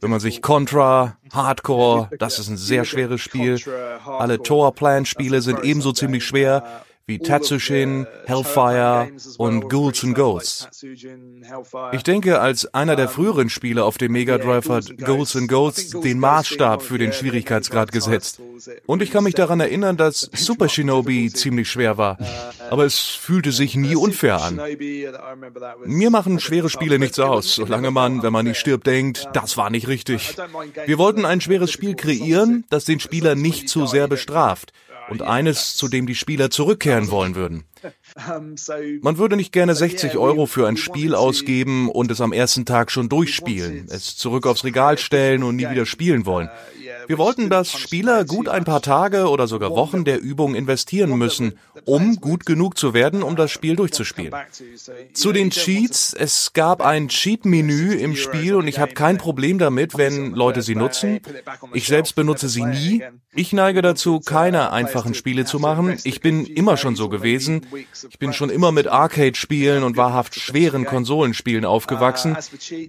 [0.00, 3.58] Wenn man sich Contra, Hardcore, das ist ein sehr schweres Spiel,
[4.04, 10.68] alle Tower Plan-Spiele sind ebenso ziemlich schwer wie Tatsushin, Hellfire und Ghouls and Ghosts.
[11.92, 16.00] Ich denke, als einer der früheren Spiele auf dem Mega Drive hat Ghouls and Ghosts
[16.00, 18.40] den Maßstab für den Schwierigkeitsgrad gesetzt.
[18.86, 22.16] Und ich kann mich daran erinnern, dass Super Shinobi ziemlich schwer war.
[22.70, 24.58] Aber es fühlte sich nie unfair an.
[25.84, 29.68] Mir machen schwere Spiele nichts aus, solange man, wenn man nicht stirbt, denkt, das war
[29.68, 30.36] nicht richtig.
[30.86, 34.72] Wir wollten ein schweres Spiel kreieren, das den Spieler nicht zu sehr bestraft
[35.10, 37.64] und eines, zu dem die Spieler zurückkehren wollen würden.
[39.02, 42.90] Man würde nicht gerne 60 Euro für ein Spiel ausgeben und es am ersten Tag
[42.90, 46.48] schon durchspielen, es zurück aufs Regal stellen und nie wieder spielen wollen.
[47.06, 51.58] Wir wollten, dass Spieler gut ein paar Tage oder sogar Wochen der Übung investieren müssen,
[51.84, 54.32] um gut genug zu werden, um das Spiel durchzuspielen.
[55.12, 59.98] Zu den Cheats, es gab ein Cheat-Menü im Spiel und ich habe kein Problem damit,
[59.98, 61.20] wenn Leute sie nutzen.
[61.72, 63.02] Ich selbst benutze sie nie.
[63.34, 65.98] Ich neige dazu, keine einfachen Spiele zu machen.
[66.04, 67.66] Ich bin immer schon so gewesen.
[67.76, 72.36] Ich bin schon immer mit Arcade-Spielen und wahrhaft schweren Konsolenspielen aufgewachsen.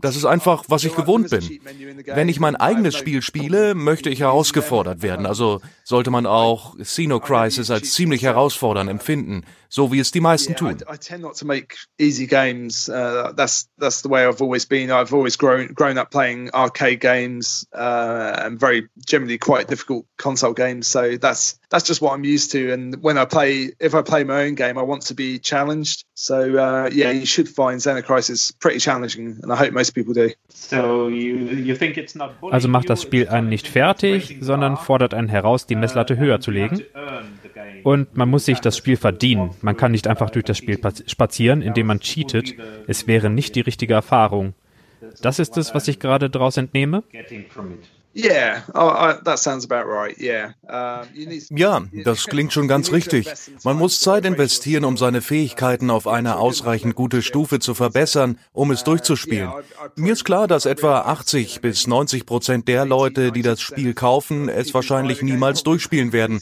[0.02, 1.60] Das ist einfach, was ich gewohnt bin.
[2.06, 5.26] Wenn ich mein eigenes Spiel spiele, möchte ich herausgefordert werden.
[5.26, 10.56] Also sollte man auch Xeno Crisis als ziemlich herausfordernd empfinden, so wie es die meisten
[10.56, 10.78] tun.
[10.88, 12.90] I, I tend not to make easy games.
[12.90, 14.92] Uh, that's that's the way I've always been.
[14.92, 20.54] I've always grown grown up playing arcade games uh, and very generally quite difficult console
[20.54, 20.88] games.
[20.88, 22.72] So that's that's just what I'm used to.
[22.72, 26.06] And when I play, if I play my own game, I want to be challenged.
[26.14, 30.32] So uh, yeah, you should find Xenocrisis pretty challenging, and I hope most people do.
[30.50, 35.14] So you, you think it's not also macht das Spiel einen nicht fertig, sondern fordert
[35.14, 36.84] einen heraus, die Messlatte höher zu legen.
[37.84, 39.52] Und man muss sich das Spiel verdienen.
[39.62, 42.56] Man kann nicht einfach durch das Spiel spazieren, indem man cheatet.
[42.88, 44.54] Es wäre nicht die richtige Erfahrung.
[45.22, 47.04] Das ist es, was ich gerade daraus entnehme?
[51.50, 53.30] Ja, das klingt schon ganz richtig.
[53.66, 58.72] Man muss Zeit investieren, um seine Fähigkeiten auf eine ausreichend gute Stufe zu verbessern, um
[58.72, 59.52] es durchzuspielen.
[59.98, 64.48] Mir ist klar, dass etwa 80 bis 90 Prozent der Leute, die das Spiel kaufen,
[64.48, 66.40] es wahrscheinlich niemals durchspielen werden.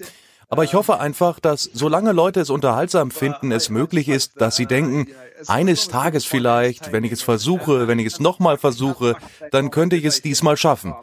[0.53, 4.67] Aber ich hoffe einfach, dass solange Leute es unterhaltsam finden, es möglich ist, dass sie
[4.67, 5.07] denken,
[5.47, 9.15] eines Tages vielleicht, wenn ich es versuche, wenn ich es nochmal versuche,
[9.49, 10.93] dann könnte ich es diesmal schaffen.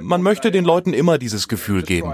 [0.00, 2.12] Man möchte den Leuten immer dieses Gefühl geben.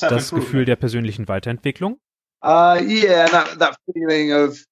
[0.00, 1.98] Das Gefühl der persönlichen Weiterentwicklung?
[2.42, 4.64] Uh, yeah, that, that feeling of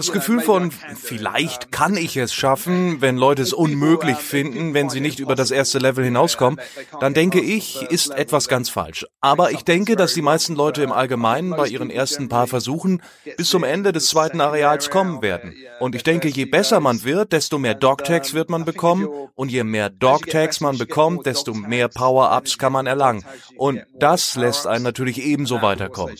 [0.00, 5.00] das Gefühl von, vielleicht kann ich es schaffen, wenn Leute es unmöglich finden, wenn sie
[5.00, 6.58] nicht über das erste Level hinauskommen,
[7.00, 9.04] dann denke ich, ist etwas ganz falsch.
[9.20, 13.02] Aber ich denke, dass die meisten Leute im Allgemeinen bei ihren ersten paar Versuchen
[13.36, 15.54] bis zum Ende des zweiten Areals kommen werden.
[15.80, 19.08] Und ich denke, je besser man wird, desto mehr Dogtags wird man bekommen.
[19.34, 23.24] Und je mehr Dogtags man bekommt, desto mehr Power-Ups kann man erlangen.
[23.56, 26.16] Und das lässt einen natürlich ebenso weiterkommen.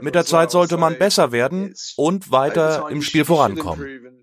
[0.00, 4.20] Mit der Zeit sollte man besser werden und weiter im Spiel vorankommen.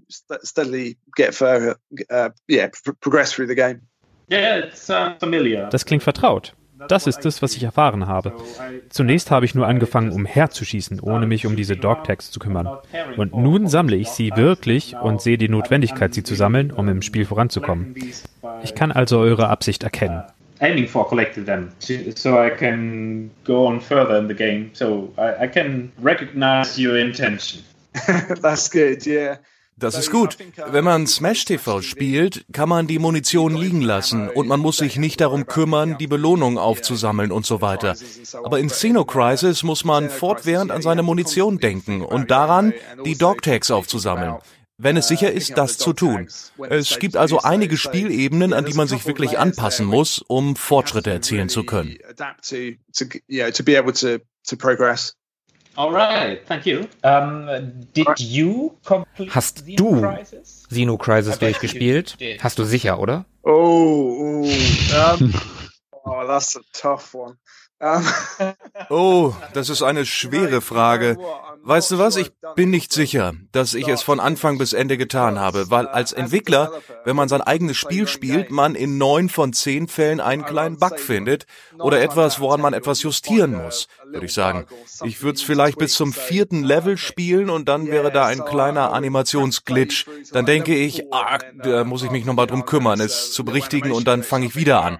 [5.71, 6.53] Das klingt vertraut.
[6.89, 8.33] Das ist es, was ich erfahren habe.
[8.89, 12.67] Zunächst habe ich nur angefangen, umherzuschießen, ohne mich um diese Dogtags zu kümmern.
[13.17, 17.01] Und nun sammle ich sie wirklich und sehe die Notwendigkeit, sie zu sammeln, um im
[17.01, 17.95] Spiel voranzukommen.
[18.63, 20.23] Ich kann also eure Absicht erkennen.
[20.59, 21.69] Aiming for collecting them,
[22.15, 24.69] so I can go on further in the game.
[24.71, 27.61] So I, I can recognize your intention.
[28.41, 29.39] That's good, yeah.
[29.77, 30.37] Das ist gut.
[30.69, 34.95] Wenn man Smash TV spielt, kann man die Munition liegen lassen und man muss sich
[34.95, 37.95] nicht darum kümmern, die Belohnung aufzusammeln und so weiter.
[38.43, 42.73] Aber in Xeno Crisis muss man fortwährend an seine Munition denken und daran,
[43.03, 44.37] die Dogtags aufzusammeln
[44.77, 46.27] wenn es sicher ist, das zu tun.
[46.69, 51.49] Es gibt also einige Spielebenen, an die man sich wirklich anpassen muss, um Fortschritte erzielen
[51.49, 51.97] zu können.
[55.77, 56.87] Alright, thank you.
[57.03, 57.49] Um,
[57.93, 58.77] did you
[59.29, 60.01] Hast du
[60.69, 62.17] Xeno Crisis durchgespielt?
[62.39, 63.25] Hast du sicher, oder?
[63.43, 65.33] Oh, oh, um,
[66.05, 67.37] oh that's a tough one.
[68.89, 71.17] Oh, das ist eine schwere Frage.
[71.63, 75.39] Weißt du was, ich bin nicht sicher, dass ich es von Anfang bis Ende getan
[75.39, 76.71] habe, weil als Entwickler,
[77.03, 80.99] wenn man sein eigenes Spiel spielt, man in neun von zehn Fällen einen kleinen Bug
[80.99, 81.47] findet
[81.77, 84.65] oder etwas, woran man etwas justieren muss, würde ich sagen.
[85.03, 88.93] Ich würde es vielleicht bis zum vierten Level spielen und dann wäre da ein kleiner
[88.93, 90.05] Animationsglitch.
[90.31, 94.07] Dann denke ich, ah, da muss ich mich nochmal drum kümmern, es zu berichtigen und
[94.07, 94.99] dann fange ich wieder an.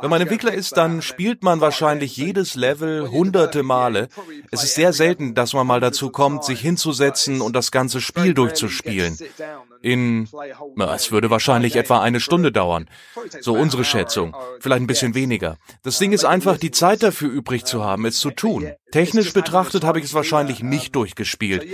[0.00, 4.08] Wenn man Entwickler ist, dann spielt man wahrscheinlich jedes Level hunderte Male.
[4.50, 8.34] Es ist sehr selten, dass man mal dazu kommt, sich hinzusetzen und das ganze Spiel
[8.34, 9.18] durchzuspielen.
[9.86, 10.28] In,
[10.96, 12.88] es würde wahrscheinlich etwa eine Stunde dauern.
[13.40, 14.34] So unsere Schätzung.
[14.58, 15.58] Vielleicht ein bisschen weniger.
[15.84, 18.72] Das Ding ist einfach, die Zeit dafür übrig zu haben, es zu tun.
[18.90, 21.64] Technisch betrachtet habe ich es wahrscheinlich nicht durchgespielt.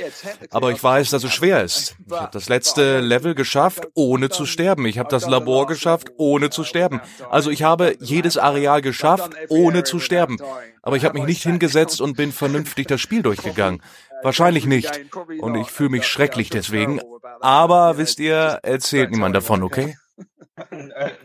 [0.51, 1.97] Aber ich weiß, dass es schwer ist.
[2.07, 4.85] Ich habe das letzte Level geschafft, ohne zu sterben.
[4.85, 7.01] Ich habe das Labor geschafft, ohne zu sterben.
[7.31, 10.37] Also ich habe jedes Areal geschafft, ohne zu sterben.
[10.83, 13.81] Aber ich habe mich nicht hingesetzt und bin vernünftig das Spiel durchgegangen.
[14.23, 15.01] Wahrscheinlich nicht.
[15.41, 17.01] Und ich fühle mich schrecklich deswegen.
[17.41, 19.97] Aber wisst ihr, erzählt niemand davon, okay?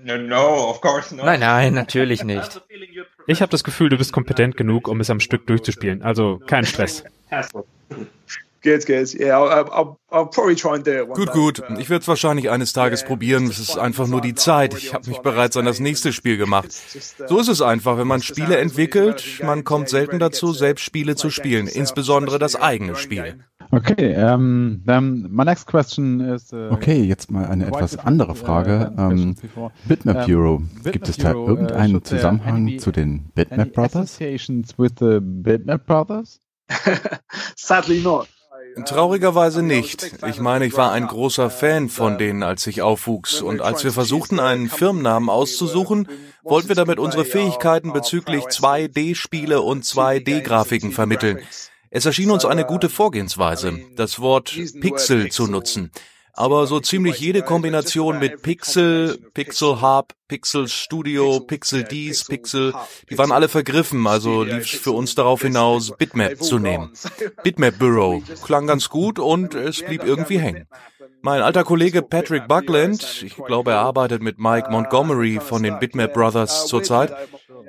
[0.04, 2.62] Nein, nein, natürlich nicht.
[3.28, 6.02] Ich habe das Gefühl, du bist kompetent genug, um es am Stück durchzuspielen.
[6.02, 7.04] Also kein Stress.
[8.64, 9.14] Good, good.
[9.14, 11.10] Yeah, I'll, I'll, I'll probably try and do it.
[11.14, 11.64] Gut, gut.
[11.78, 13.48] Ich werde es wahrscheinlich eines Tages probieren.
[13.48, 14.74] Es ist einfach nur die Zeit.
[14.74, 16.70] Ich habe mich bereits an das nächste Spiel gemacht.
[17.28, 19.42] So ist es einfach, wenn man Spiele entwickelt.
[19.44, 23.40] Man kommt selten dazu, selbst Spiele zu spielen, insbesondere das eigene Spiel.
[23.72, 26.54] Okay, um, then my next question is.
[26.54, 28.94] Uh, Okay, jetzt mal eine etwas andere Frage.
[28.98, 29.36] Ähm,
[29.86, 30.62] Bitmap Bureau.
[30.84, 34.04] Gibt es da irgendeinen Zusammenhang zu den Bitmap Brothers?
[34.04, 36.40] Associations with the Bitmap Brothers?
[37.56, 38.28] Sadly not.
[38.86, 40.12] Traurigerweise nicht.
[40.28, 43.42] Ich meine, ich war ein großer Fan von denen, als ich aufwuchs.
[43.42, 46.08] Und als wir versuchten, einen Firmennamen auszusuchen,
[46.44, 51.40] wollten wir damit unsere Fähigkeiten bezüglich 2D-Spiele und 2D-Grafiken vermitteln.
[51.90, 55.92] Es erschien uns eine gute Vorgehensweise, das Wort Pixel zu nutzen.
[56.38, 62.76] Aber so ziemlich jede Kombination mit Pixel, Pixel Hub, Pixel Studio, Pixel dies, Pixel,
[63.10, 66.92] die waren alle vergriffen, also lief es für uns darauf hinaus, Bitmap zu nehmen.
[67.44, 70.68] Bitmap Bureau klang ganz gut und es blieb irgendwie hängen.
[71.24, 76.14] Mein alter Kollege Patrick Buckland, ich glaube, er arbeitet mit Mike Montgomery von den Bitmap
[76.14, 77.16] Brothers zurzeit.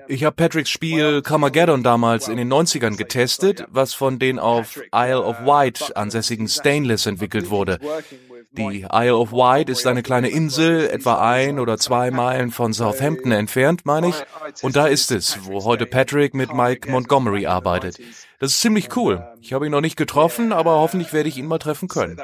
[0.07, 5.23] Ich habe Patricks Spiel Carmageddon damals in den 90ern getestet, was von den auf Isle
[5.23, 7.79] of Wight ansässigen Stainless entwickelt wurde.
[8.53, 13.30] Die Isle of Wight ist eine kleine Insel, etwa ein oder zwei Meilen von Southampton
[13.32, 14.14] entfernt, meine ich.
[14.62, 17.99] Und da ist es, wo heute Patrick mit Mike Montgomery arbeitet.
[18.38, 19.26] Das ist ziemlich cool.
[19.40, 22.18] Ich habe ihn noch nicht getroffen, aber hoffentlich werde ich ihn mal treffen können.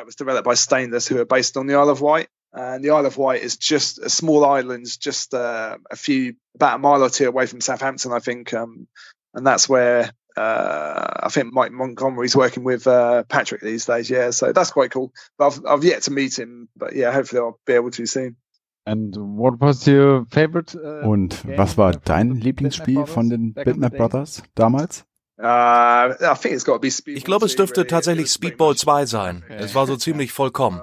[2.56, 6.76] And the Isle of Wight is just a small island, just uh, a few, about
[6.76, 8.54] a mile or two away from Southampton, I think.
[8.54, 8.86] Um,
[9.32, 14.10] and that's where uh, I think Mike Montgomery's working with uh, Patrick these days.
[14.10, 15.12] Yeah, so that's quite cool.
[15.38, 16.68] But I've, I've yet to meet him.
[16.76, 18.36] But yeah, hopefully I'll be able to soon.
[18.86, 20.74] And what was your favorite?
[20.74, 25.04] Uh, Und was war dein Lieblingsspiel von den Bitmap Brothers damals?
[25.38, 27.88] Uh, I think it's got to be Speedball Ich glaube, es 2, dürfte really.
[27.88, 29.42] tatsächlich Speedball 2 sein.
[29.48, 30.80] Es war so ziemlich vollkommen.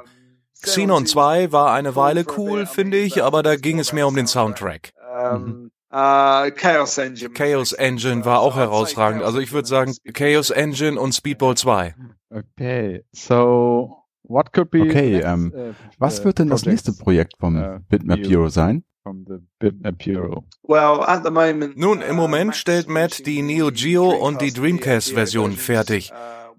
[0.61, 4.27] Xenon 2 war eine Weile cool, finde ich, aber da ging es mehr um den
[4.27, 4.91] Soundtrack.
[5.33, 7.33] Um, uh, Chaos Engine.
[7.33, 9.23] Chaos Engine war auch herausragend.
[9.23, 11.95] Also ich würde sagen Chaos Engine und Speedball 2.
[12.29, 14.81] Okay, so what could be?
[14.81, 18.29] Okay, next, ähm, uh, Was uh, wird denn das nächste Projekt vom äh, Bitmap Bureau.
[18.29, 18.83] Bureau sein?
[19.03, 20.43] From the Bitmap Bureau.
[20.63, 21.77] Well, at the moment.
[21.77, 26.11] Nun, im Moment stellt Matt die Neo Geo und die Dreamcast-Version fertig.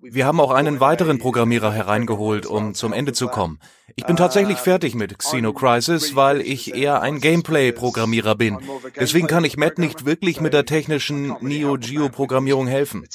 [0.03, 3.61] Wir haben auch einen weiteren Programmierer hereingeholt, um zum Ende zu kommen.
[3.97, 8.59] Ich bin tatsächlich fertig mit Xeno Crisis, weil ich eher ein Gameplay-Programmierer bin.
[8.99, 13.07] Deswegen kann ich Matt nicht wirklich mit der technischen Neo Geo-Programmierung helfen.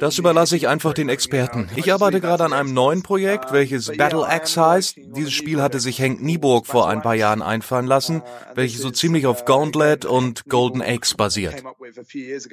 [0.00, 1.68] Das überlasse ich einfach den Experten.
[1.76, 4.96] Ich arbeite gerade an einem neuen Projekt, welches Battle Axe heißt.
[5.16, 8.22] Dieses Spiel hatte sich Henk Nieburg vor ein paar Jahren einfallen lassen,
[8.54, 11.62] welches so ziemlich auf Gauntlet und Golden Axe basiert.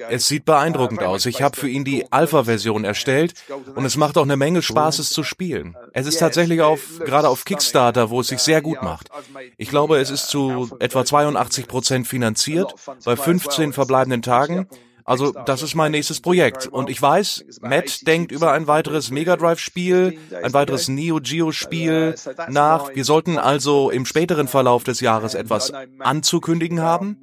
[0.08, 1.26] Es sieht beeindruckend aus.
[1.26, 3.34] Ich habe für ihn die Alpha-Version erstellt
[3.74, 5.76] und es macht auch eine Menge Spaß, es zu spielen.
[5.92, 9.10] Es ist tatsächlich auf, gerade auf Kickstarter, wo es sich sehr gut macht.
[9.56, 14.66] Ich glaube, es ist zu etwa 82 Prozent finanziert, bei 15 verbleibenden Tagen.
[15.06, 16.66] Also, das ist mein nächstes Projekt.
[16.66, 22.14] Und ich weiß, Matt denkt über ein weiteres Mega Drive-Spiel, ein weiteres Neo Geo-Spiel
[22.48, 22.94] nach.
[22.94, 27.18] Wir sollten also im späteren Verlauf des Jahres etwas anzukündigen haben.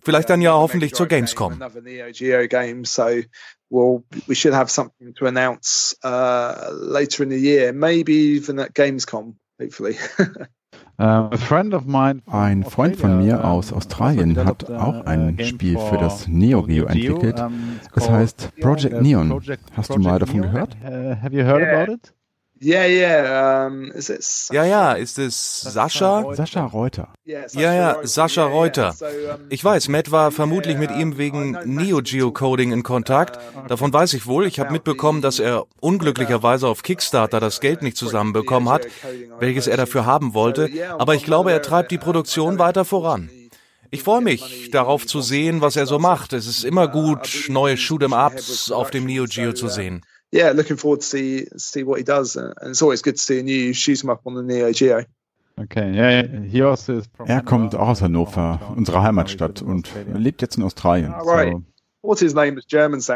[0.00, 1.60] Vielleicht dann ja hoffentlich zur Gamescom.
[3.70, 8.72] We'll we should have something to announce uh, later in the year, maybe even at
[8.72, 9.96] Gamescom, hopefully.
[12.26, 17.42] Ein Freund von mir aus Australien hat auch ein Spiel für das Neo Geo entwickelt.
[17.94, 19.40] Es heißt Project Neon.
[19.72, 20.76] Hast du mal davon gehört?
[22.64, 23.66] Yeah, yeah.
[23.66, 26.24] Um, is it ja, ja, ist es Sascha?
[26.34, 27.12] Sascha Reuter.
[27.26, 28.94] Ja, ja, Sascha Reuter.
[29.50, 33.38] Ich weiß, Matt war vermutlich mit ihm wegen Neo Geo Coding in Kontakt.
[33.68, 34.46] Davon weiß ich wohl.
[34.46, 38.86] Ich habe mitbekommen, dass er unglücklicherweise auf Kickstarter das Geld nicht zusammenbekommen hat,
[39.38, 40.70] welches er dafür haben wollte.
[40.98, 43.28] Aber ich glaube, er treibt die Produktion weiter voran.
[43.90, 46.32] Ich freue mich, darauf zu sehen, was er so macht.
[46.32, 50.00] Es ist immer gut, neue Shoot'em-Ups auf dem Neo Geo zu sehen
[50.34, 52.36] yeah, looking forward to see see what he does.
[52.36, 55.04] And it's always good to see a new shoot him up on the Neo Geo.
[55.56, 60.56] Okay, yeah, he also is er kommt auch aus Hannover, unserer Heimatstadt, und lebt jetzt
[60.56, 61.14] in Australien.
[61.22, 61.62] So.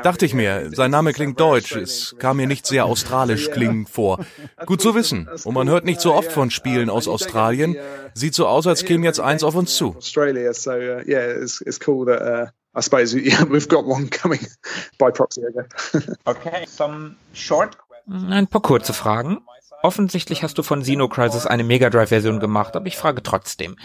[0.03, 4.25] Dachte ich mir, sein Name klingt deutsch, es kam mir nicht sehr australisch klingend vor.
[4.67, 5.29] Gut zu wissen.
[5.45, 7.77] Und man hört nicht so oft von Spielen aus Australien.
[8.15, 9.97] Sieht so aus, als käme jetzt eins auf uns zu.
[9.97, 14.09] Australia, so uh, yeah, it's, it's cool that uh, I suppose yeah, we've got one
[14.09, 14.41] coming
[14.99, 15.69] by proxy again.
[16.27, 17.77] okay, some short.
[18.09, 19.39] Ein paar kurze Fragen.
[19.83, 23.77] Offensichtlich hast du von Xeno Crisis eine Mega Drive Version gemacht, aber ich frage trotzdem.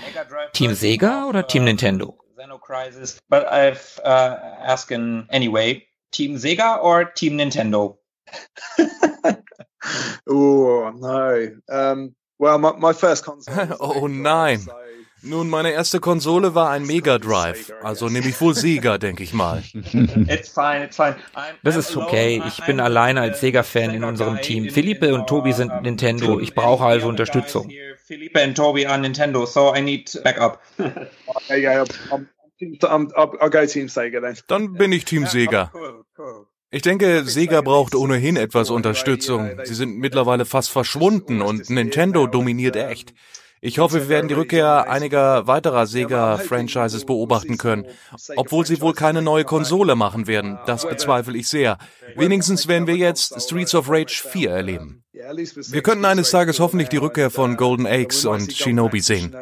[0.53, 2.17] Team Sega oder Team Nintendo?
[2.35, 5.85] Xeno Crisis, but I've uh, asked anyway.
[6.11, 7.97] Team Sega or Team Nintendo?
[10.27, 11.49] oh no.
[11.69, 13.77] Um, well, my, my first console.
[13.79, 14.65] oh nein.
[15.25, 19.33] Nun, meine erste Konsole war ein Mega Drive, also nehme ich wohl Sega, denke ich
[19.33, 19.63] mal.
[21.63, 22.43] Das ist okay.
[22.45, 24.69] Ich bin alleine als Sega-Fan in unserem Team.
[24.69, 26.39] Philippe und Tobi sind Nintendo.
[26.41, 27.71] Ich brauche also Unterstützung.
[28.05, 30.59] Philippe und Tobi are Nintendo, so I need backup.
[34.47, 35.71] Dann bin ich Team Sega.
[36.69, 39.51] Ich denke, Sega braucht ohnehin etwas Unterstützung.
[39.63, 43.13] Sie sind mittlerweile fast verschwunden und Nintendo dominiert echt.
[43.65, 47.85] Ich hoffe, wir werden die Rückkehr einiger weiterer Sega-Franchises beobachten können.
[48.35, 51.77] Obwohl sie wohl keine neue Konsole machen werden, das bezweifle ich sehr.
[52.17, 55.05] Wenigstens werden wir jetzt Streets of Rage 4 erleben.
[55.13, 59.33] Wir könnten eines Tages hoffentlich die Rückkehr von Golden Axe und Shinobi sehen.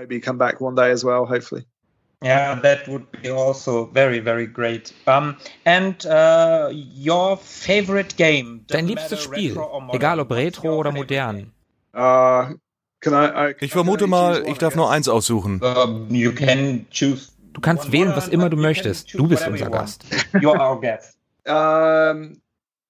[2.24, 4.94] Yeah, that would be also very, very great.
[5.08, 8.64] Um, and uh, your favorite game?
[8.68, 9.58] Dein liebstes Spiel,
[9.92, 11.52] egal ob retro oder modern.
[11.96, 12.54] Uh,
[13.60, 15.60] ich vermute mal, ich darf nur eins aussuchen.
[17.54, 19.14] Du kannst wählen, was immer du möchtest.
[19.14, 20.06] Du bist unser Gast.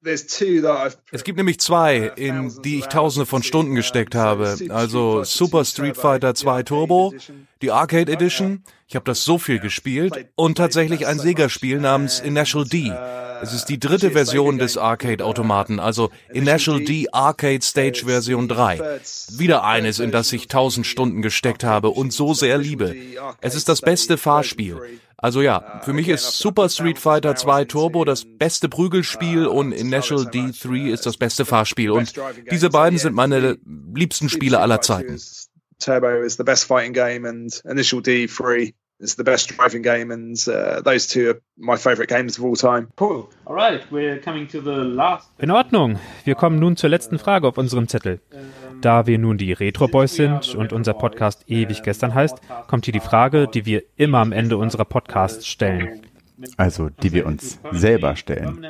[0.04, 4.58] Es gibt nämlich zwei, in die ich tausende von Stunden gesteckt habe.
[4.70, 7.14] Also Super Street Fighter 2 Turbo,
[7.62, 12.66] die Arcade Edition, ich habe das so viel gespielt, und tatsächlich ein Sega-Spiel namens Initial
[12.66, 12.92] D.
[13.42, 19.00] Es ist die dritte Version des Arcade-Automaten, also Initial D Arcade Stage Version 3.
[19.38, 22.94] Wieder eines, in das ich tausend Stunden gesteckt habe und so sehr liebe.
[23.40, 24.82] Es ist das beste Fahrspiel.
[25.16, 30.24] Also ja, für mich ist Super Street Fighter 2 Turbo das beste Prügelspiel und Initial
[30.24, 31.92] D3 ist das beste Fahrspiel.
[31.92, 32.14] Und
[32.52, 33.58] diese beiden sind meine
[33.96, 35.18] liebsten Spiele aller Zeiten.
[35.80, 40.38] Turbo is the best fighting game and Initial D3 It's the best driving game, and
[40.48, 42.90] uh, those two are my favorite games of all time.
[42.98, 43.28] Cool.
[43.48, 45.28] All right, we're coming to the last.
[45.40, 45.98] In Ordnung.
[46.24, 48.20] Wir kommen nun zur letzten Frage auf unserem Zettel.
[48.82, 52.92] Da wir nun die Retro Boys sind und unser Podcast ewig gestern heißt, kommt hier
[52.92, 56.02] die Frage, die wir immer am Ende unserer Podcasts stellen.
[56.58, 58.66] Also, die wir uns selber stellen.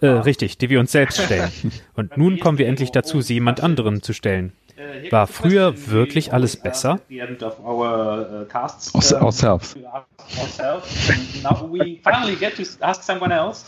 [0.00, 1.50] Äh, richtig, die wir uns selbst stellen.
[1.94, 4.52] Und nun kommen wir endlich dazu, sie jemand anderen zu stellen.
[5.10, 7.00] War früher wirklich alles besser?
[8.94, 9.74] Aus, ourselves.
[11.42, 13.64] Now we finally get to ask someone else.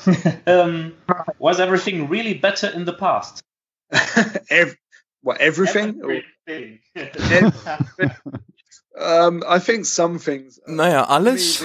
[0.46, 0.92] Um,
[1.38, 3.42] was everything really better in the past?
[4.48, 4.76] Every,
[5.22, 6.00] what, everything?
[6.46, 6.80] everything.
[9.00, 11.64] Um, I think some things, uh, naja, alles?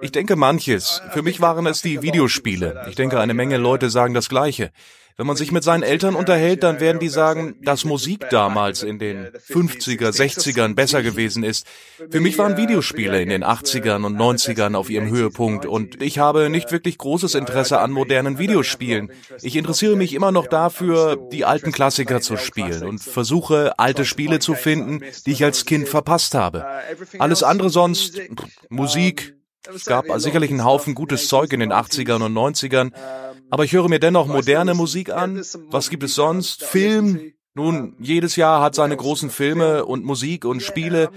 [0.00, 1.00] Ich denke manches.
[1.12, 2.86] Für mich waren es die Videospiele.
[2.88, 4.72] Ich denke, eine Menge Leute sagen das Gleiche.
[5.16, 8.98] Wenn man sich mit seinen Eltern unterhält, dann werden die sagen, dass Musik damals in
[8.98, 11.66] den 50er, 60ern besser gewesen ist.
[12.10, 16.50] Für mich waren Videospiele in den 80ern und 90ern auf ihrem Höhepunkt und ich habe
[16.50, 19.10] nicht wirklich großes Interesse an modernen Videospielen.
[19.42, 24.38] Ich interessiere mich immer noch dafür, die alten Klassiker zu spielen und versuche, alte Spiele
[24.38, 26.66] zu finden, die ich als Kind verpasst habe.
[27.18, 28.20] Alles andere sonst,
[28.68, 29.34] Musik,
[29.74, 32.92] es gab sicherlich einen Haufen gutes Zeug in den 80ern und 90ern,
[33.52, 35.44] aber ich höre mir dennoch moderne Musik an.
[35.68, 36.64] Was gibt es sonst?
[36.64, 37.34] Film?
[37.52, 41.10] Nun, jedes Jahr hat seine großen Filme und Musik und Spiele.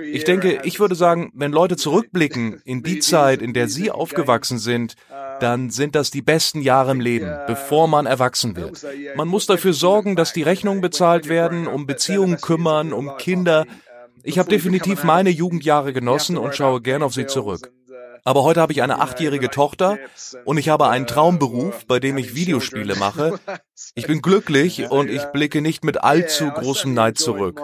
[0.00, 4.60] Ich denke, ich würde sagen, wenn Leute zurückblicken in die Zeit, in der sie aufgewachsen
[4.60, 4.94] sind,
[5.40, 8.86] dann sind das die besten Jahre im Leben, bevor man erwachsen wird.
[9.16, 13.66] Man muss dafür sorgen, dass die Rechnungen bezahlt werden, um Beziehungen kümmern, um Kinder.
[14.22, 17.72] Ich habe definitiv meine Jugendjahre genossen und schaue gern auf sie zurück.
[18.24, 19.98] Aber heute habe ich eine achtjährige Tochter
[20.44, 23.38] und ich habe einen Traumberuf, bei dem ich Videospiele mache.
[23.94, 27.60] Ich bin glücklich und ich blicke nicht mit allzu großem Neid zurück.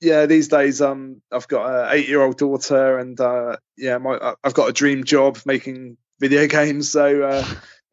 [0.00, 4.68] yeah, these days um, I've got an eight-year-old daughter, and uh, yeah, my, I've got
[4.68, 6.92] a dream job making video games.
[6.92, 7.44] So uh,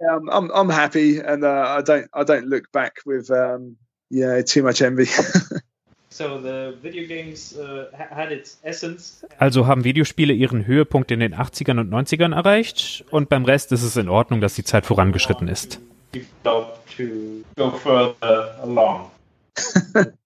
[0.02, 3.78] yeah, I'm, I'm, I'm happy, and uh, I don't I don't look back with um,
[4.10, 5.08] yeah too much envy.
[7.58, 7.86] Uh,
[9.38, 13.84] also haben Videospiele ihren Höhepunkt in den 80ern und 90ern erreicht und beim Rest ist
[13.84, 15.80] es in Ordnung, dass die Zeit vorangeschritten ist.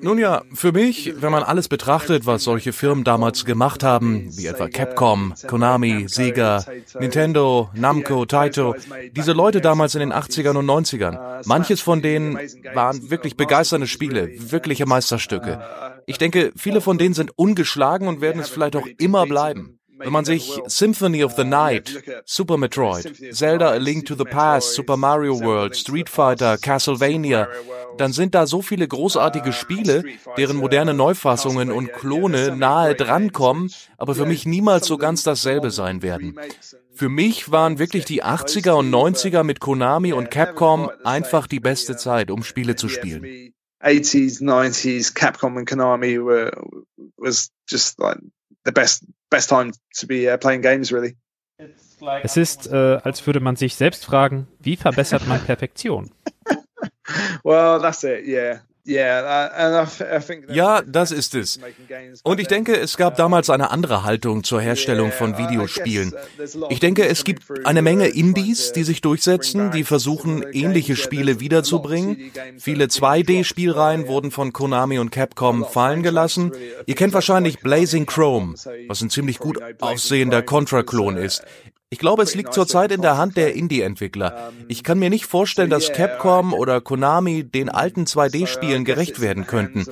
[0.00, 4.46] Nun ja, für mich, wenn man alles betrachtet, was solche Firmen damals gemacht haben, wie
[4.46, 6.64] etwa Capcom, Konami, Sega,
[6.98, 8.74] Nintendo, Namco, Taito,
[9.12, 12.38] diese Leute damals in den 80ern und 90ern, manches von denen
[12.74, 15.60] waren wirklich begeisternde Spiele, wirkliche Meisterstücke.
[16.06, 19.79] Ich denke, viele von denen sind ungeschlagen und werden es vielleicht auch immer bleiben.
[20.02, 24.74] Wenn man sich Symphony of the Night, Super Metroid, Zelda A Link to the Past,
[24.74, 27.48] Super Mario World, Street Fighter, Castlevania,
[27.98, 30.04] dann sind da so viele großartige Spiele,
[30.36, 36.02] deren moderne Neufassungen und Klone nahe drankommen, aber für mich niemals so ganz dasselbe sein
[36.02, 36.38] werden.
[36.94, 41.96] Für mich waren wirklich die 80er und 90er mit Konami und Capcom einfach die beste
[41.96, 43.52] Zeit, um Spiele zu spielen.
[43.82, 46.50] 80s, 90s, Capcom and Konami were,
[47.16, 48.18] was just like
[48.64, 51.16] the best best time to be uh, playing games really.
[52.22, 56.10] Es ist, äh, als würde man sich selbst fragen, wie verbessert man Perfektion?
[57.44, 58.60] well, that's it, yeah.
[60.54, 61.60] Ja, das ist es.
[62.22, 66.12] Und ich denke, es gab damals eine andere Haltung zur Herstellung von Videospielen.
[66.68, 72.32] Ich denke, es gibt eine Menge Indies, die sich durchsetzen, die versuchen, ähnliche Spiele wiederzubringen.
[72.58, 76.52] Viele 2D-Spielreihen wurden von Konami und Capcom fallen gelassen.
[76.86, 78.54] Ihr kennt wahrscheinlich Blazing Chrome,
[78.88, 81.42] was ein ziemlich gut aussehender Contra-Klon ist.
[81.92, 84.52] Ich glaube, es liegt zurzeit in der Hand der Indie-Entwickler.
[84.68, 89.84] Ich kann mir nicht vorstellen, dass Capcom oder Konami den alten 2D-Spielen gerecht werden könnten.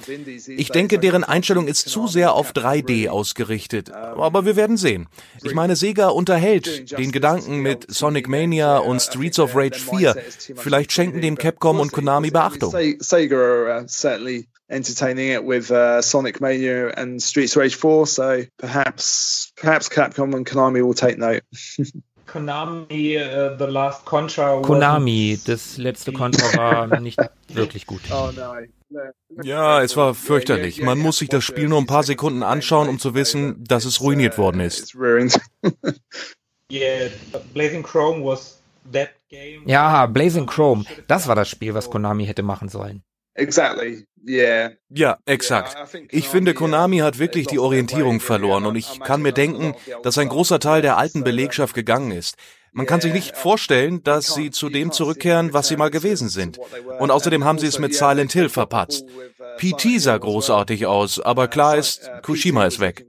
[0.46, 3.90] Ich denke, deren Einstellung ist zu sehr auf 3D ausgerichtet.
[3.90, 5.08] Aber wir werden sehen.
[5.42, 10.14] Ich meine, Sega unterhält den Gedanken mit Sonic Mania und Streets of Rage 4.
[10.54, 12.72] Vielleicht schenken dem Capcom und Konami Beachtung.
[13.00, 13.84] Sega
[14.68, 18.06] entertaining it with uh, Sonic Mania and Streets Rage 4.
[18.06, 21.42] So perhaps perhaps Capcom and Konami will take note.
[22.26, 24.60] Konami, uh, the last Contra.
[24.60, 28.02] Konami, das letzte Contra war nicht wirklich gut.
[28.10, 28.70] Oh nein.
[29.42, 30.82] Ja, es war fürchterlich.
[30.82, 34.00] Man muss sich das Spiel nur ein paar Sekunden anschauen, um zu wissen, dass es
[34.00, 34.96] ruiniert worden ist.
[36.70, 37.08] Ja,
[40.06, 43.02] Blazing Chrome, das war das Spiel, was Konami hätte machen sollen.
[43.38, 44.04] Exactly.
[44.26, 44.72] Yeah.
[44.90, 45.76] Ja, exakt.
[46.10, 50.28] Ich finde, Konami hat wirklich die Orientierung verloren und ich kann mir denken, dass ein
[50.28, 52.36] großer Teil der alten Belegschaft gegangen ist.
[52.72, 56.58] Man kann sich nicht vorstellen, dass sie zu dem zurückkehren, was sie mal gewesen sind.
[56.98, 59.06] Und außerdem haben sie es mit Silent Hill verpatzt.
[59.58, 63.06] PT sah großartig aus, aber klar ist, Kushima ist weg.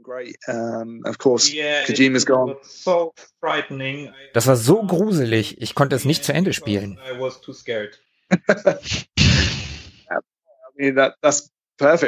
[4.33, 6.99] Das war so gruselig, ich konnte es nicht zu Ende spielen.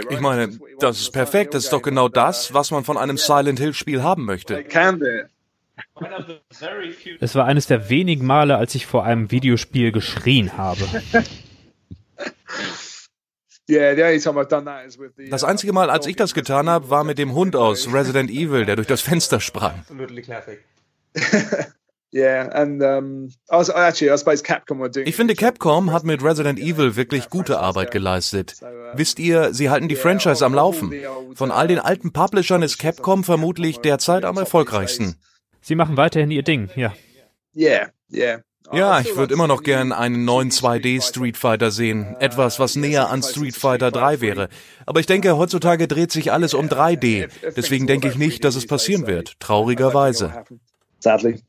[0.09, 1.53] Ich meine, das ist perfekt.
[1.53, 4.63] Das ist doch genau das, was man von einem Silent Hill Spiel haben möchte.
[7.19, 10.81] Es war eines der wenigen Male, als ich vor einem Videospiel geschrien habe.
[15.29, 18.65] Das einzige Mal, als ich das getan habe, war mit dem Hund aus Resident Evil,
[18.65, 19.85] der durch das Fenster sprang.
[22.13, 22.19] Ich
[25.15, 28.55] finde, Capcom hat mit Resident Evil wirklich gute Arbeit geleistet.
[28.93, 30.93] Wisst ihr, sie halten die Franchise am Laufen.
[31.35, 35.15] Von all den alten Publishern ist Capcom vermutlich derzeit am erfolgreichsten.
[35.61, 36.91] Sie machen weiterhin ihr Ding, ja.
[38.73, 42.15] Ja, ich würde immer noch gern einen neuen 2D Street Fighter sehen.
[42.19, 44.49] Etwas, was näher an Street Fighter 3 wäre.
[44.85, 47.29] Aber ich denke, heutzutage dreht sich alles um 3D.
[47.55, 49.39] Deswegen denke ich nicht, dass es passieren wird.
[49.39, 50.43] Traurigerweise
[51.01, 51.41] sadly.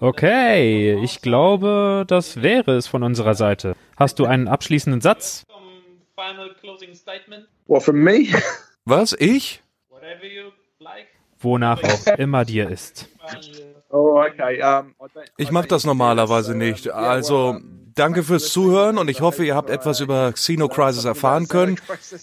[0.00, 3.74] Okay, ich glaube, das wäre es von unserer Seite.
[3.96, 5.44] Hast du einen abschließenden Satz?
[7.66, 8.26] What from me?
[8.84, 9.62] Was, ich?
[11.40, 13.08] Wonach auch immer dir ist.
[13.88, 14.22] Oh,
[15.36, 16.90] ich mache das normalerweise nicht.
[16.90, 17.60] Also,
[17.94, 21.76] Danke fürs Zuhören und ich hoffe, ihr habt etwas über Xeno Crisis erfahren können.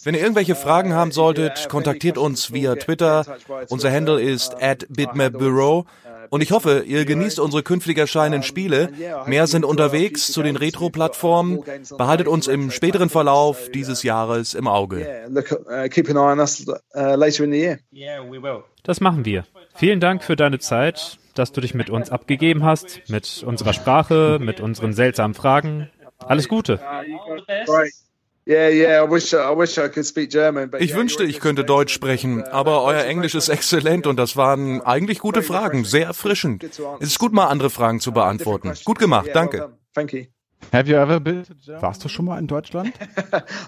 [0.03, 3.25] Wenn ihr irgendwelche Fragen haben solltet, kontaktiert uns via Twitter.
[3.69, 5.85] Unser Handle ist at bitmapbureau.
[6.29, 8.89] Und ich hoffe, ihr genießt unsere künftig erscheinenden Spiele.
[9.25, 11.63] Mehr sind unterwegs zu den Retro-Plattformen.
[11.97, 15.07] Behaltet uns im späteren Verlauf dieses Jahres im Auge.
[18.83, 19.45] Das machen wir.
[19.75, 24.39] Vielen Dank für deine Zeit, dass du dich mit uns abgegeben hast, mit unserer Sprache,
[24.41, 25.89] mit unseren seltsamen Fragen.
[26.19, 26.79] Alles Gute.
[28.45, 28.53] Ich
[30.95, 35.43] wünschte, ich könnte Deutsch sprechen, aber euer Englisch ist exzellent und das waren eigentlich gute
[35.43, 36.63] Fragen, sehr erfrischend.
[36.63, 36.79] Es
[37.09, 38.71] ist gut, mal andere Fragen zu beantworten.
[38.85, 39.69] Gut gemacht, danke.
[40.73, 41.43] Have you ever been
[41.79, 42.93] Warst du schon mal in Deutschland?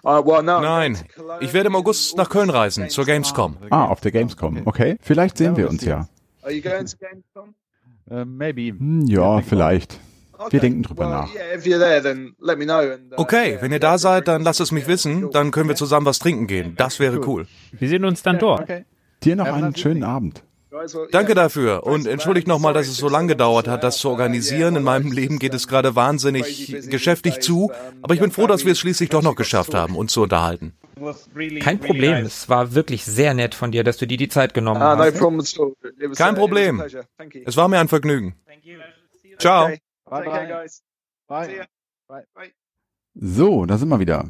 [0.03, 0.97] Uh, Nein,
[1.39, 3.57] ich werde im August nach Köln reisen, zur Gamescom.
[3.70, 4.61] Ah, auf der Gamescom.
[4.65, 4.97] Okay.
[5.01, 6.07] Vielleicht sehen wir uns ja.
[8.10, 8.70] Uh, maybe.
[8.70, 10.00] Hm, ja, vielleicht.
[10.50, 11.30] Wir denken drüber nach.
[13.18, 16.20] Okay, wenn ihr da seid, dann lasst es mich wissen, dann können wir zusammen was
[16.20, 16.76] trinken gehen.
[16.78, 17.46] Das wäre cool.
[17.72, 18.70] Wir sehen uns dann dort.
[19.24, 20.44] Dir noch einen schönen Abend.
[21.12, 24.76] Danke dafür und entschuldigt nochmal, dass es so lange gedauert hat, das zu organisieren.
[24.76, 27.72] In meinem Leben geht es gerade wahnsinnig geschäftig zu,
[28.02, 30.74] aber ich bin froh, dass wir es schließlich doch noch geschafft haben, uns zu unterhalten.
[31.60, 32.26] Kein Problem.
[32.26, 35.04] Es war wirklich sehr nett von dir, dass du dir die Zeit genommen Ah, no
[35.04, 35.22] hast.
[35.22, 36.84] was, Kein uh, Problem.
[37.45, 38.36] Es war mir ein Vergnügen.
[39.38, 39.66] Ciao.
[39.66, 39.80] Okay.
[40.10, 40.68] Bye.
[41.28, 42.26] Bye.
[42.34, 42.52] Bye.
[43.14, 44.30] So, da sind wir wieder.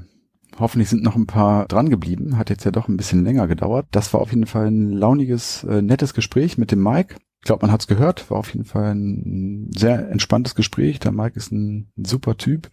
[0.59, 2.37] Hoffentlich sind noch ein paar dran geblieben.
[2.37, 3.87] Hat jetzt ja doch ein bisschen länger gedauert.
[3.91, 7.15] Das war auf jeden Fall ein launiges, äh, nettes Gespräch mit dem Mike.
[7.41, 8.29] Ich glaube, man hat's gehört.
[8.29, 10.99] War auf jeden Fall ein sehr entspanntes Gespräch.
[10.99, 12.69] Der Mike ist ein super Typ.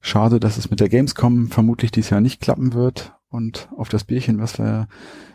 [0.00, 3.14] Schade, dass es mit der Gamescom vermutlich dieses Jahr nicht klappen wird.
[3.34, 4.86] Und auf das Bierchen, was wir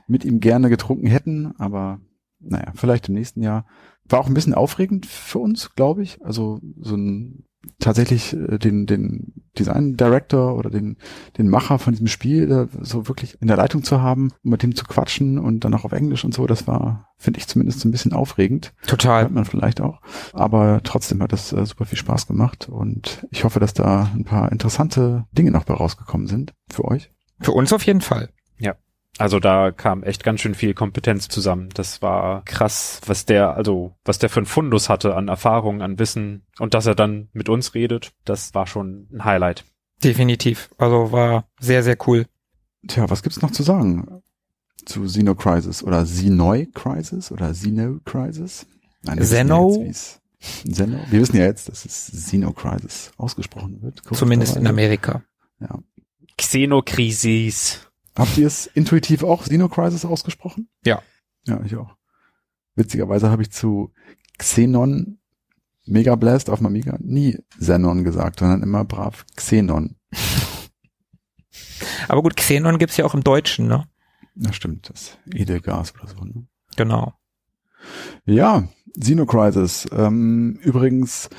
[0.07, 1.53] mit ihm gerne getrunken hätten.
[1.57, 1.99] Aber
[2.39, 3.65] naja, vielleicht im nächsten Jahr.
[4.05, 6.23] War auch ein bisschen aufregend für uns, glaube ich.
[6.23, 7.43] Also so ein
[7.79, 10.97] tatsächlich äh, den, den Design Director oder den,
[11.37, 14.63] den Macher von diesem Spiel da so wirklich in der Leitung zu haben, um mit
[14.63, 17.81] dem zu quatschen und dann auch auf Englisch und so, das war, finde ich zumindest
[17.81, 18.73] so ein bisschen aufregend.
[18.79, 19.29] Hört Total.
[19.29, 20.01] man vielleicht auch.
[20.33, 24.23] Aber trotzdem hat das äh, super viel Spaß gemacht und ich hoffe, dass da ein
[24.23, 27.11] paar interessante Dinge noch bei rausgekommen sind für euch.
[27.41, 28.29] Für uns auf jeden Fall.
[29.19, 31.67] Also da kam echt ganz schön viel Kompetenz zusammen.
[31.73, 35.99] Das war krass, was der, also was der für ein Fundus hatte an Erfahrung, an
[35.99, 39.65] Wissen und dass er dann mit uns redet, das war schon ein Highlight.
[40.01, 40.69] Definitiv.
[40.77, 42.27] Also war sehr, sehr cool.
[42.87, 44.21] Tja, was gibt's noch zu sagen
[44.85, 48.65] zu Xeno Crisis oder Xenoi Crisis oder Xeno Crisis?
[49.03, 49.83] Nein, wir wissen Xeno?
[49.83, 49.91] Ja
[50.71, 50.99] Xeno?
[51.09, 54.01] Wir wissen ja jetzt, dass es Xeno Crisis ausgesprochen wird.
[54.13, 54.65] Zumindest in.
[54.65, 55.23] Amerika.
[55.59, 55.79] Ja.
[56.39, 57.91] Xenokrisis.
[58.17, 60.69] Habt ihr es intuitiv auch Xeno Crisis ausgesprochen?
[60.85, 61.01] Ja.
[61.45, 61.95] Ja, ich auch.
[62.75, 63.91] Witzigerweise habe ich zu
[64.37, 65.19] Xenon
[65.85, 69.95] Mega Blast auf dem Amiga nie Xenon gesagt, sondern immer brav Xenon.
[72.07, 73.87] Aber gut, Xenon gibt's ja auch im Deutschen, ne?
[74.35, 76.23] Das stimmt, das Edelgas oder so.
[76.23, 76.47] Ne?
[76.77, 77.13] Genau.
[78.25, 78.67] Ja,
[78.97, 79.87] Xeno Crisis.
[79.91, 81.29] Ähm, übrigens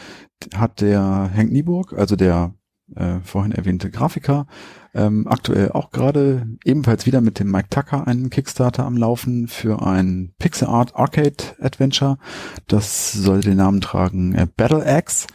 [0.55, 2.55] hat der Henk Nieburg, also der
[2.97, 4.47] äh, vorhin erwähnte Grafiker,
[4.95, 9.87] ähm, aktuell auch gerade ebenfalls wieder mit dem Mike Tucker einen Kickstarter am Laufen für
[9.87, 12.19] ein Pixel Art Arcade Adventure.
[12.67, 15.27] Das soll den Namen tragen äh, Battle Axe.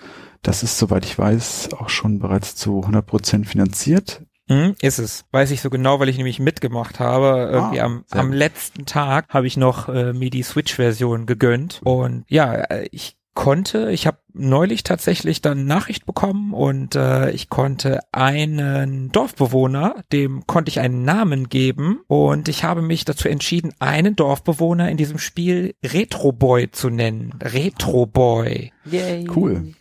[0.42, 4.22] Das ist, soweit ich weiß, auch schon bereits zu 100% finanziert.
[4.48, 5.26] Hm, ist es.
[5.32, 7.50] Weiß ich so genau, weil ich nämlich mitgemacht habe.
[7.52, 11.82] Irgendwie Ah, am, am letzten Tag habe ich noch äh, mir die Switch-Version gegönnt.
[11.84, 17.50] Und ja, äh, ich konnte, ich habe neulich tatsächlich dann Nachricht bekommen und äh, ich
[17.50, 23.74] konnte einen Dorfbewohner, dem konnte ich einen Namen geben und ich habe mich dazu entschieden,
[23.80, 27.34] einen Dorfbewohner in diesem Spiel Retroboy zu nennen.
[27.42, 28.72] Retroboy.
[28.86, 29.28] Yay.
[29.34, 29.74] Cool.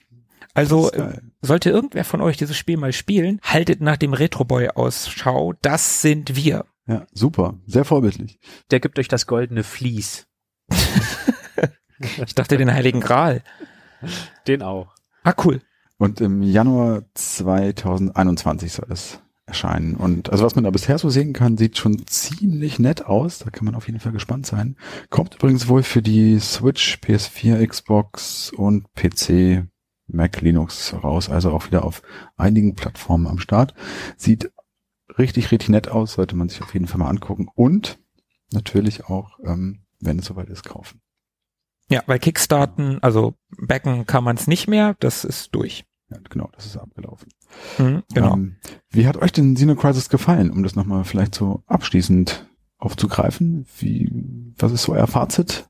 [0.52, 1.22] Also geil.
[1.40, 5.54] sollte irgendwer von euch dieses Spiel mal spielen, haltet nach dem Retroboy Ausschau.
[5.62, 6.66] Das sind wir.
[6.86, 7.54] Ja, super.
[7.66, 8.38] Sehr vorbildlich.
[8.70, 10.26] Der gibt euch das goldene Vlies.
[11.98, 13.42] Ich dachte den Heiligen Gral.
[14.46, 14.94] Den auch.
[15.22, 15.60] Ah, cool.
[15.96, 19.94] Und im Januar 2021 soll es erscheinen.
[19.94, 23.38] Und also was man da bisher so sehen kann, sieht schon ziemlich nett aus.
[23.38, 24.76] Da kann man auf jeden Fall gespannt sein.
[25.10, 29.66] Kommt übrigens wohl für die Switch, PS4, Xbox und PC,
[30.06, 31.28] Mac, Linux raus.
[31.28, 32.02] Also auch wieder auf
[32.36, 33.74] einigen Plattformen am Start.
[34.16, 34.50] Sieht
[35.18, 36.14] richtig, richtig nett aus.
[36.14, 37.48] Sollte man sich auf jeden Fall mal angucken.
[37.54, 37.98] Und
[38.50, 41.00] natürlich auch, ähm, wenn es soweit ist, kaufen.
[41.90, 44.96] Ja, weil Kickstarten, also backen kann man es nicht mehr.
[45.00, 45.84] Das ist durch.
[46.10, 47.28] Ja, genau, das ist abgelaufen.
[47.78, 48.34] Mhm, genau.
[48.34, 48.56] Ähm,
[48.90, 52.46] wie hat euch denn Xeno Crisis gefallen, um das nochmal vielleicht so abschließend
[52.78, 53.66] aufzugreifen?
[53.78, 55.68] Wie, was ist so euer Fazit?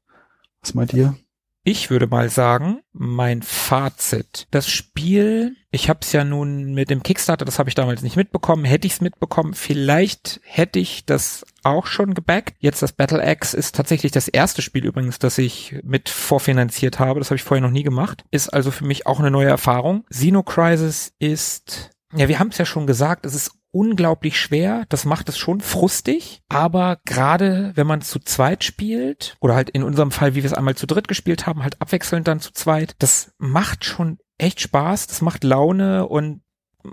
[0.60, 1.14] Was meint ihr?
[1.62, 4.46] Ich würde mal sagen, mein Fazit.
[4.52, 8.16] Das Spiel, ich habe es ja nun mit dem Kickstarter, das habe ich damals nicht
[8.16, 8.64] mitbekommen.
[8.64, 12.54] Hätte ich es mitbekommen, vielleicht hätte ich das auch schon gebackt.
[12.60, 17.18] Jetzt das Battle Axe ist tatsächlich das erste Spiel übrigens, das ich mit vorfinanziert habe.
[17.18, 18.24] Das habe ich vorher noch nie gemacht.
[18.30, 20.04] Ist also für mich auch eine neue Erfahrung.
[20.10, 24.84] Xeno Crisis ist ja, wir haben es ja schon gesagt, es ist unglaublich schwer.
[24.88, 26.42] Das macht es schon frustig.
[26.48, 30.54] Aber gerade wenn man zu zweit spielt, oder halt in unserem Fall, wie wir es
[30.54, 35.06] einmal zu dritt gespielt haben, halt abwechselnd dann zu zweit, das macht schon echt Spaß,
[35.06, 36.42] das macht Laune und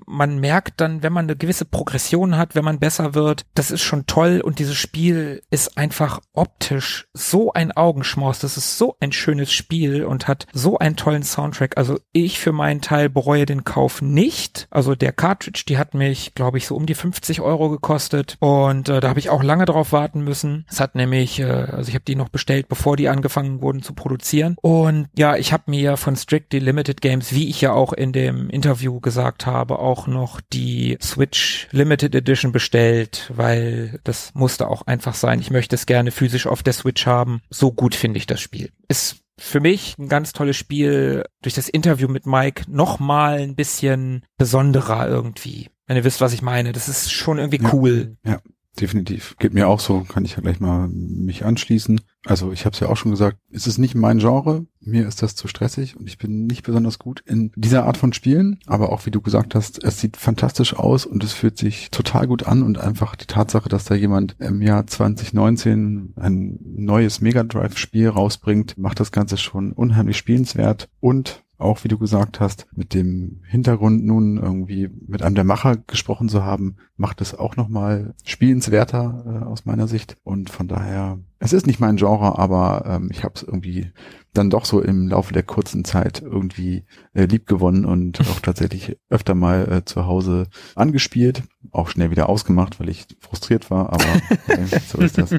[0.06, 3.82] man merkt dann, wenn man eine gewisse Progression hat, wenn man besser wird, das ist
[3.82, 8.40] schon toll und dieses Spiel ist einfach optisch so ein Augenschmaus.
[8.40, 11.78] Das ist so ein schönes Spiel und hat so einen tollen Soundtrack.
[11.78, 14.68] Also ich für meinen Teil bereue den Kauf nicht.
[14.72, 18.90] Also der Cartridge, die hat mich, glaube ich, so um die 50 Euro gekostet und
[18.90, 20.66] äh, da habe ich auch lange drauf warten müssen.
[20.70, 23.94] Es hat nämlich, äh, also ich habe die noch bestellt, bevor die angefangen wurden zu
[23.94, 24.56] produzieren.
[24.62, 28.50] Und ja, ich habe mir von Strictly Limited Games, wie ich ja auch in dem
[28.50, 35.16] Interview gesagt habe, auch noch die Switch Limited Edition bestellt, weil das musste auch einfach
[35.16, 35.40] sein.
[35.40, 37.42] Ich möchte es gerne physisch auf der Switch haben.
[37.50, 38.72] So gut finde ich das Spiel.
[38.88, 41.26] Ist für mich ein ganz tolles Spiel.
[41.42, 45.70] Durch das Interview mit Mike noch mal ein bisschen besonderer irgendwie.
[45.88, 46.72] Wenn ihr wisst, was ich meine.
[46.72, 48.18] Das ist schon irgendwie cool.
[48.26, 48.40] Ja,
[48.80, 49.36] definitiv.
[49.40, 52.02] Geht mir auch so, kann ich ja gleich mal mich anschließen.
[52.26, 55.24] Also ich habe es ja auch schon gesagt, es ist nicht mein Genre, mir ist
[55.24, 58.92] das zu stressig und ich bin nicht besonders gut in dieser Art von Spielen, aber
[58.92, 62.44] auch wie du gesagt hast, es sieht fantastisch aus und es fühlt sich total gut
[62.44, 67.78] an und einfach die Tatsache, dass da jemand im Jahr 2019 ein neues Mega Drive
[67.78, 72.94] Spiel rausbringt, macht das Ganze schon unheimlich spielenswert und auch wie du gesagt hast, mit
[72.94, 78.14] dem Hintergrund nun irgendwie mit einem der Macher gesprochen zu haben, macht es auch nochmal
[78.24, 80.18] spielenswerter äh, aus meiner Sicht.
[80.24, 83.92] Und von daher, es ist nicht mein Genre, aber ähm, ich habe es irgendwie
[84.32, 88.98] dann doch so im Laufe der kurzen Zeit irgendwie äh, lieb gewonnen und auch tatsächlich
[89.10, 91.42] öfter mal äh, zu Hause angespielt,
[91.72, 95.36] auch schnell wieder ausgemacht, weil ich frustriert war, aber okay, so ist das.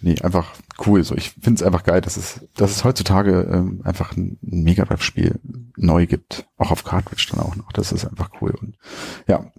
[0.00, 0.54] Nee, einfach
[0.86, 1.02] cool.
[1.02, 4.84] So, ich finde es einfach geil, dass es, dass es heutzutage ähm, einfach ein, Mega
[4.84, 5.40] Drive-Spiel
[5.76, 7.72] neu gibt, auch auf Cartridge dann auch noch.
[7.72, 8.76] Das ist einfach cool und
[9.26, 9.50] ja.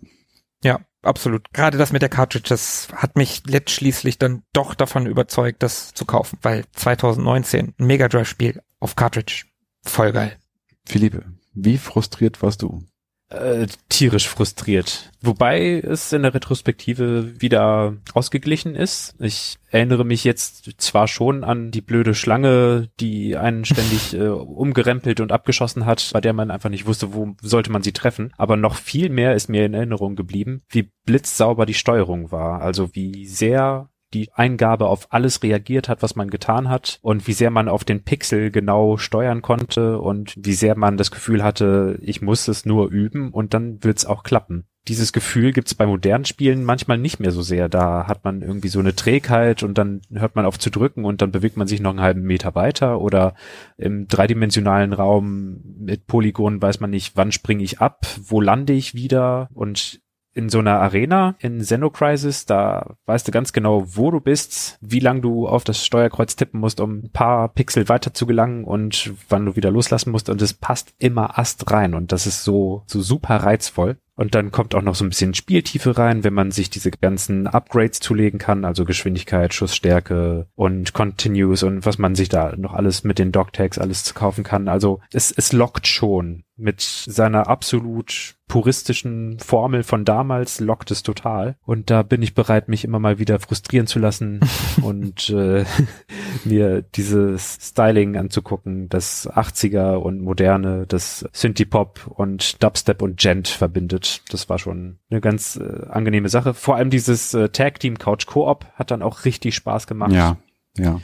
[0.63, 1.51] Ja, absolut.
[1.53, 6.05] Gerade das mit der Cartridge, das hat mich letztschließlich dann doch davon überzeugt, das zu
[6.05, 9.45] kaufen, weil 2019 ein Mega Drive Spiel auf Cartridge,
[9.83, 10.37] voll geil.
[10.85, 12.83] Philippe, wie frustriert warst du?
[13.29, 15.11] Äh, tierisch frustriert.
[15.21, 19.13] Wobei es in der Retrospektive wieder ausgeglichen ist.
[19.19, 25.19] Ich erinnere mich jetzt zwar schon an die blöde Schlange, die einen ständig äh, umgerempelt
[25.19, 28.33] und abgeschossen hat, bei der man einfach nicht wusste, wo sollte man sie treffen.
[28.35, 32.61] Aber noch viel mehr ist mir in Erinnerung geblieben, wie blitzsauber die Steuerung war.
[32.61, 37.33] Also wie sehr die Eingabe auf alles reagiert hat, was man getan hat und wie
[37.33, 41.99] sehr man auf den Pixel genau steuern konnte und wie sehr man das Gefühl hatte,
[42.01, 44.65] ich muss es nur üben und dann wird's auch klappen.
[44.87, 47.69] Dieses Gefühl gibt's bei modernen Spielen manchmal nicht mehr so sehr.
[47.69, 51.21] Da hat man irgendwie so eine Trägheit und dann hört man auf zu drücken und
[51.21, 53.35] dann bewegt man sich noch einen halben Meter weiter oder
[53.77, 58.95] im dreidimensionalen Raum mit Polygonen weiß man nicht, wann springe ich ab, wo lande ich
[58.95, 60.01] wieder und
[60.33, 64.99] in so einer Arena in Xenocrisis, da weißt du ganz genau, wo du bist, wie
[64.99, 69.13] lang du auf das Steuerkreuz tippen musst, um ein paar Pixel weiter zu gelangen und
[69.27, 72.83] wann du wieder loslassen musst und es passt immer ast rein und das ist so,
[72.85, 73.97] so super reizvoll.
[74.19, 77.47] Und dann kommt auch noch so ein bisschen Spieltiefe rein, wenn man sich diese ganzen
[77.47, 83.05] Upgrades zulegen kann, also Geschwindigkeit, Schussstärke und Continuous und was man sich da noch alles
[83.05, 84.67] mit den Dogtags alles kaufen kann.
[84.67, 91.55] Also es, es lockt schon mit seiner absolut puristischen Formel von damals lockt es total.
[91.65, 94.41] Und da bin ich bereit, mich immer mal wieder frustrieren zu lassen
[94.81, 95.63] und äh,
[96.43, 104.08] mir dieses Styling anzugucken, das 80er und moderne, das Synthie-Pop und Dubstep und Gent verbindet.
[104.29, 106.53] Das war schon eine ganz äh, angenehme Sache.
[106.53, 110.11] Vor allem dieses äh, Tag-Team Couch Co-op hat dann auch richtig Spaß gemacht.
[110.11, 110.37] Ja,
[110.77, 110.99] ja.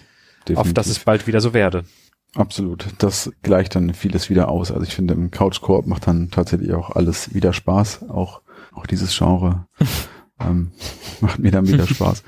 [0.47, 0.57] Definitiv.
[0.57, 1.85] Auf dass es bald wieder so werde.
[2.35, 2.87] Absolut.
[2.97, 4.71] Das gleicht dann vieles wieder aus.
[4.71, 8.09] Also ich finde, im Couch Koop macht dann tatsächlich auch alles wieder Spaß.
[8.09, 8.41] Auch,
[8.73, 9.67] auch dieses Genre
[10.39, 10.71] ähm,
[11.21, 12.23] macht mir dann wieder Spaß.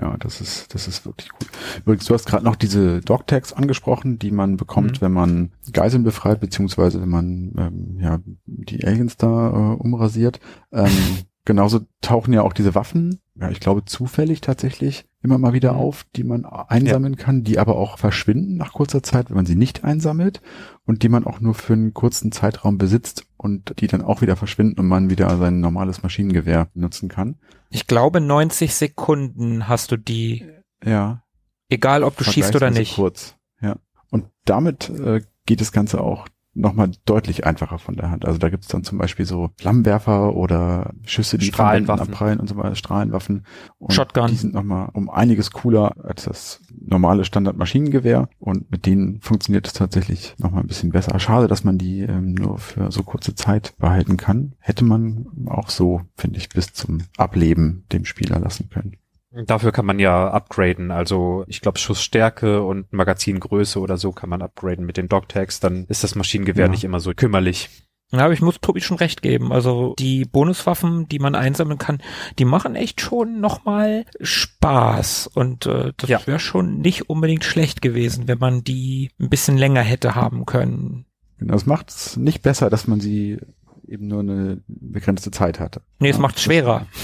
[0.00, 1.48] Ja, das ist, das ist wirklich cool.
[1.80, 5.04] Übrigens, du hast gerade noch diese Dog-Tags angesprochen, die man bekommt, mhm.
[5.04, 10.38] wenn man Geiseln befreit, beziehungsweise wenn man ähm, ja die Aliens da äh, umrasiert.
[10.72, 10.90] Ähm,
[11.48, 15.78] genauso tauchen ja auch diese Waffen, ja, ich glaube zufällig tatsächlich immer mal wieder mhm.
[15.78, 17.24] auf, die man einsammeln ja.
[17.24, 20.42] kann, die aber auch verschwinden nach kurzer Zeit, wenn man sie nicht einsammelt
[20.84, 24.36] und die man auch nur für einen kurzen Zeitraum besitzt und die dann auch wieder
[24.36, 27.38] verschwinden und man wieder sein normales Maschinengewehr nutzen kann.
[27.70, 30.46] Ich glaube 90 Sekunden hast du die.
[30.84, 31.24] Ja.
[31.70, 32.96] Egal ob du schießt oder nicht.
[32.96, 33.36] Kurz.
[33.62, 33.76] Ja.
[34.10, 36.28] Und damit äh, geht das Ganze auch
[36.58, 38.26] nochmal deutlich einfacher von der Hand.
[38.26, 42.56] Also da gibt's dann zum Beispiel so Flammenwerfer oder Schüsse, die Strahlenwaffen abprallen und so
[42.56, 43.44] weiter, Strahlenwaffen.
[43.78, 44.28] Und Shotgun.
[44.28, 49.72] Die sind nochmal um einiges cooler als das normale Standard-Maschinengewehr und mit denen funktioniert es
[49.72, 51.18] tatsächlich nochmal ein bisschen besser.
[51.18, 54.54] Schade, dass man die ähm, nur für so kurze Zeit behalten kann.
[54.58, 58.96] Hätte man auch so, finde ich, bis zum Ableben dem Spieler lassen können.
[59.30, 60.90] Dafür kann man ja upgraden.
[60.90, 65.60] Also ich glaube Schussstärke und Magazingröße oder so kann man upgraden mit den Dogtags.
[65.60, 66.70] Dann ist das Maschinengewehr Ja.
[66.70, 67.68] nicht immer so kümmerlich.
[68.10, 69.52] Ja, aber ich muss Tobi schon recht geben.
[69.52, 72.00] Also die Bonuswaffen, die man einsammeln kann,
[72.38, 75.26] die machen echt schon nochmal Spaß.
[75.26, 76.26] Und äh, das Ja.
[76.26, 81.04] wäre schon nicht unbedingt schlecht gewesen, wenn man die ein bisschen länger hätte haben können.
[81.38, 83.38] Genau, Das macht es nicht besser, dass man sie
[83.86, 85.82] eben nur eine begrenzte Zeit hatte.
[85.98, 86.86] Nee, es Ja, macht das- schwerer.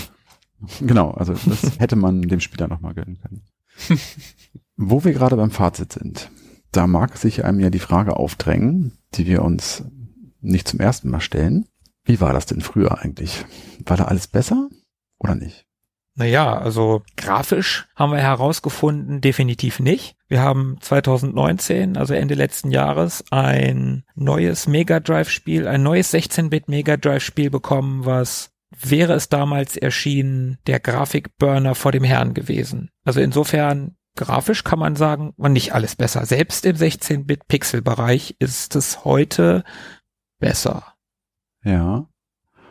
[0.80, 3.42] Genau, also das hätte man dem Spieler nochmal gönnen können.
[4.76, 6.30] Wo wir gerade beim Fazit sind,
[6.72, 9.84] da mag sich einem ja die Frage aufdrängen, die wir uns
[10.40, 11.66] nicht zum ersten Mal stellen.
[12.04, 13.44] Wie war das denn früher eigentlich?
[13.84, 14.68] War da alles besser
[15.18, 15.66] oder nicht?
[16.16, 20.16] Naja, also grafisch haben wir herausgefunden, definitiv nicht.
[20.28, 26.96] Wir haben 2019, also Ende letzten Jahres, ein neues Mega Drive-Spiel, ein neues 16-Bit Mega
[26.96, 32.90] Drive-Spiel bekommen, was wäre es damals erschienen, der Grafikburner vor dem Herrn gewesen.
[33.04, 36.24] Also insofern grafisch kann man sagen, war nicht alles besser.
[36.26, 39.64] Selbst im 16-Bit Pixel-Bereich ist es heute
[40.38, 40.94] besser.
[41.64, 42.08] Ja.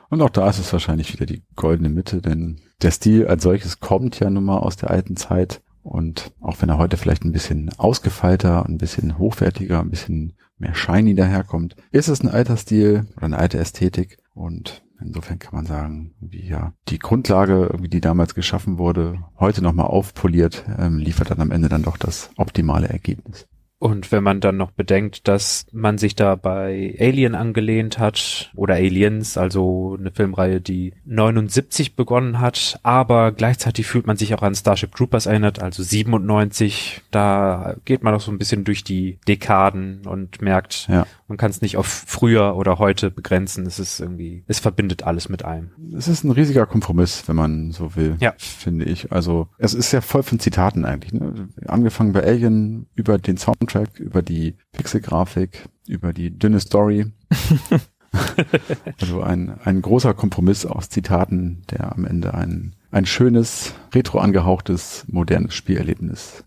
[0.10, 3.80] Und auch da ist es wahrscheinlich wieder die goldene Mitte, denn der Stil als solches
[3.80, 5.62] kommt ja nun mal aus der alten Zeit.
[5.82, 10.76] Und auch wenn er heute vielleicht ein bisschen ausgefeilter, ein bisschen hochwertiger, ein bisschen mehr
[10.76, 14.18] shiny daherkommt, ist es ein alter Stil oder eine alte Ästhetik.
[14.34, 19.62] Und insofern kann man sagen, wie ja die Grundlage, irgendwie, die damals geschaffen wurde, heute
[19.62, 23.48] nochmal aufpoliert, ähm, liefert dann am Ende dann doch das optimale Ergebnis.
[23.84, 28.76] Und wenn man dann noch bedenkt, dass man sich da bei Alien angelehnt hat oder
[28.76, 34.56] Aliens, also eine Filmreihe, die 79 begonnen hat, aber gleichzeitig fühlt man sich auch an
[34.56, 40.08] Starship Troopers erinnert, also 97, da geht man auch so ein bisschen durch die Dekaden
[40.08, 41.06] und merkt, Ja.
[41.34, 43.66] Man kann es nicht auf früher oder heute begrenzen.
[43.66, 45.72] Es ist irgendwie, es verbindet alles mit einem.
[45.98, 48.36] Es ist ein riesiger Kompromiss, wenn man so will, Ja.
[48.38, 49.12] finde ich.
[49.12, 51.12] Also es ist ja voll von Zitaten eigentlich.
[51.12, 51.50] Ne?
[51.66, 57.08] Angefangen bei Alien über den Soundtrack, über die Pixelgrafik, über die dünne Story.
[59.02, 65.06] also ein, ein großer Kompromiss aus Zitaten, der am Ende ein, ein schönes, retro angehauchtes,
[65.08, 66.44] modernes Spielerlebnis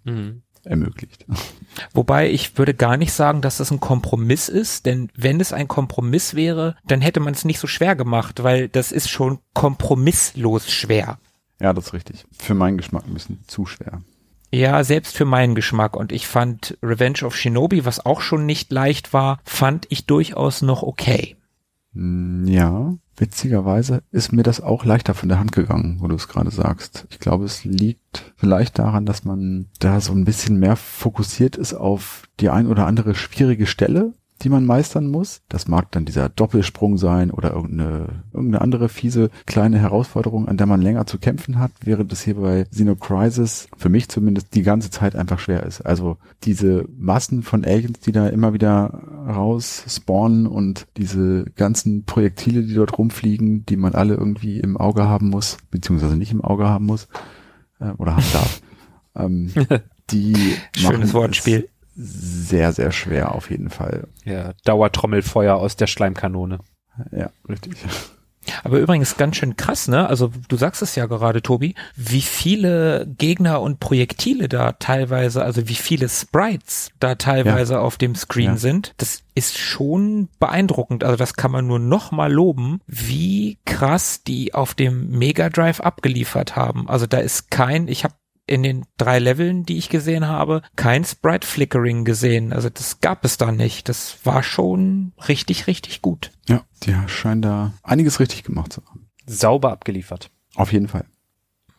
[0.66, 1.24] ermöglicht.
[1.92, 5.68] Wobei ich würde gar nicht sagen, dass das ein Kompromiss ist, denn wenn es ein
[5.68, 10.70] Kompromiss wäre, dann hätte man es nicht so schwer gemacht, weil das ist schon kompromisslos
[10.70, 11.18] schwer.
[11.60, 12.26] Ja, das ist richtig.
[12.38, 14.02] Für meinen Geschmack ein bisschen zu schwer.
[14.52, 15.96] Ja, selbst für meinen Geschmack.
[15.96, 20.62] Und ich fand Revenge of Shinobi, was auch schon nicht leicht war, fand ich durchaus
[20.62, 21.36] noch okay.
[21.92, 26.28] Mm, Ja, witzigerweise ist mir das auch leichter von der Hand gegangen, wo du es
[26.28, 27.06] gerade sagst.
[27.10, 31.74] Ich glaube, es liegt vielleicht daran, dass man da so ein bisschen mehr fokussiert ist
[31.74, 35.42] auf die ein oder andere schwierige Stelle, die man meistern muss.
[35.48, 40.66] Das mag dann dieser Doppelsprung sein oder irgendeine, irgendeine andere fiese kleine Herausforderung, an der
[40.66, 44.90] man länger zu kämpfen hat, während es hier bei Xenocrisis für mich zumindest die ganze
[44.90, 45.80] Zeit einfach schwer ist.
[45.80, 52.62] Also diese Massen von Aliens, die da immer wieder raus spawnen und diese ganzen Projektile,
[52.62, 56.66] die dort rumfliegen, die man alle irgendwie im Auge haben muss, beziehungsweise nicht im Auge
[56.66, 57.08] haben muss
[57.80, 58.62] äh, oder haben darf.
[59.16, 59.50] ähm,
[60.10, 61.68] die Schönes Wortspiel.
[61.96, 64.08] Sehr, sehr schwer auf jeden Fall.
[64.24, 66.58] Ja, Dauertrommelfeuer aus der Schleimkanone.
[67.10, 67.76] Ja, richtig.
[68.62, 70.06] Aber übrigens ganz schön krass, ne?
[70.08, 75.68] Also du sagst es ja gerade, Tobi, wie viele Gegner und Projektile da teilweise, also
[75.68, 78.56] wie viele Sprites da teilweise auf dem Screen Ja.
[78.56, 78.94] sind.
[78.98, 81.02] Das ist schon beeindruckend.
[81.02, 85.80] Also das kann man nur noch mal loben, wie krass die auf dem Mega Drive
[85.80, 86.88] abgeliefert haben.
[86.88, 88.14] Also da ist kein, ich habe
[88.46, 92.52] in den drei Leveln, die ich gesehen habe, kein Sprite Flickering gesehen.
[92.52, 93.88] Also das gab es da nicht.
[93.88, 96.30] Das war schon richtig, richtig gut.
[96.48, 99.08] Ja, die scheinen da einiges richtig gemacht zu haben.
[99.26, 100.30] Sauber abgeliefert.
[100.54, 101.04] Auf jeden Fall.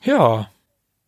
[0.01, 0.49] Ja,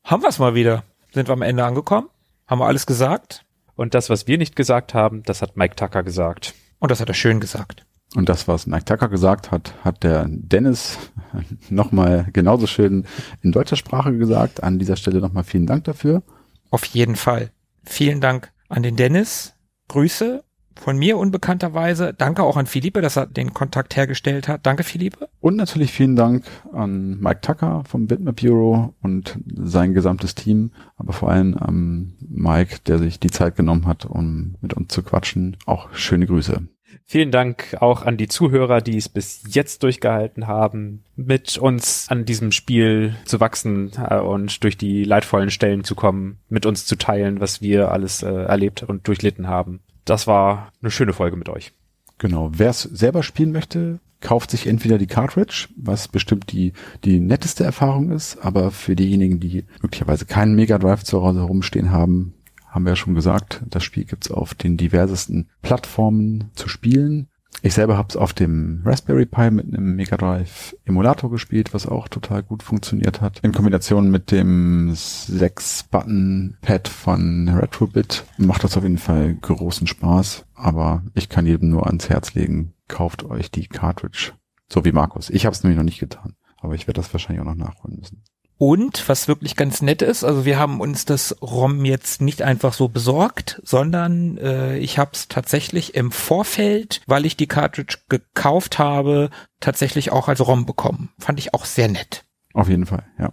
[0.04, 0.84] haben wir es mal wieder.
[1.14, 2.10] Sind wir am Ende angekommen?
[2.48, 3.46] Haben wir alles gesagt?
[3.76, 6.54] Und das, was wir nicht gesagt haben, das hat Mike Tucker gesagt.
[6.80, 7.86] Und das hat er schön gesagt.
[8.16, 10.98] Und das, was Mike Tucker gesagt hat, hat der Dennis
[11.70, 13.06] nochmal genauso schön
[13.42, 14.64] in deutscher Sprache gesagt.
[14.64, 16.24] An dieser Stelle nochmal vielen Dank dafür.
[16.72, 17.52] Auf jeden Fall.
[17.84, 19.54] Vielen Dank an den Dennis.
[19.90, 20.44] Grüße
[20.76, 22.14] Von mir unbekannterweise.
[22.14, 24.66] Danke auch an Philippe, dass er den Kontakt hergestellt hat.
[24.66, 25.28] Danke, Philippe.
[25.42, 31.12] Und natürlich vielen Dank an Mike Tucker vom Bitmap Bureau und sein gesamtes Team, aber
[31.12, 35.58] vor allem an Mike, der sich die Zeit genommen hat, um mit uns zu quatschen.
[35.66, 36.62] Auch schöne Grüße.
[37.06, 42.26] Vielen Dank auch an die Zuhörer, die es bis jetzt durchgehalten haben, mit uns an
[42.26, 46.96] diesem Spiel zu wachsen äh, und durch die leidvollen Stellen zu kommen, mit uns zu
[46.96, 49.82] teilen, was wir alles äh, erlebt und durchlitten haben.
[50.06, 51.74] Das war eine schöne Folge mit euch.
[52.18, 52.52] Genau.
[52.54, 56.74] Wer es selber spielen möchte, kauft sich entweder die Cartridge, was bestimmt die,
[57.06, 61.92] die netteste Erfahrung ist, aber für diejenigen, die möglicherweise keinen Mega Drive zu Hause herumstehen
[61.92, 62.34] haben,
[62.70, 67.28] haben wir ja schon gesagt, das Spiel gibt's auf den diversesten Plattformen zu spielen.
[67.62, 71.88] Ich selber habe es auf dem Raspberry Pi mit einem Mega Drive Emulator gespielt, was
[71.88, 73.40] auch total gut funktioniert hat.
[73.40, 80.46] In Kombination mit dem 6-Button-Pad von Retrobit macht das auf jeden Fall großen Spaß.
[80.54, 84.32] Aber ich kann jedem nur ans Herz legen, kauft euch die Cartridge.
[84.72, 85.30] So wie Markus.
[85.30, 86.36] Ich habe es nämlich noch nicht getan.
[86.62, 88.24] Aber ich werde das wahrscheinlich auch noch nachholen müssen.
[88.60, 92.74] Und was wirklich ganz nett ist, also wir haben uns das ROM jetzt nicht einfach
[92.74, 98.78] so besorgt, sondern äh, ich habe es tatsächlich im Vorfeld, weil ich die Cartridge gekauft
[98.78, 99.30] habe,
[99.62, 101.08] tatsächlich auch als ROM bekommen.
[101.20, 102.26] Fand ich auch sehr nett.
[102.54, 103.32] Auf jeden Fall, ja.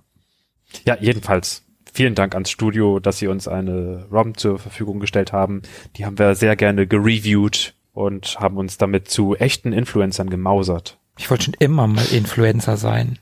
[0.84, 1.64] Ja, jedenfalls.
[1.92, 5.62] Vielen Dank ans Studio, dass Sie uns eine ROM zur Verfügung gestellt haben.
[5.96, 11.00] Die haben wir sehr gerne gereviewt und haben uns damit zu echten Influencern gemausert.
[11.18, 13.18] Ich wollte schon immer mal Influencer sein.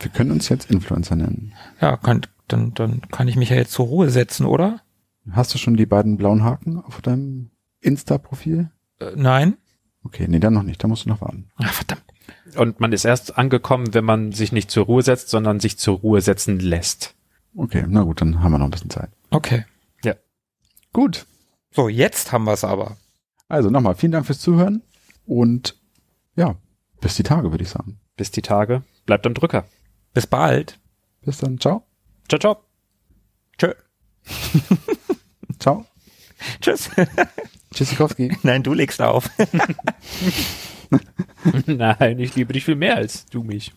[0.00, 1.54] Wir können uns jetzt Influencer nennen.
[1.80, 4.80] Ja, kann, dann, dann kann ich mich ja jetzt zur Ruhe setzen, oder?
[5.30, 7.50] Hast du schon die beiden blauen Haken auf deinem
[7.80, 8.70] Insta-Profil?
[9.00, 9.56] Äh, nein.
[10.04, 10.82] Okay, nee, dann noch nicht.
[10.82, 11.50] Da musst du noch warten.
[11.56, 12.04] Ach, verdammt.
[12.56, 15.98] Und man ist erst angekommen, wenn man sich nicht zur Ruhe setzt, sondern sich zur
[15.98, 17.14] Ruhe setzen lässt.
[17.56, 19.10] Okay, na gut, dann haben wir noch ein bisschen Zeit.
[19.30, 19.64] Okay.
[20.04, 20.14] Ja.
[20.92, 21.26] Gut.
[21.72, 22.96] So, jetzt haben wir es aber.
[23.48, 24.82] Also nochmal, vielen Dank fürs Zuhören
[25.24, 25.76] und
[26.36, 26.56] ja,
[27.00, 27.98] bis die Tage, würde ich sagen.
[28.16, 28.82] Bis die Tage.
[29.06, 29.64] Bleibt am Drücker.
[30.16, 30.78] Bis bald.
[31.26, 31.60] Bis dann.
[31.60, 31.84] Ciao.
[32.26, 32.56] Ciao, ciao.
[33.58, 33.74] Tschö.
[35.58, 35.84] Ciao.
[36.62, 36.88] Tschüss.
[37.74, 38.34] Tschüssikowski.
[38.42, 39.28] Nein, du legst auf.
[41.66, 43.74] Nein, ich liebe dich viel mehr als du mich.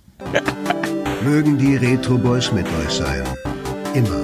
[1.26, 3.26] Mögen die Retro Boys mit euch sein.
[3.94, 4.24] Immer.